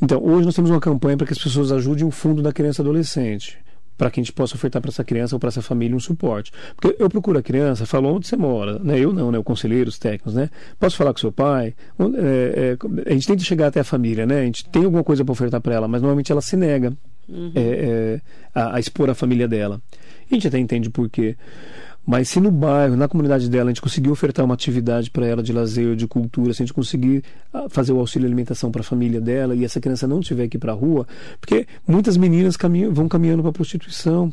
Então, 0.00 0.22
hoje 0.22 0.46
nós 0.46 0.54
temos 0.54 0.70
uma 0.70 0.80
campanha 0.80 1.16
para 1.16 1.26
que 1.26 1.32
as 1.32 1.38
pessoas 1.38 1.70
ajudem 1.72 2.06
o 2.06 2.10
fundo 2.10 2.42
da 2.42 2.52
criança 2.52 2.80
e 2.80 2.82
adolescente 2.82 3.58
para 4.00 4.10
que 4.10 4.18
a 4.18 4.22
gente 4.22 4.32
possa 4.32 4.54
ofertar 4.54 4.80
para 4.80 4.90
essa 4.90 5.04
criança 5.04 5.36
ou 5.36 5.38
para 5.38 5.48
essa 5.48 5.60
família 5.60 5.94
um 5.94 6.00
suporte. 6.00 6.50
Porque 6.74 6.96
eu 6.98 7.10
procuro 7.10 7.38
a 7.38 7.42
criança, 7.42 7.84
falo 7.84 8.08
onde 8.08 8.26
você 8.26 8.34
mora, 8.34 8.78
né? 8.78 8.98
Eu 8.98 9.12
não, 9.12 9.30
né? 9.30 9.36
O 9.36 9.44
conselheiro, 9.44 9.90
os 9.90 9.98
técnicos, 9.98 10.32
né? 10.32 10.48
Posso 10.78 10.96
falar 10.96 11.12
com 11.12 11.18
seu 11.18 11.30
pai? 11.30 11.74
É, 12.16 12.76
é, 13.04 13.10
a 13.10 13.12
gente 13.12 13.26
tenta 13.26 13.44
chegar 13.44 13.66
até 13.66 13.80
a 13.80 13.84
família, 13.84 14.24
né? 14.24 14.40
A 14.40 14.44
gente 14.44 14.66
tem 14.70 14.84
alguma 14.84 15.04
coisa 15.04 15.22
para 15.22 15.32
ofertar 15.32 15.60
para 15.60 15.74
ela, 15.74 15.86
mas 15.86 16.00
normalmente 16.00 16.32
ela 16.32 16.40
se 16.40 16.56
nega 16.56 16.96
uhum. 17.28 17.52
é, 17.54 17.60
é 17.60 18.20
a, 18.54 18.76
a, 18.76 18.80
expor 18.80 19.10
a 19.10 19.14
família 19.14 19.46
dela. 19.46 19.78
A 20.30 20.34
gente 20.34 20.48
até 20.48 20.58
entende 20.58 20.88
por 20.88 21.10
quê. 21.10 21.36
Mas 22.06 22.28
se 22.28 22.40
no 22.40 22.50
bairro, 22.50 22.96
na 22.96 23.06
comunidade 23.06 23.48
dela, 23.48 23.70
a 23.70 23.72
gente 23.72 23.82
conseguir 23.82 24.10
ofertar 24.10 24.44
uma 24.44 24.54
atividade 24.54 25.10
para 25.10 25.26
ela 25.26 25.42
de 25.42 25.52
lazer, 25.52 25.94
de 25.94 26.06
cultura, 26.06 26.52
se 26.52 26.62
a 26.62 26.66
gente 26.66 26.74
conseguir 26.74 27.22
ah, 27.52 27.66
fazer 27.68 27.92
o 27.92 27.98
auxílio 27.98 28.26
alimentação 28.26 28.70
para 28.70 28.80
a 28.80 28.84
família 28.84 29.20
dela 29.20 29.54
e 29.54 29.64
essa 29.64 29.80
criança 29.80 30.08
não 30.08 30.20
tiver 30.20 30.48
que 30.48 30.56
ir 30.56 30.60
para 30.60 30.72
a 30.72 30.74
rua, 30.74 31.06
porque 31.40 31.66
muitas 31.86 32.16
meninas 32.16 32.56
caminham, 32.56 32.92
vão 32.92 33.06
caminhando 33.06 33.42
para 33.42 33.50
a 33.50 33.52
prostituição. 33.52 34.32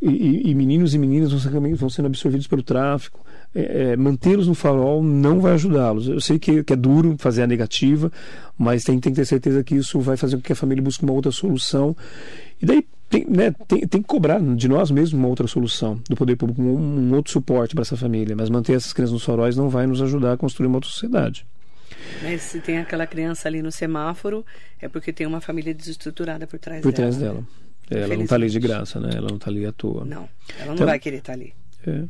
E, 0.00 0.08
e, 0.08 0.50
e, 0.50 0.54
meninos 0.54 0.94
e 0.94 0.98
meninas 0.98 1.32
vão, 1.32 1.74
vão 1.74 1.88
sendo 1.88 2.06
absorvidos 2.06 2.46
pelo 2.46 2.62
tráfico. 2.62 3.24
É, 3.54 3.92
é, 3.92 3.96
mantê-los 3.96 4.46
no 4.46 4.54
farol 4.54 5.02
não 5.02 5.40
vai 5.40 5.54
ajudá-los. 5.54 6.06
Eu 6.08 6.20
sei 6.20 6.38
que, 6.38 6.62
que, 6.62 6.72
é 6.74 6.76
duro 6.76 7.16
fazer 7.18 7.42
a 7.42 7.46
negativa, 7.46 8.12
mas 8.58 8.84
tem, 8.84 9.00
tem 9.00 9.12
que 9.12 9.16
ter 9.16 9.24
certeza 9.24 9.64
que 9.64 9.76
isso 9.76 9.98
vai 9.98 10.18
fazer 10.18 10.36
com 10.36 10.42
que 10.42 10.52
a 10.52 10.56
família 10.56 10.82
busque 10.82 11.02
uma 11.04 11.14
outra 11.14 11.32
solução. 11.32 11.96
E 12.60 12.66
daí 12.66 12.86
tem, 13.08 13.24
né, 13.24 13.52
tem, 13.68 13.86
tem 13.86 14.02
que 14.02 14.08
cobrar 14.08 14.40
de 14.40 14.68
nós 14.68 14.90
mesmos 14.90 15.12
uma 15.12 15.28
outra 15.28 15.46
solução, 15.46 16.00
do 16.08 16.16
poder 16.16 16.36
público, 16.36 16.60
um, 16.60 17.10
um 17.10 17.14
outro 17.14 17.32
suporte 17.32 17.74
para 17.74 17.82
essa 17.82 17.96
família. 17.96 18.34
Mas 18.36 18.50
manter 18.50 18.74
essas 18.74 18.92
crianças 18.92 19.12
nos 19.12 19.24
faróis 19.24 19.56
não 19.56 19.68
vai 19.68 19.86
nos 19.86 20.02
ajudar 20.02 20.32
a 20.32 20.36
construir 20.36 20.66
uma 20.66 20.76
outra 20.76 20.90
sociedade. 20.90 21.46
Mas 22.22 22.42
se 22.42 22.60
tem 22.60 22.78
aquela 22.78 23.06
criança 23.06 23.48
ali 23.48 23.62
no 23.62 23.70
semáforo, 23.70 24.44
é 24.80 24.88
porque 24.88 25.12
tem 25.12 25.26
uma 25.26 25.40
família 25.40 25.72
desestruturada 25.72 26.46
por 26.46 26.58
trás 26.58 26.82
por 26.82 26.92
dela. 26.92 27.08
Por 27.08 27.16
trás 27.16 27.16
dela. 27.16 27.44
Ela 27.88 28.16
não 28.16 28.24
está 28.24 28.34
ali 28.34 28.50
de 28.50 28.58
graça, 28.58 28.98
né? 28.98 29.10
Ela 29.14 29.28
não 29.28 29.36
está 29.36 29.48
ali 29.48 29.64
à 29.64 29.72
toa. 29.72 30.04
Não, 30.04 30.28
ela 30.58 30.66
não 30.66 30.74
então, 30.74 30.86
vai 30.86 30.98
querer 30.98 31.18
estar 31.18 31.34
tá 31.34 31.38
ali. 31.38 31.54
É. 31.86 32.02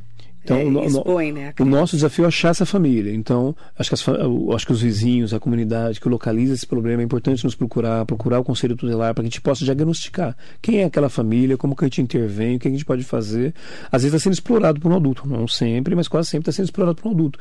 Então, 0.46 0.59
é, 0.59 0.64
o, 0.64 0.85
expõe, 0.85 1.32
né, 1.32 1.52
o, 1.59 1.64
nosso 1.64 1.96
desafio 1.96 2.24
é 2.24 2.28
achar 2.28 2.50
essa 2.50 2.64
família. 2.64 3.12
Então, 3.12 3.54
acho 3.76 3.90
que, 3.90 3.94
as, 3.94 4.06
acho 4.54 4.66
que 4.66 4.72
os 4.72 4.80
vizinhos, 4.80 5.35
a 5.35 5.40
comunidade 5.40 6.00
que 6.00 6.09
localiza 6.09 6.54
esse 6.54 6.66
problema, 6.66 7.02
é 7.02 7.04
importante 7.04 7.44
nos 7.44 7.54
procurar, 7.54 8.04
procurar 8.06 8.38
o 8.38 8.44
conselho 8.44 8.76
tutelar 8.76 9.12
para 9.12 9.24
que 9.24 9.28
a 9.28 9.30
gente 9.30 9.40
possa 9.40 9.64
diagnosticar 9.64 10.37
quem 10.62 10.82
é 10.82 10.85
aquela 10.85 11.09
família, 11.09 11.56
como 11.56 11.74
que 11.74 11.85
a 11.85 11.88
gente 11.88 12.00
intervém, 12.00 12.56
o 12.56 12.59
que 12.59 12.68
a 12.68 12.70
gente 12.70 12.85
pode 12.85 13.02
fazer. 13.02 13.52
Às 13.90 14.02
vezes 14.02 14.14
está 14.14 14.18
sendo 14.24 14.35
explorado 14.35 14.80
por 14.80 14.90
um 14.90 14.96
adulto, 14.96 15.26
não 15.26 15.48
sempre, 15.48 15.94
mas 15.96 16.06
quase 16.06 16.28
sempre 16.28 16.42
está 16.42 16.52
sendo 16.52 16.66
explorado 16.66 17.00
por 17.00 17.09
um 17.09 17.12
adulto. 17.12 17.38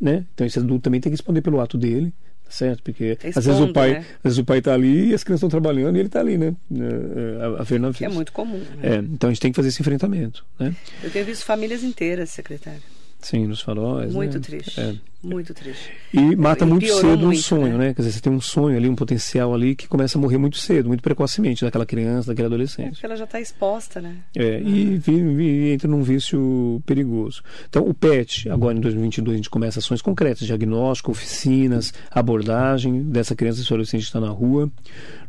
Né? 0.00 0.24
Então, 0.34 0.46
esse 0.46 0.58
adulto 0.58 0.82
também 0.82 1.00
tem 1.00 1.10
que 1.10 1.14
responder 1.14 1.40
pelo 1.40 1.60
ato 1.60 1.78
dele 1.78 2.12
certo? 2.48 2.82
Porque 2.82 3.16
tá 3.16 3.28
às 3.28 3.44
vezes 3.44 3.60
o 3.60 3.72
pai, 3.72 3.92
né? 3.92 3.98
às 3.98 4.22
vezes 4.24 4.38
o 4.38 4.44
pai 4.44 4.58
está 4.58 4.74
ali 4.74 5.10
e 5.10 5.14
as 5.14 5.22
crianças 5.22 5.40
estão 5.40 5.48
trabalhando 5.48 5.96
e 5.96 5.98
ele 6.00 6.08
está 6.08 6.20
ali, 6.20 6.38
né? 6.38 6.54
É, 6.72 7.58
a, 7.58 7.62
a 7.62 7.64
Fernanda 7.64 7.94
fez. 7.94 8.10
É 8.10 8.14
muito 8.14 8.32
comum. 8.32 8.58
Né? 8.58 8.66
É, 8.82 8.96
então 8.96 9.28
a 9.28 9.32
gente 9.32 9.40
tem 9.40 9.52
que 9.52 9.56
fazer 9.56 9.68
esse 9.68 9.80
enfrentamento, 9.80 10.44
né? 10.58 10.74
Eu 11.02 11.10
tenho 11.10 11.24
visto 11.24 11.44
famílias 11.44 11.82
inteiras, 11.82 12.30
secretário. 12.30 12.82
Sim, 13.20 13.46
nos 13.46 13.60
faróis. 13.60 14.12
Muito 14.12 14.34
né? 14.34 14.40
triste. 14.40 14.80
É. 14.80 14.94
Muito 15.22 15.52
triste. 15.52 15.90
E 16.14 16.36
mata 16.36 16.64
e 16.64 16.68
muito 16.68 16.86
cedo 16.86 17.26
muito, 17.26 17.38
um 17.38 17.42
sonho, 17.42 17.76
né? 17.76 17.88
né? 17.88 17.94
Quer 17.94 18.02
dizer, 18.02 18.12
você 18.12 18.20
tem 18.20 18.32
um 18.32 18.40
sonho 18.40 18.76
ali, 18.76 18.88
um 18.88 18.94
potencial 18.94 19.52
ali 19.52 19.74
que 19.74 19.88
começa 19.88 20.16
a 20.16 20.20
morrer 20.20 20.38
muito 20.38 20.58
cedo, 20.58 20.86
muito 20.86 21.02
precocemente, 21.02 21.64
daquela 21.64 21.84
criança, 21.84 22.28
daquele 22.28 22.46
adolescente. 22.46 22.86
É 22.86 22.90
porque 22.90 23.06
ela 23.06 23.16
já 23.16 23.24
está 23.24 23.40
exposta, 23.40 24.00
né? 24.00 24.18
É, 24.36 24.60
e, 24.60 25.02
e, 25.08 25.72
entra 25.72 25.88
num 25.88 26.02
vício 26.02 26.80
perigoso. 26.86 27.42
Então, 27.68 27.82
o 27.82 27.92
PET, 27.92 28.48
agora 28.48 28.78
em 28.78 28.80
2022, 28.80 29.34
a 29.34 29.36
gente 29.38 29.50
começa 29.50 29.80
ações 29.80 30.00
concretas, 30.00 30.46
diagnóstico, 30.46 31.10
oficinas, 31.10 31.92
abordagem 32.10 33.02
dessa 33.02 33.34
criança 33.34 33.60
e 33.60 33.64
adolescente 33.64 34.02
que 34.02 34.06
está 34.06 34.20
na 34.20 34.30
rua. 34.30 34.70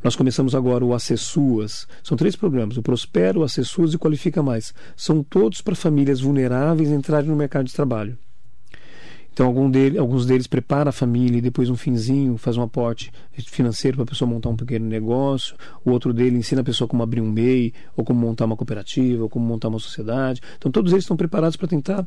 Nós 0.04 0.16
começamos 0.16 0.54
agora 0.54 0.86
o 0.86 0.94
Acessuas. 0.94 1.88
São 2.04 2.16
três 2.16 2.36
programas, 2.36 2.78
o 2.78 2.84
Prospera, 2.84 3.40
o 3.40 3.44
Acessuas 3.44 3.94
e 3.94 3.96
o 3.96 4.00
Qualifica 4.00 4.44
Mais. 4.44 4.72
São 4.96 5.24
todos 5.24 5.62
para 5.62 5.74
famílias 5.74 6.22
vulneráveis 6.22 6.90
entrarem 6.90 7.28
no 7.28 7.36
mercado 7.36 7.66
de 7.66 7.74
trabalho. 7.74 8.16
Então, 9.34 9.48
algum 9.48 9.70
dele, 9.70 9.98
alguns 9.98 10.26
deles 10.26 10.48
prepara 10.48 10.90
a 10.90 10.94
família 10.94 11.38
e 11.38 11.42
depois 11.42 11.70
um 11.70 11.76
finzinho 11.76 12.38
faz 12.38 12.58
um 12.58 12.62
aporte 12.62 13.12
financeiro 13.32 13.98
para 13.98 14.04
a 14.04 14.08
pessoa 14.08 14.30
montar 14.30 14.50
um 14.50 14.56
pequeno 14.56 14.86
negócio. 14.86 15.56
O 15.86 15.92
outro 15.92 16.14
dele 16.14 16.38
ensina 16.38 16.62
a 16.62 16.64
pessoa 16.64 16.88
como 16.88 17.02
abrir 17.04 17.22
um 17.22 17.32
MEI, 17.32 17.74
ou 17.96 18.04
como 18.04 18.20
montar 18.20 18.46
uma 18.46 18.58
cooperativa, 18.58 19.24
ou 19.24 19.30
como 19.30 19.46
montar 19.46 19.70
uma 19.70 19.80
sociedade. 19.80 20.42
Então, 20.58 20.72
todos 20.72 20.92
eles 20.92 21.04
estão 21.04 21.16
preparados 21.16 21.56
para 21.56 21.68
tentar. 21.68 22.06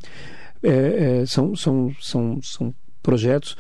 É, 0.62 1.20
é, 1.22 1.26
são, 1.26 1.56
são, 1.56 1.92
são, 2.00 2.38
são 2.42 2.74
projetos 3.02 3.56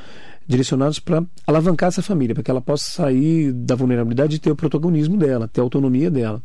direcionados 0.46 0.98
para 0.98 1.24
alavancar 1.46 1.88
essa 1.88 2.02
família, 2.02 2.34
para 2.34 2.44
que 2.44 2.50
ela 2.50 2.60
possa 2.60 2.90
sair 2.90 3.52
da 3.52 3.74
vulnerabilidade 3.74 4.36
e 4.36 4.38
ter 4.38 4.50
o 4.50 4.56
protagonismo 4.56 5.16
dela, 5.16 5.48
ter 5.48 5.60
a 5.60 5.64
autonomia 5.64 6.10
dela. 6.10 6.42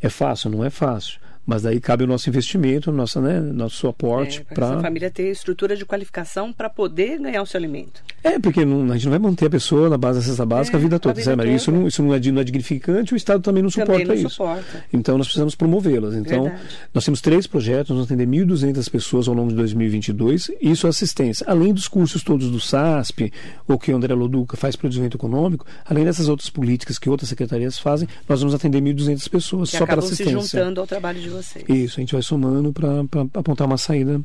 É 0.00 0.08
fácil? 0.08 0.50
Não 0.50 0.64
é 0.64 0.70
fácil 0.70 1.18
mas 1.46 1.62
daí 1.62 1.80
cabe 1.80 2.04
o 2.04 2.06
nosso 2.06 2.28
investimento, 2.28 2.92
nossa, 2.92 3.20
né, 3.20 3.40
nosso 3.40 3.88
aporte 3.88 4.46
é, 4.48 4.54
para 4.54 4.78
a 4.78 4.80
família 4.80 5.10
ter 5.10 5.30
estrutura 5.30 5.76
de 5.76 5.84
qualificação 5.84 6.52
para 6.52 6.68
poder 6.68 7.18
ganhar 7.18 7.42
o 7.42 7.46
seu 7.46 7.58
alimento. 7.58 8.02
É, 8.22 8.38
porque 8.38 8.64
não, 8.64 8.90
a 8.90 8.94
gente 8.94 9.04
não 9.04 9.10
vai 9.10 9.18
manter 9.18 9.46
a 9.46 9.50
pessoa 9.50 9.88
na 9.88 9.96
base 9.96 10.18
da 10.18 10.24
cesta 10.24 10.44
básica 10.44 10.76
é, 10.76 10.78
a 10.78 10.82
vida 10.82 10.98
toda, 10.98 11.12
a 11.12 11.22
vida 11.22 11.36
Toda. 11.36 11.48
Isso, 11.48 11.72
não, 11.72 11.86
isso 11.86 12.02
não, 12.02 12.14
é, 12.14 12.20
não 12.20 12.40
é 12.40 12.44
dignificante, 12.44 13.14
o 13.14 13.16
Estado 13.16 13.40
também 13.40 13.62
não 13.62 13.70
suporta 13.70 13.92
também 13.92 14.06
não 14.06 14.14
isso. 14.14 14.30
Suporta. 14.30 14.84
Então 14.92 15.16
nós 15.16 15.26
precisamos 15.26 15.54
promovê-las. 15.54 16.14
Então 16.14 16.44
Verdade. 16.44 16.62
nós 16.92 17.04
temos 17.04 17.20
três 17.20 17.46
projetos, 17.46 17.90
nós 17.90 18.06
vamos 18.06 18.12
atender 18.12 18.26
1.200 18.26 18.90
pessoas 18.90 19.26
ao 19.26 19.34
longo 19.34 19.50
de 19.50 19.56
2022, 19.56 20.50
isso 20.60 20.86
é 20.86 20.90
assistência. 20.90 21.46
Além 21.48 21.72
dos 21.72 21.88
cursos 21.88 22.22
todos 22.22 22.50
do 22.50 22.60
SASP, 22.60 23.32
ou 23.66 23.78
que 23.78 23.92
o 23.92 23.96
André 23.96 24.14
Loduca 24.14 24.56
faz 24.56 24.76
para 24.76 24.86
o 24.86 24.88
desenvolvimento 24.90 25.16
econômico, 25.16 25.66
além 25.86 26.04
dessas 26.04 26.28
outras 26.28 26.50
políticas 26.50 26.98
que 26.98 27.08
outras 27.08 27.28
secretarias 27.28 27.78
fazem, 27.78 28.06
nós 28.28 28.40
vamos 28.40 28.54
atender 28.54 28.82
1.200 28.82 29.28
pessoas 29.30 29.70
que 29.70 29.78
só 29.78 29.86
para 29.86 30.00
assistência. 30.00 30.40
se 30.40 30.56
juntando 30.56 30.80
ao 30.80 30.86
trabalho 30.86 31.20
de 31.20 31.28
vocês. 31.30 31.64
Isso, 31.68 31.98
a 31.98 32.00
gente 32.00 32.12
vai 32.12 32.22
somando 32.22 32.72
para 32.72 33.00
apontar 33.34 33.66
uma 33.66 33.78
saída 33.78 34.20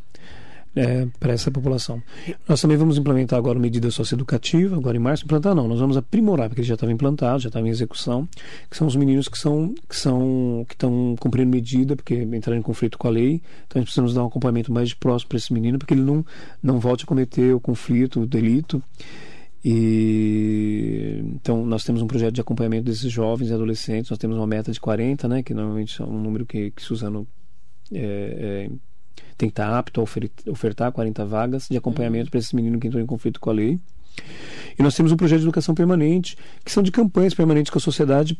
é, 0.75 1.07
para 1.19 1.33
essa 1.33 1.49
população. 1.49 2.01
Nós 2.47 2.61
também 2.61 2.75
vamos 2.75 2.97
implementar 2.97 3.39
agora 3.39 3.57
medida 3.57 3.89
socioeducativa, 3.89 4.75
agora 4.75 4.97
em 4.97 4.99
março, 4.99 5.23
implantar 5.23 5.55
não, 5.55 5.67
nós 5.67 5.79
vamos 5.79 5.95
aprimorar, 5.95 6.49
porque 6.49 6.61
ele 6.61 6.67
já 6.67 6.73
estava 6.73 6.91
implantado, 6.91 7.39
já 7.39 7.47
estava 7.47 7.67
em 7.67 7.71
execução, 7.71 8.27
que 8.69 8.75
são 8.75 8.85
os 8.85 8.95
meninos 8.95 9.27
que 9.27 9.37
são 9.37 9.73
que 9.87 9.95
são 9.95 10.65
que 10.67 10.75
estão 10.75 11.15
cumprindo 11.19 11.49
medida, 11.49 11.95
porque 11.95 12.15
entraram 12.15 12.59
em 12.59 12.61
conflito 12.61 12.97
com 12.97 13.07
a 13.07 13.11
lei, 13.11 13.41
então 13.67 13.79
gente 13.79 13.85
precisamos 13.85 14.13
dar 14.13 14.23
um 14.23 14.27
acompanhamento 14.27 14.71
mais 14.71 14.93
próximo 14.93 15.29
para 15.29 15.37
esse 15.37 15.53
menino, 15.53 15.77
porque 15.77 15.93
ele 15.93 16.01
não, 16.01 16.25
não 16.61 16.79
volte 16.79 17.03
a 17.03 17.07
cometer 17.07 17.53
o 17.53 17.59
conflito, 17.59 18.21
o 18.21 18.27
delito. 18.27 18.83
E 19.67 21.23
então 21.25 21.65
nós 21.65 21.83
temos 21.83 22.01
um 22.01 22.07
projeto 22.07 22.35
de 22.35 22.41
acompanhamento 22.41 22.83
desses 22.83 23.11
jovens 23.11 23.49
e 23.49 23.53
adolescentes. 23.53 24.11
Nós 24.11 24.19
temos 24.19 24.37
uma 24.37 24.45
meta 24.45 24.71
de 24.71 24.79
40, 24.79 25.27
né, 25.27 25.41
que 25.41 25.55
normalmente 25.55 25.99
é 25.99 26.05
um 26.05 26.21
número 26.21 26.45
que, 26.45 26.69
que 26.69 26.83
Suzano 26.83 27.27
é, 27.91 28.67
é, 28.67 28.71
tem 29.37 29.49
que 29.49 29.53
estar 29.53 29.77
apto 29.77 30.01
a 30.01 30.51
ofertar 30.51 30.91
40 30.91 31.25
vagas 31.25 31.67
de 31.69 31.77
acompanhamento 31.77 32.25
uhum. 32.25 32.31
para 32.31 32.39
esse 32.39 32.55
menino 32.55 32.79
que 32.79 32.87
entrou 32.87 33.01
em 33.01 33.05
conflito 33.05 33.39
com 33.39 33.49
a 33.49 33.53
lei. 33.53 33.79
E 34.77 34.83
nós 34.83 34.95
temos 34.95 35.11
um 35.11 35.17
projeto 35.17 35.39
de 35.39 35.45
educação 35.45 35.75
permanente, 35.75 36.37
que 36.63 36.71
são 36.71 36.81
de 36.81 36.91
campanhas 36.91 37.33
permanentes 37.33 37.69
com 37.69 37.77
a 37.77 37.81
sociedade 37.81 38.39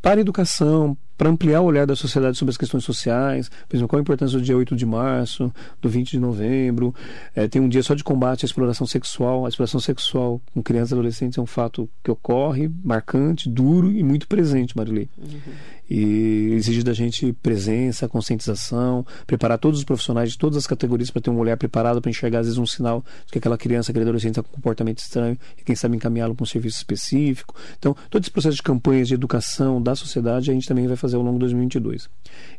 para 0.00 0.18
a 0.18 0.20
educação, 0.20 0.96
para 1.22 1.30
ampliar 1.30 1.60
o 1.60 1.66
olhar 1.66 1.86
da 1.86 1.94
sociedade 1.94 2.36
sobre 2.36 2.50
as 2.50 2.56
questões 2.56 2.82
sociais, 2.82 3.48
por 3.68 3.76
exemplo, 3.76 3.88
qual 3.90 3.98
a 3.98 4.02
importância 4.02 4.36
do 4.36 4.44
dia 4.44 4.56
8 4.56 4.74
de 4.74 4.84
março, 4.84 5.52
do 5.80 5.88
20 5.88 6.10
de 6.10 6.18
novembro, 6.18 6.92
é, 7.32 7.46
tem 7.46 7.62
um 7.62 7.68
dia 7.68 7.80
só 7.80 7.94
de 7.94 8.02
combate 8.02 8.44
à 8.44 8.46
exploração 8.46 8.88
sexual, 8.88 9.46
a 9.46 9.48
exploração 9.48 9.78
sexual 9.78 10.42
com 10.52 10.60
crianças 10.60 10.90
e 10.90 10.94
adolescentes 10.94 11.38
é 11.38 11.40
um 11.40 11.46
fato 11.46 11.88
que 12.02 12.10
ocorre, 12.10 12.68
marcante, 12.82 13.48
duro 13.48 13.92
e 13.92 14.02
muito 14.02 14.26
presente, 14.26 14.76
Marilei. 14.76 15.08
Uhum 15.16 15.52
e 15.94 16.54
exige 16.54 16.82
da 16.82 16.94
gente 16.94 17.34
presença, 17.34 18.08
conscientização, 18.08 19.04
preparar 19.26 19.58
todos 19.58 19.80
os 19.80 19.84
profissionais 19.84 20.30
de 20.32 20.38
todas 20.38 20.56
as 20.56 20.66
categorias 20.66 21.10
para 21.10 21.20
ter 21.20 21.28
um 21.28 21.36
olhar 21.36 21.54
preparado 21.58 22.00
para 22.00 22.10
enxergar 22.10 22.38
às 22.38 22.46
vezes 22.46 22.58
um 22.58 22.64
sinal 22.64 23.04
de 23.26 23.32
que 23.32 23.38
aquela 23.38 23.58
criança, 23.58 23.92
aquele 23.92 24.04
adolescente 24.04 24.38
está 24.38 24.42
com 24.42 24.48
um 24.48 24.54
comportamento 24.54 25.00
estranho 25.00 25.36
e 25.58 25.62
quem 25.62 25.76
sabe 25.76 25.94
encaminhá-lo 25.94 26.34
para 26.34 26.44
um 26.44 26.46
serviço 26.46 26.78
específico. 26.78 27.54
Então, 27.78 27.94
todo 28.08 28.22
esse 28.22 28.30
processo 28.30 28.56
de 28.56 28.62
campanhas 28.62 29.06
de 29.06 29.12
educação 29.12 29.82
da 29.82 29.94
sociedade 29.94 30.50
a 30.50 30.54
gente 30.54 30.66
também 30.66 30.86
vai 30.86 30.96
fazer 30.96 31.11
ao 31.14 31.22
longo 31.22 31.34
de 31.34 31.40
2022. 31.40 32.08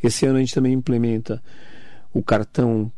Esse 0.04 0.26
ano 0.26 0.38
a 0.38 0.40
gente 0.40 0.54
também 0.54 0.74
implementa 0.74 1.42
o 2.14 2.22
cartão 2.22 2.92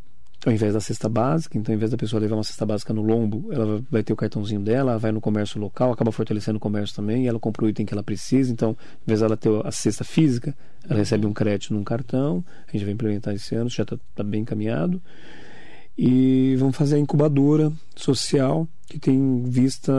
ao 0.46 0.54
invés 0.54 0.74
da 0.74 0.80
cesta 0.80 1.10
básica, 1.10 1.58
então 1.58 1.74
ao 1.74 1.76
invés 1.76 1.90
da 1.90 1.98
pessoa 1.98 2.20
levar 2.20 2.36
uma 2.36 2.44
cesta 2.44 2.66
básica 2.66 2.94
no 2.94 3.02
lombo, 3.02 3.52
ela 3.52 3.82
vai 3.90 4.04
ter 4.04 4.14
o 4.14 4.16
cartãozinho 4.16 4.62
dela, 4.62 4.98
vai 4.98 5.12
no 5.12 5.20
comércio 5.20 5.60
local, 5.60 5.92
acaba 5.92 6.12
fortalecendo 6.12 6.58
o 6.58 6.60
comércio 6.60 6.96
também, 6.96 7.28
ela 7.28 7.40
compra 7.40 7.66
o 7.66 7.70
item 7.70 7.84
que 7.84 7.94
ela 7.94 8.04
precisa, 8.04 8.52
então 8.52 8.70
ao 8.70 8.78
invés 9.08 9.22
dela 9.22 9.36
ter 9.36 9.50
a 9.66 9.72
cesta 9.72 10.04
física, 10.04 10.56
ela 10.88 11.00
recebe 11.00 11.26
um 11.26 11.34
crédito 11.34 11.74
num 11.74 11.84
cartão, 11.84 12.46
a 12.68 12.72
gente 12.72 12.86
vai 12.86 12.94
implementar 12.94 13.34
esse 13.34 13.56
ano, 13.56 13.70
já 13.70 13.84
está 13.84 13.98
tá 14.14 14.24
bem 14.24 14.42
encaminhado 14.42 15.02
e 15.98 16.56
vamos 16.60 16.78
fazer 16.78 16.98
a 16.98 17.00
incubadora 17.00 17.72
social 17.96 18.68
que 18.88 19.00
tem 19.00 19.44
vista, 19.44 19.92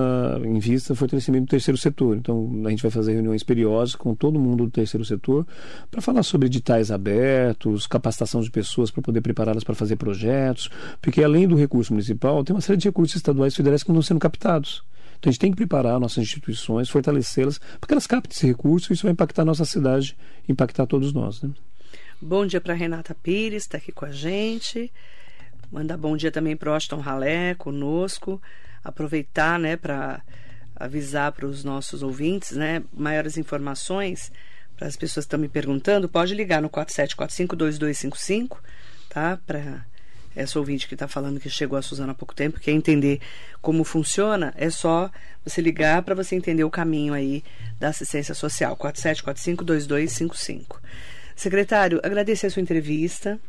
em 0.44 0.58
vista 0.58 0.94
fortalecimento 0.94 1.46
do 1.46 1.50
terceiro 1.50 1.76
setor. 1.76 2.16
Então, 2.16 2.50
a 2.64 2.70
gente 2.70 2.82
vai 2.82 2.90
fazer 2.90 3.14
reuniões 3.14 3.42
periódicas 3.42 3.96
com 3.96 4.14
todo 4.14 4.38
mundo 4.38 4.64
do 4.64 4.70
terceiro 4.70 5.04
setor 5.04 5.46
para 5.90 6.00
falar 6.00 6.22
sobre 6.22 6.46
editais 6.46 6.90
abertos, 6.90 7.86
capacitação 7.86 8.40
de 8.40 8.50
pessoas 8.50 8.90
para 8.90 9.02
poder 9.02 9.20
prepará-las 9.20 9.64
para 9.64 9.74
fazer 9.74 9.96
projetos, 9.96 10.70
porque 11.00 11.22
além 11.22 11.48
do 11.48 11.56
recurso 11.56 11.92
municipal, 11.92 12.44
tem 12.44 12.54
uma 12.54 12.60
série 12.60 12.78
de 12.78 12.88
recursos 12.88 13.16
estaduais 13.16 13.52
e 13.52 13.56
federais 13.56 13.82
que 13.82 13.88
não 13.90 14.00
estão 14.00 14.14
sendo 14.14 14.20
captados. 14.20 14.84
Então, 15.18 15.30
a 15.30 15.32
gente 15.32 15.40
tem 15.40 15.50
que 15.50 15.56
preparar 15.56 15.98
nossas 15.98 16.22
instituições, 16.22 16.88
fortalecê-las, 16.88 17.58
para 17.58 17.88
que 17.88 17.94
elas 17.94 18.06
captem 18.06 18.30
esse 18.32 18.46
recurso 18.46 18.92
e 18.92 18.94
isso 18.94 19.02
vai 19.02 19.12
impactar 19.12 19.42
a 19.42 19.46
nossa 19.46 19.64
cidade, 19.64 20.16
impactar 20.48 20.86
todos 20.86 21.12
nós. 21.12 21.42
Né? 21.42 21.50
Bom 22.20 22.46
dia 22.46 22.60
para 22.60 22.74
Renata 22.74 23.14
Pires, 23.14 23.64
está 23.64 23.78
aqui 23.78 23.90
com 23.90 24.04
a 24.04 24.12
gente. 24.12 24.92
Mandar 25.72 25.96
bom 25.96 26.16
dia 26.16 26.30
também 26.30 26.56
para 26.56 26.70
o 26.70 26.74
Austin 26.74 26.96
Ralé, 26.96 27.54
conosco. 27.54 28.40
Aproveitar, 28.88 29.58
né, 29.58 29.76
para 29.76 30.22
avisar 30.74 31.32
para 31.32 31.46
os 31.46 31.64
nossos 31.64 32.02
ouvintes, 32.02 32.52
né, 32.52 32.82
maiores 32.92 33.38
informações 33.38 34.30
para 34.76 34.86
as 34.86 34.96
pessoas 34.96 35.24
que 35.24 35.28
estão 35.28 35.40
me 35.40 35.48
perguntando, 35.48 36.08
pode 36.08 36.34
ligar 36.34 36.60
no 36.60 36.68
47452255, 36.68 38.58
tá? 39.08 39.38
Para 39.46 39.86
essa 40.36 40.58
ouvinte 40.58 40.86
que 40.86 40.94
está 40.94 41.08
falando 41.08 41.40
que 41.40 41.48
chegou 41.48 41.78
a 41.78 41.82
Suzana 41.82 42.12
há 42.12 42.14
pouco 42.14 42.34
tempo, 42.34 42.60
quer 42.60 42.72
entender 42.72 43.22
como 43.62 43.82
funciona, 43.84 44.52
é 44.54 44.68
só 44.68 45.10
você 45.42 45.62
ligar 45.62 46.02
para 46.02 46.14
você 46.14 46.36
entender 46.36 46.62
o 46.62 46.70
caminho 46.70 47.14
aí 47.14 47.42
da 47.80 47.88
assistência 47.88 48.34
social. 48.34 48.76
47452255. 48.76 50.76
Secretário, 51.34 51.98
agradecer 52.02 52.48
a 52.48 52.50
sua 52.50 52.60
entrevista. 52.60 53.40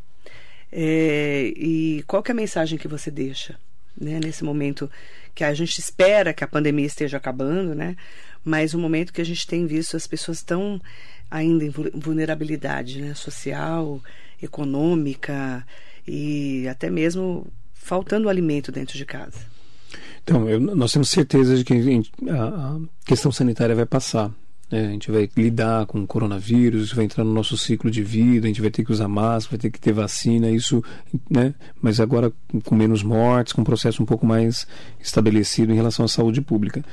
É, 0.71 1.52
e 1.56 2.04
qual 2.08 2.23
é 2.26 2.32
a 2.32 2.36
mensagem 2.36 2.78
que 2.78 2.88
você 2.88 3.12
deixa 3.12 3.60
né, 4.00 4.19
nesse 4.23 4.43
momento 4.43 4.89
que 5.38 5.43
a 5.43 5.54
gente 5.54 5.78
espera 5.78 6.34
que 6.34 6.43
a 6.43 6.47
pandemia 6.47 6.88
esteja 6.88 7.17
acabando, 7.17 7.76
né? 7.76 7.95
Mas 8.43 8.73
o 8.73 8.80
momento 8.80 9.13
que 9.13 9.21
a 9.21 9.23
gente 9.23 9.45
tem 9.45 9.67
visto 9.67 9.95
as 9.95 10.08
pessoas 10.08 10.41
tão 10.41 10.82
ainda 11.30 11.63
em 11.63 11.69
vulnerabilidade 11.69 13.00
né, 13.00 13.13
social, 13.13 14.02
econômica 14.41 15.63
e 16.08 16.67
até 16.67 16.89
mesmo 16.89 17.45
faltando 17.71 18.30
alimento 18.30 18.71
dentro 18.71 18.97
de 18.97 19.06
casa. 19.06 19.38
Então, 20.23 20.50
eu, 20.50 20.60
nós 20.60 20.91
temos 20.91 21.08
certeza 21.08 21.56
de 21.56 21.63
que 21.63 22.02
a, 22.28 22.47
a 22.47 22.80
questão 23.06 23.32
sanitária 23.32 23.76
vai 23.76 23.86
passar. 23.86 24.32
Né? 24.69 24.88
A 24.88 24.91
gente 24.91 25.10
vai 25.10 25.30
lidar 25.36 25.86
com 25.86 26.01
o 26.01 26.08
coronavírus, 26.08 26.86
isso 26.86 26.95
vai 26.95 27.06
entrar 27.06 27.23
no 27.23 27.34
nosso 27.34 27.58
ciclo 27.58 27.89
de 27.89 28.03
vida, 28.03 28.45
a 28.45 28.49
gente 28.49 28.62
vai 28.62 28.69
ter 28.69 28.84
que 28.84 28.91
usar 28.91 29.08
máscara, 29.08 29.58
vai 29.58 29.60
ter 29.60 29.71
que 29.71 29.80
ter 29.80 29.93
vacina, 29.93 30.49
isso, 30.49 30.84
né? 31.30 31.53
Mas 31.82 31.99
agora 31.99 32.32
com 32.65 32.75
menos 32.75 33.01
mortes, 33.01 33.53
com 33.53 33.62
um 33.62 33.65
processo 33.65 34.03
um 34.03 34.06
pouco 34.06 34.25
mais 34.25 34.67
estabelecido 34.99 35.71
em 35.71 35.75
relação 35.75 36.03
à 36.03 36.08
saúde 36.08 36.41
pública. 36.41 36.84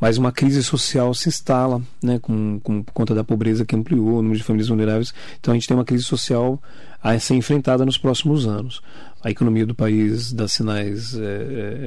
Mas 0.00 0.18
uma 0.18 0.32
crise 0.32 0.62
social 0.62 1.14
se 1.14 1.28
instala, 1.28 1.80
né? 2.02 2.18
Com, 2.18 2.58
com 2.60 2.82
por 2.82 2.92
conta 2.92 3.14
da 3.14 3.22
pobreza 3.22 3.64
que 3.64 3.76
ampliou, 3.76 4.18
o 4.18 4.22
número 4.22 4.38
de 4.38 4.44
famílias 4.44 4.68
vulneráveis. 4.68 5.14
Então 5.38 5.52
a 5.52 5.54
gente 5.54 5.68
tem 5.68 5.76
uma 5.76 5.84
crise 5.84 6.04
social 6.04 6.60
a 7.02 7.18
ser 7.18 7.34
enfrentada 7.34 7.86
nos 7.86 7.96
próximos 7.96 8.46
anos. 8.46 8.82
A 9.22 9.30
economia 9.30 9.66
do 9.66 9.74
país 9.74 10.32
dá 10.32 10.48
sinais 10.48 11.14
é, 11.14 11.22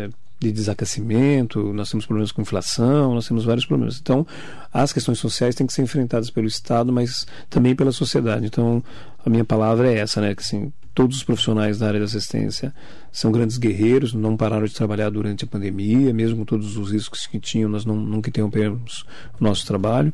é, 0.07 0.09
de 0.43 0.51
desaquecimento, 0.51 1.73
nós 1.73 1.89
temos 1.89 2.05
problemas 2.05 2.31
com 2.31 2.41
inflação, 2.41 3.13
nós 3.13 3.27
temos 3.27 3.45
vários 3.45 3.65
problemas. 3.65 3.99
Então, 3.99 4.25
as 4.71 4.91
questões 4.91 5.19
sociais 5.19 5.55
têm 5.55 5.65
que 5.65 5.73
ser 5.73 5.81
enfrentadas 5.81 6.29
pelo 6.29 6.47
Estado, 6.47 6.91
mas 6.91 7.25
também 7.49 7.75
pela 7.75 7.91
sociedade. 7.91 8.45
Então, 8.45 8.83
a 9.25 9.29
minha 9.29 9.45
palavra 9.45 9.91
é 9.91 9.99
essa, 9.99 10.19
né? 10.19 10.35
Que 10.35 10.41
assim, 10.41 10.71
todos 10.93 11.17
os 11.17 11.23
profissionais 11.23 11.79
da 11.79 11.87
área 11.87 11.99
de 11.99 12.05
assistência 12.05 12.73
são 13.11 13.31
grandes 13.31 13.57
guerreiros, 13.57 14.13
não 14.13 14.37
pararam 14.37 14.65
de 14.65 14.73
trabalhar 14.73 15.09
durante 15.09 15.43
a 15.43 15.47
pandemia, 15.47 16.13
mesmo 16.13 16.37
com 16.37 16.45
todos 16.45 16.77
os 16.77 16.91
riscos 16.91 17.25
que 17.25 17.39
tinham, 17.39 17.69
nós 17.69 17.85
não, 17.85 17.95
nunca 17.95 18.29
interrompemos 18.29 19.05
o 19.39 19.43
nosso 19.43 19.65
trabalho. 19.65 20.13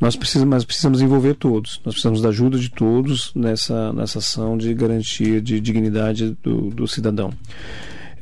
Nós 0.00 0.14
precisamos, 0.14 0.50
mas 0.54 0.64
precisamos 0.64 1.00
envolver 1.00 1.34
todos, 1.34 1.80
nós 1.84 1.94
precisamos 1.94 2.20
da 2.20 2.28
ajuda 2.28 2.58
de 2.58 2.68
todos 2.68 3.32
nessa, 3.34 3.92
nessa 3.92 4.18
ação 4.18 4.56
de 4.56 4.72
garantia 4.74 5.40
de 5.40 5.60
dignidade 5.60 6.36
do, 6.42 6.70
do 6.70 6.86
cidadão. 6.86 7.32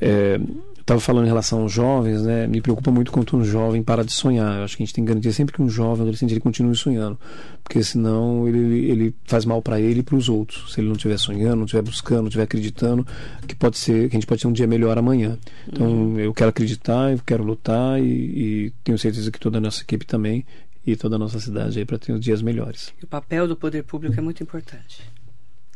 É, 0.01 0.41
estava 0.85 1.01
falando 1.01 1.25
em 1.25 1.29
relação 1.29 1.63
aos 1.63 1.73
jovens, 1.73 2.23
né? 2.23 2.47
Me 2.47 2.61
preocupa 2.61 2.91
muito 2.91 3.11
quando 3.11 3.35
um 3.37 3.43
jovem 3.43 3.83
para 3.83 4.05
de 4.05 4.13
sonhar. 4.13 4.59
Eu 4.59 4.65
acho 4.65 4.77
que 4.77 4.83
a 4.83 4.87
gente 4.87 4.95
tem 4.95 5.03
que 5.03 5.09
garantir 5.09 5.33
sempre 5.33 5.55
que 5.55 5.63
um 5.63 5.69
jovem, 5.69 6.03
adolescente, 6.03 6.33
ele 6.33 6.41
continue 6.41 6.77
sonhando, 6.77 7.19
porque 7.63 7.83
senão 7.83 8.47
ele, 8.47 8.91
ele 8.91 9.15
faz 9.25 9.47
mal 9.47 9.63
para 9.63 9.81
ele 9.81 10.01
e 10.01 10.03
para 10.03 10.15
os 10.15 10.29
outros. 10.29 10.75
Se 10.75 10.81
ele 10.81 10.89
não 10.89 10.95
estiver 10.95 11.19
sonhando, 11.19 11.57
não 11.57 11.65
estiver 11.65 11.83
buscando, 11.83 12.21
não 12.21 12.29
estiver 12.29 12.45
acreditando, 12.45 13.07
que 13.49 13.55
pode 13.55 13.79
ser, 13.79 14.11
que 14.11 14.17
a 14.17 14.21
gente 14.21 14.27
pode 14.27 14.43
ter 14.43 14.47
um 14.47 14.53
dia 14.53 14.67
melhor 14.67 14.99
amanhã. 14.99 15.39
Então, 15.67 15.87
uhum. 15.87 16.21
eu 16.21 16.35
quero 16.35 16.51
acreditar, 16.51 17.13
eu 17.13 17.21
quero 17.25 17.43
lutar 17.43 17.99
e, 17.99 18.05
e 18.05 18.73
tenho 18.85 18.99
certeza 18.99 19.31
que 19.31 19.41
toda 19.41 19.57
a 19.57 19.61
nossa 19.63 19.83
equipe 19.83 20.05
também 20.05 20.45
e 20.87 20.95
toda 20.97 21.17
a 21.17 21.19
nossa 21.19 21.41
cidade 21.41 21.79
aí 21.79 21.87
para 21.87 21.99
ter 21.99 22.13
os 22.13 22.21
dias 22.21 22.43
melhores. 22.43 22.93
O 23.03 23.07
papel 23.07 23.49
do 23.49 23.57
poder 23.57 23.85
público 23.85 24.19
é 24.19 24.23
muito 24.23 24.43
importante 24.43 25.14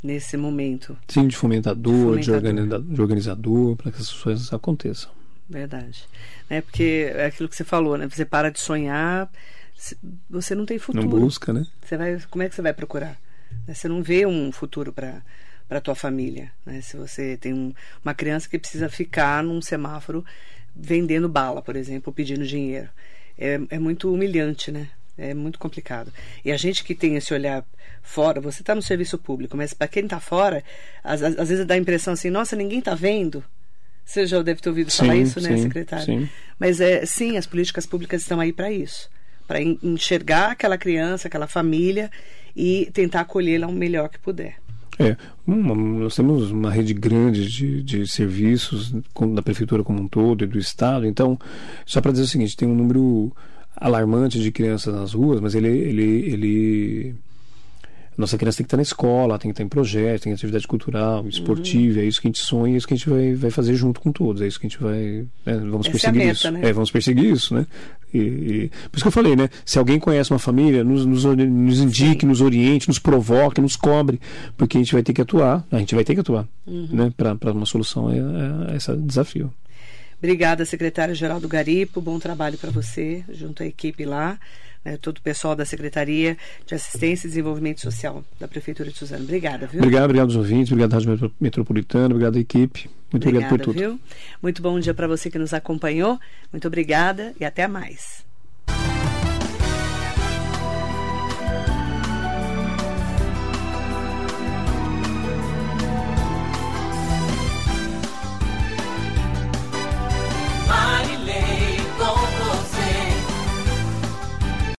nesse 0.03 0.37
momento. 0.37 0.97
Sim, 1.09 1.27
de 1.27 1.37
fomentador, 1.37 2.19
de, 2.19 2.31
fomentador. 2.31 2.83
de, 2.83 3.01
organizador, 3.01 3.77
para 3.77 3.91
que 3.91 3.99
essas 3.99 4.13
coisas 4.13 4.53
aconteçam. 4.53 5.11
Verdade. 5.49 6.07
É 6.49 6.61
porque 6.61 7.11
é 7.15 7.27
aquilo 7.27 7.49
que 7.49 7.57
você 7.57 7.65
falou, 7.65 7.97
né? 7.97 8.09
Você 8.09 8.25
para 8.25 8.51
de 8.51 8.61
sonhar, 8.61 9.31
você 10.29 10.55
não 10.55 10.67
tem 10.67 10.79
futuro. 10.79 11.09
Não 11.09 11.21
busca, 11.21 11.53
né? 11.53 11.67
Você 11.83 11.97
vai, 11.97 12.21
como 12.31 12.43
é 12.43 12.49
que 12.49 12.55
você 12.55 12.63
vai 12.63 12.73
procurar? 12.73 13.19
Né? 13.67 13.75
Você 13.75 13.89
não 13.89 14.03
vê 14.03 14.27
um 14.27 14.53
futuro 14.53 14.93
para 14.93 15.23
para 15.69 15.83
tua 15.83 15.95
família, 15.95 16.51
né? 16.65 16.81
Se 16.81 16.97
você 16.97 17.37
tem 17.37 17.53
um, 17.53 17.75
uma 18.03 18.15
criança 18.15 18.49
que 18.49 18.59
precisa 18.59 18.89
ficar 18.89 19.45
num 19.45 19.61
semáforo 19.61 20.25
vendendo 20.75 21.29
bala, 21.29 21.61
por 21.61 21.77
exemplo, 21.77 22.11
pedindo 22.11 22.47
dinheiro, 22.47 22.89
é, 23.37 23.61
é 23.69 23.79
muito 23.79 24.11
humilhante, 24.11 24.73
né? 24.73 24.89
É 25.19 25.35
muito 25.35 25.59
complicado. 25.59 26.13
E 26.45 26.53
a 26.53 26.57
gente 26.57 26.85
que 26.85 26.95
tem 26.95 27.17
esse 27.17 27.35
olhar 27.35 27.65
fora, 28.03 28.41
você 28.41 28.63
está 28.63 28.73
no 28.73 28.81
serviço 28.81 29.19
público, 29.19 29.57
mas 29.57 29.75
para 29.75 29.89
quem 29.89 30.05
está 30.05 30.21
fora, 30.21 30.63
às, 31.03 31.21
às, 31.23 31.49
vezes 31.49 31.67
dá 31.67 31.75
a 31.75 31.79
impressão 31.79 32.15
assim, 32.15 32.31
nossa, 32.31 32.55
ninguém 32.55 32.79
está 32.79 32.95
vendo. 32.95 33.43
Você 34.05 34.27
já 34.27 34.41
deve 34.41 34.61
ter 34.61 34.69
ouvido 34.69 34.91
falar 34.91 35.17
isso, 35.17 35.41
né, 35.41 35.59
secretário? 35.59 36.07
Sim. 36.07 36.29
Mas 36.59 36.81
é, 36.81 37.05
sim, 37.05 37.37
as 37.37 37.47
políticas 37.47 37.85
públicas 37.85 38.23
estão 38.23 38.39
aí 38.41 38.53
para 38.53 38.71
isso. 38.71 39.11
Para 39.47 39.61
enxergar 39.61 40.53
aquela 40.53 40.79
criança, 40.79 41.29
aquela 41.29 41.47
família 41.47 42.11
e 42.57 42.89
tentar 42.93 43.23
acolhê-la 43.23 43.67
o 43.67 43.73
melhor 43.73 44.09
que 44.09 44.19
puder. 44.19 44.57
É, 44.99 45.17
uma, 45.47 45.75
nós 45.75 46.17
temos 46.17 46.51
uma 46.51 46.71
rede 46.71 46.93
grande 46.95 47.49
de, 47.49 47.83
de 47.83 48.07
serviços 48.07 48.93
da 49.35 49.43
prefeitura 49.43 49.85
como 49.85 50.03
um 50.03 50.09
todo 50.09 50.43
e 50.43 50.47
do 50.47 50.59
estado. 50.59 51.07
Então, 51.07 51.39
só 51.85 52.01
para 52.01 52.13
dizer 52.13 52.25
o 52.25 52.29
seguinte, 52.29 52.57
tem 52.57 52.69
um 52.69 52.75
número 52.75 53.33
alarmante 53.81 54.41
de 54.41 54.51
crianças 54.51 54.95
nas 54.95 55.13
ruas, 55.13 55.41
mas 55.41 55.55
ele, 55.55 55.69
ele, 55.69 56.03
ele 56.03 57.15
nossa 58.19 58.37
criança 58.37 58.59
tem 58.59 58.65
que 58.65 58.67
estar 58.67 58.77
na 58.77 58.83
escola, 58.83 59.39
tem 59.39 59.49
que 59.49 59.53
estar 59.53 59.63
em 59.63 59.69
projeto, 59.69 60.25
tem 60.25 60.33
atividade 60.33 60.67
cultural, 60.67 61.25
esportiva, 61.29 61.99
uhum. 61.99 62.05
é 62.05 62.09
isso 62.09 62.21
que 62.21 62.27
a 62.27 62.31
gente 62.31 62.41
sonha, 62.41 62.75
é 62.75 62.77
isso 62.77 62.89
que 62.89 62.95
a 62.95 62.97
gente 62.97 63.09
vai, 63.09 63.35
vai 63.37 63.51
fazer 63.53 63.75
junto 63.75 64.01
com 64.01 64.11
todos, 64.11 64.43
é 64.43 64.47
isso 64.49 64.59
que 64.59 64.67
a 64.67 64.69
gente 64.69 64.83
vai. 64.83 65.25
Né, 65.47 65.57
vamos 65.71 65.87
Essa 65.87 65.91
perseguir 65.93 66.23
é 66.23 66.25
meta, 66.25 66.33
isso. 66.37 66.51
Né? 66.51 66.61
É, 66.65 66.73
vamos 66.73 66.91
perseguir 66.91 67.33
isso, 67.33 67.55
né? 67.55 67.65
E, 68.13 68.19
e, 68.19 68.71
por 68.91 68.97
isso 68.97 69.05
que 69.05 69.09
eu 69.09 69.13
falei, 69.13 69.37
né? 69.37 69.49
Se 69.65 69.79
alguém 69.79 70.01
conhece 70.01 70.33
uma 70.33 70.39
família, 70.41 70.83
nos, 70.83 71.07
nos, 71.07 71.25
nos 71.25 71.81
indique, 71.81 72.23
Sim. 72.23 72.27
nos 72.27 72.41
oriente, 72.41 72.89
nos 72.89 72.99
provoque, 72.99 73.61
nos 73.61 73.77
cobre, 73.77 74.21
porque 74.57 74.79
a 74.79 74.81
gente 74.81 74.93
vai 74.93 75.03
ter 75.05 75.13
que 75.13 75.21
atuar, 75.23 75.65
a 75.71 75.79
gente 75.79 75.95
vai 75.95 76.03
ter 76.03 76.15
que 76.15 76.21
atuar, 76.21 76.49
uhum. 76.67 76.89
né? 76.91 77.13
Para 77.17 77.53
uma 77.53 77.67
solução 77.67 78.09
a, 78.09 78.13
a, 78.13 78.73
a 78.73 78.77
esse 78.77 78.97
desafio. 78.97 79.53
Obrigada, 80.19 80.65
secretário 80.65 81.15
Geraldo 81.15 81.49
Garipo. 81.49 82.01
Bom 82.01 82.19
trabalho 82.19 82.59
para 82.59 82.71
você, 82.71 83.25
junto 83.29 83.63
à 83.63 83.67
equipe 83.67 84.05
lá 84.05 84.39
né, 84.85 84.97
todo 84.97 85.19
o 85.19 85.23
pessoal 85.23 85.55
da 85.55 85.65
Secretaria 85.65 86.37
de 86.67 86.75
Assistência 86.75 87.27
e 87.27 87.31
Desenvolvimento 87.31 87.81
Social 87.81 88.25
da 88.39 88.49
Prefeitura 88.49 88.91
de 88.91 88.97
Suzano. 88.97 89.25
Obrigada, 89.25 89.67
viu? 89.67 89.81
Obrigado, 89.81 90.05
obrigado 90.05 90.27
aos 90.27 90.37
ouvintes, 90.37 90.73
obrigado 90.73 90.93
à 90.93 90.97
Rádio 90.97 91.33
Metropolitana, 91.41 92.07
obrigado 92.07 92.37
à 92.37 92.41
equipe. 92.41 92.89
Muito 93.13 93.27
obrigada, 93.27 93.55
obrigado 93.55 93.67
por 93.67 93.75
tudo. 93.75 93.79
Viu? 93.79 94.01
Muito 94.43 94.63
bom 94.63 94.79
dia 94.79 94.95
para 94.95 95.07
você 95.07 95.31
que 95.31 95.39
nos 95.39 95.53
acompanhou. 95.53 96.19
Muito 96.53 96.67
obrigada 96.67 97.35
e 97.41 97.45
até 97.45 97.67
mais. 97.67 98.28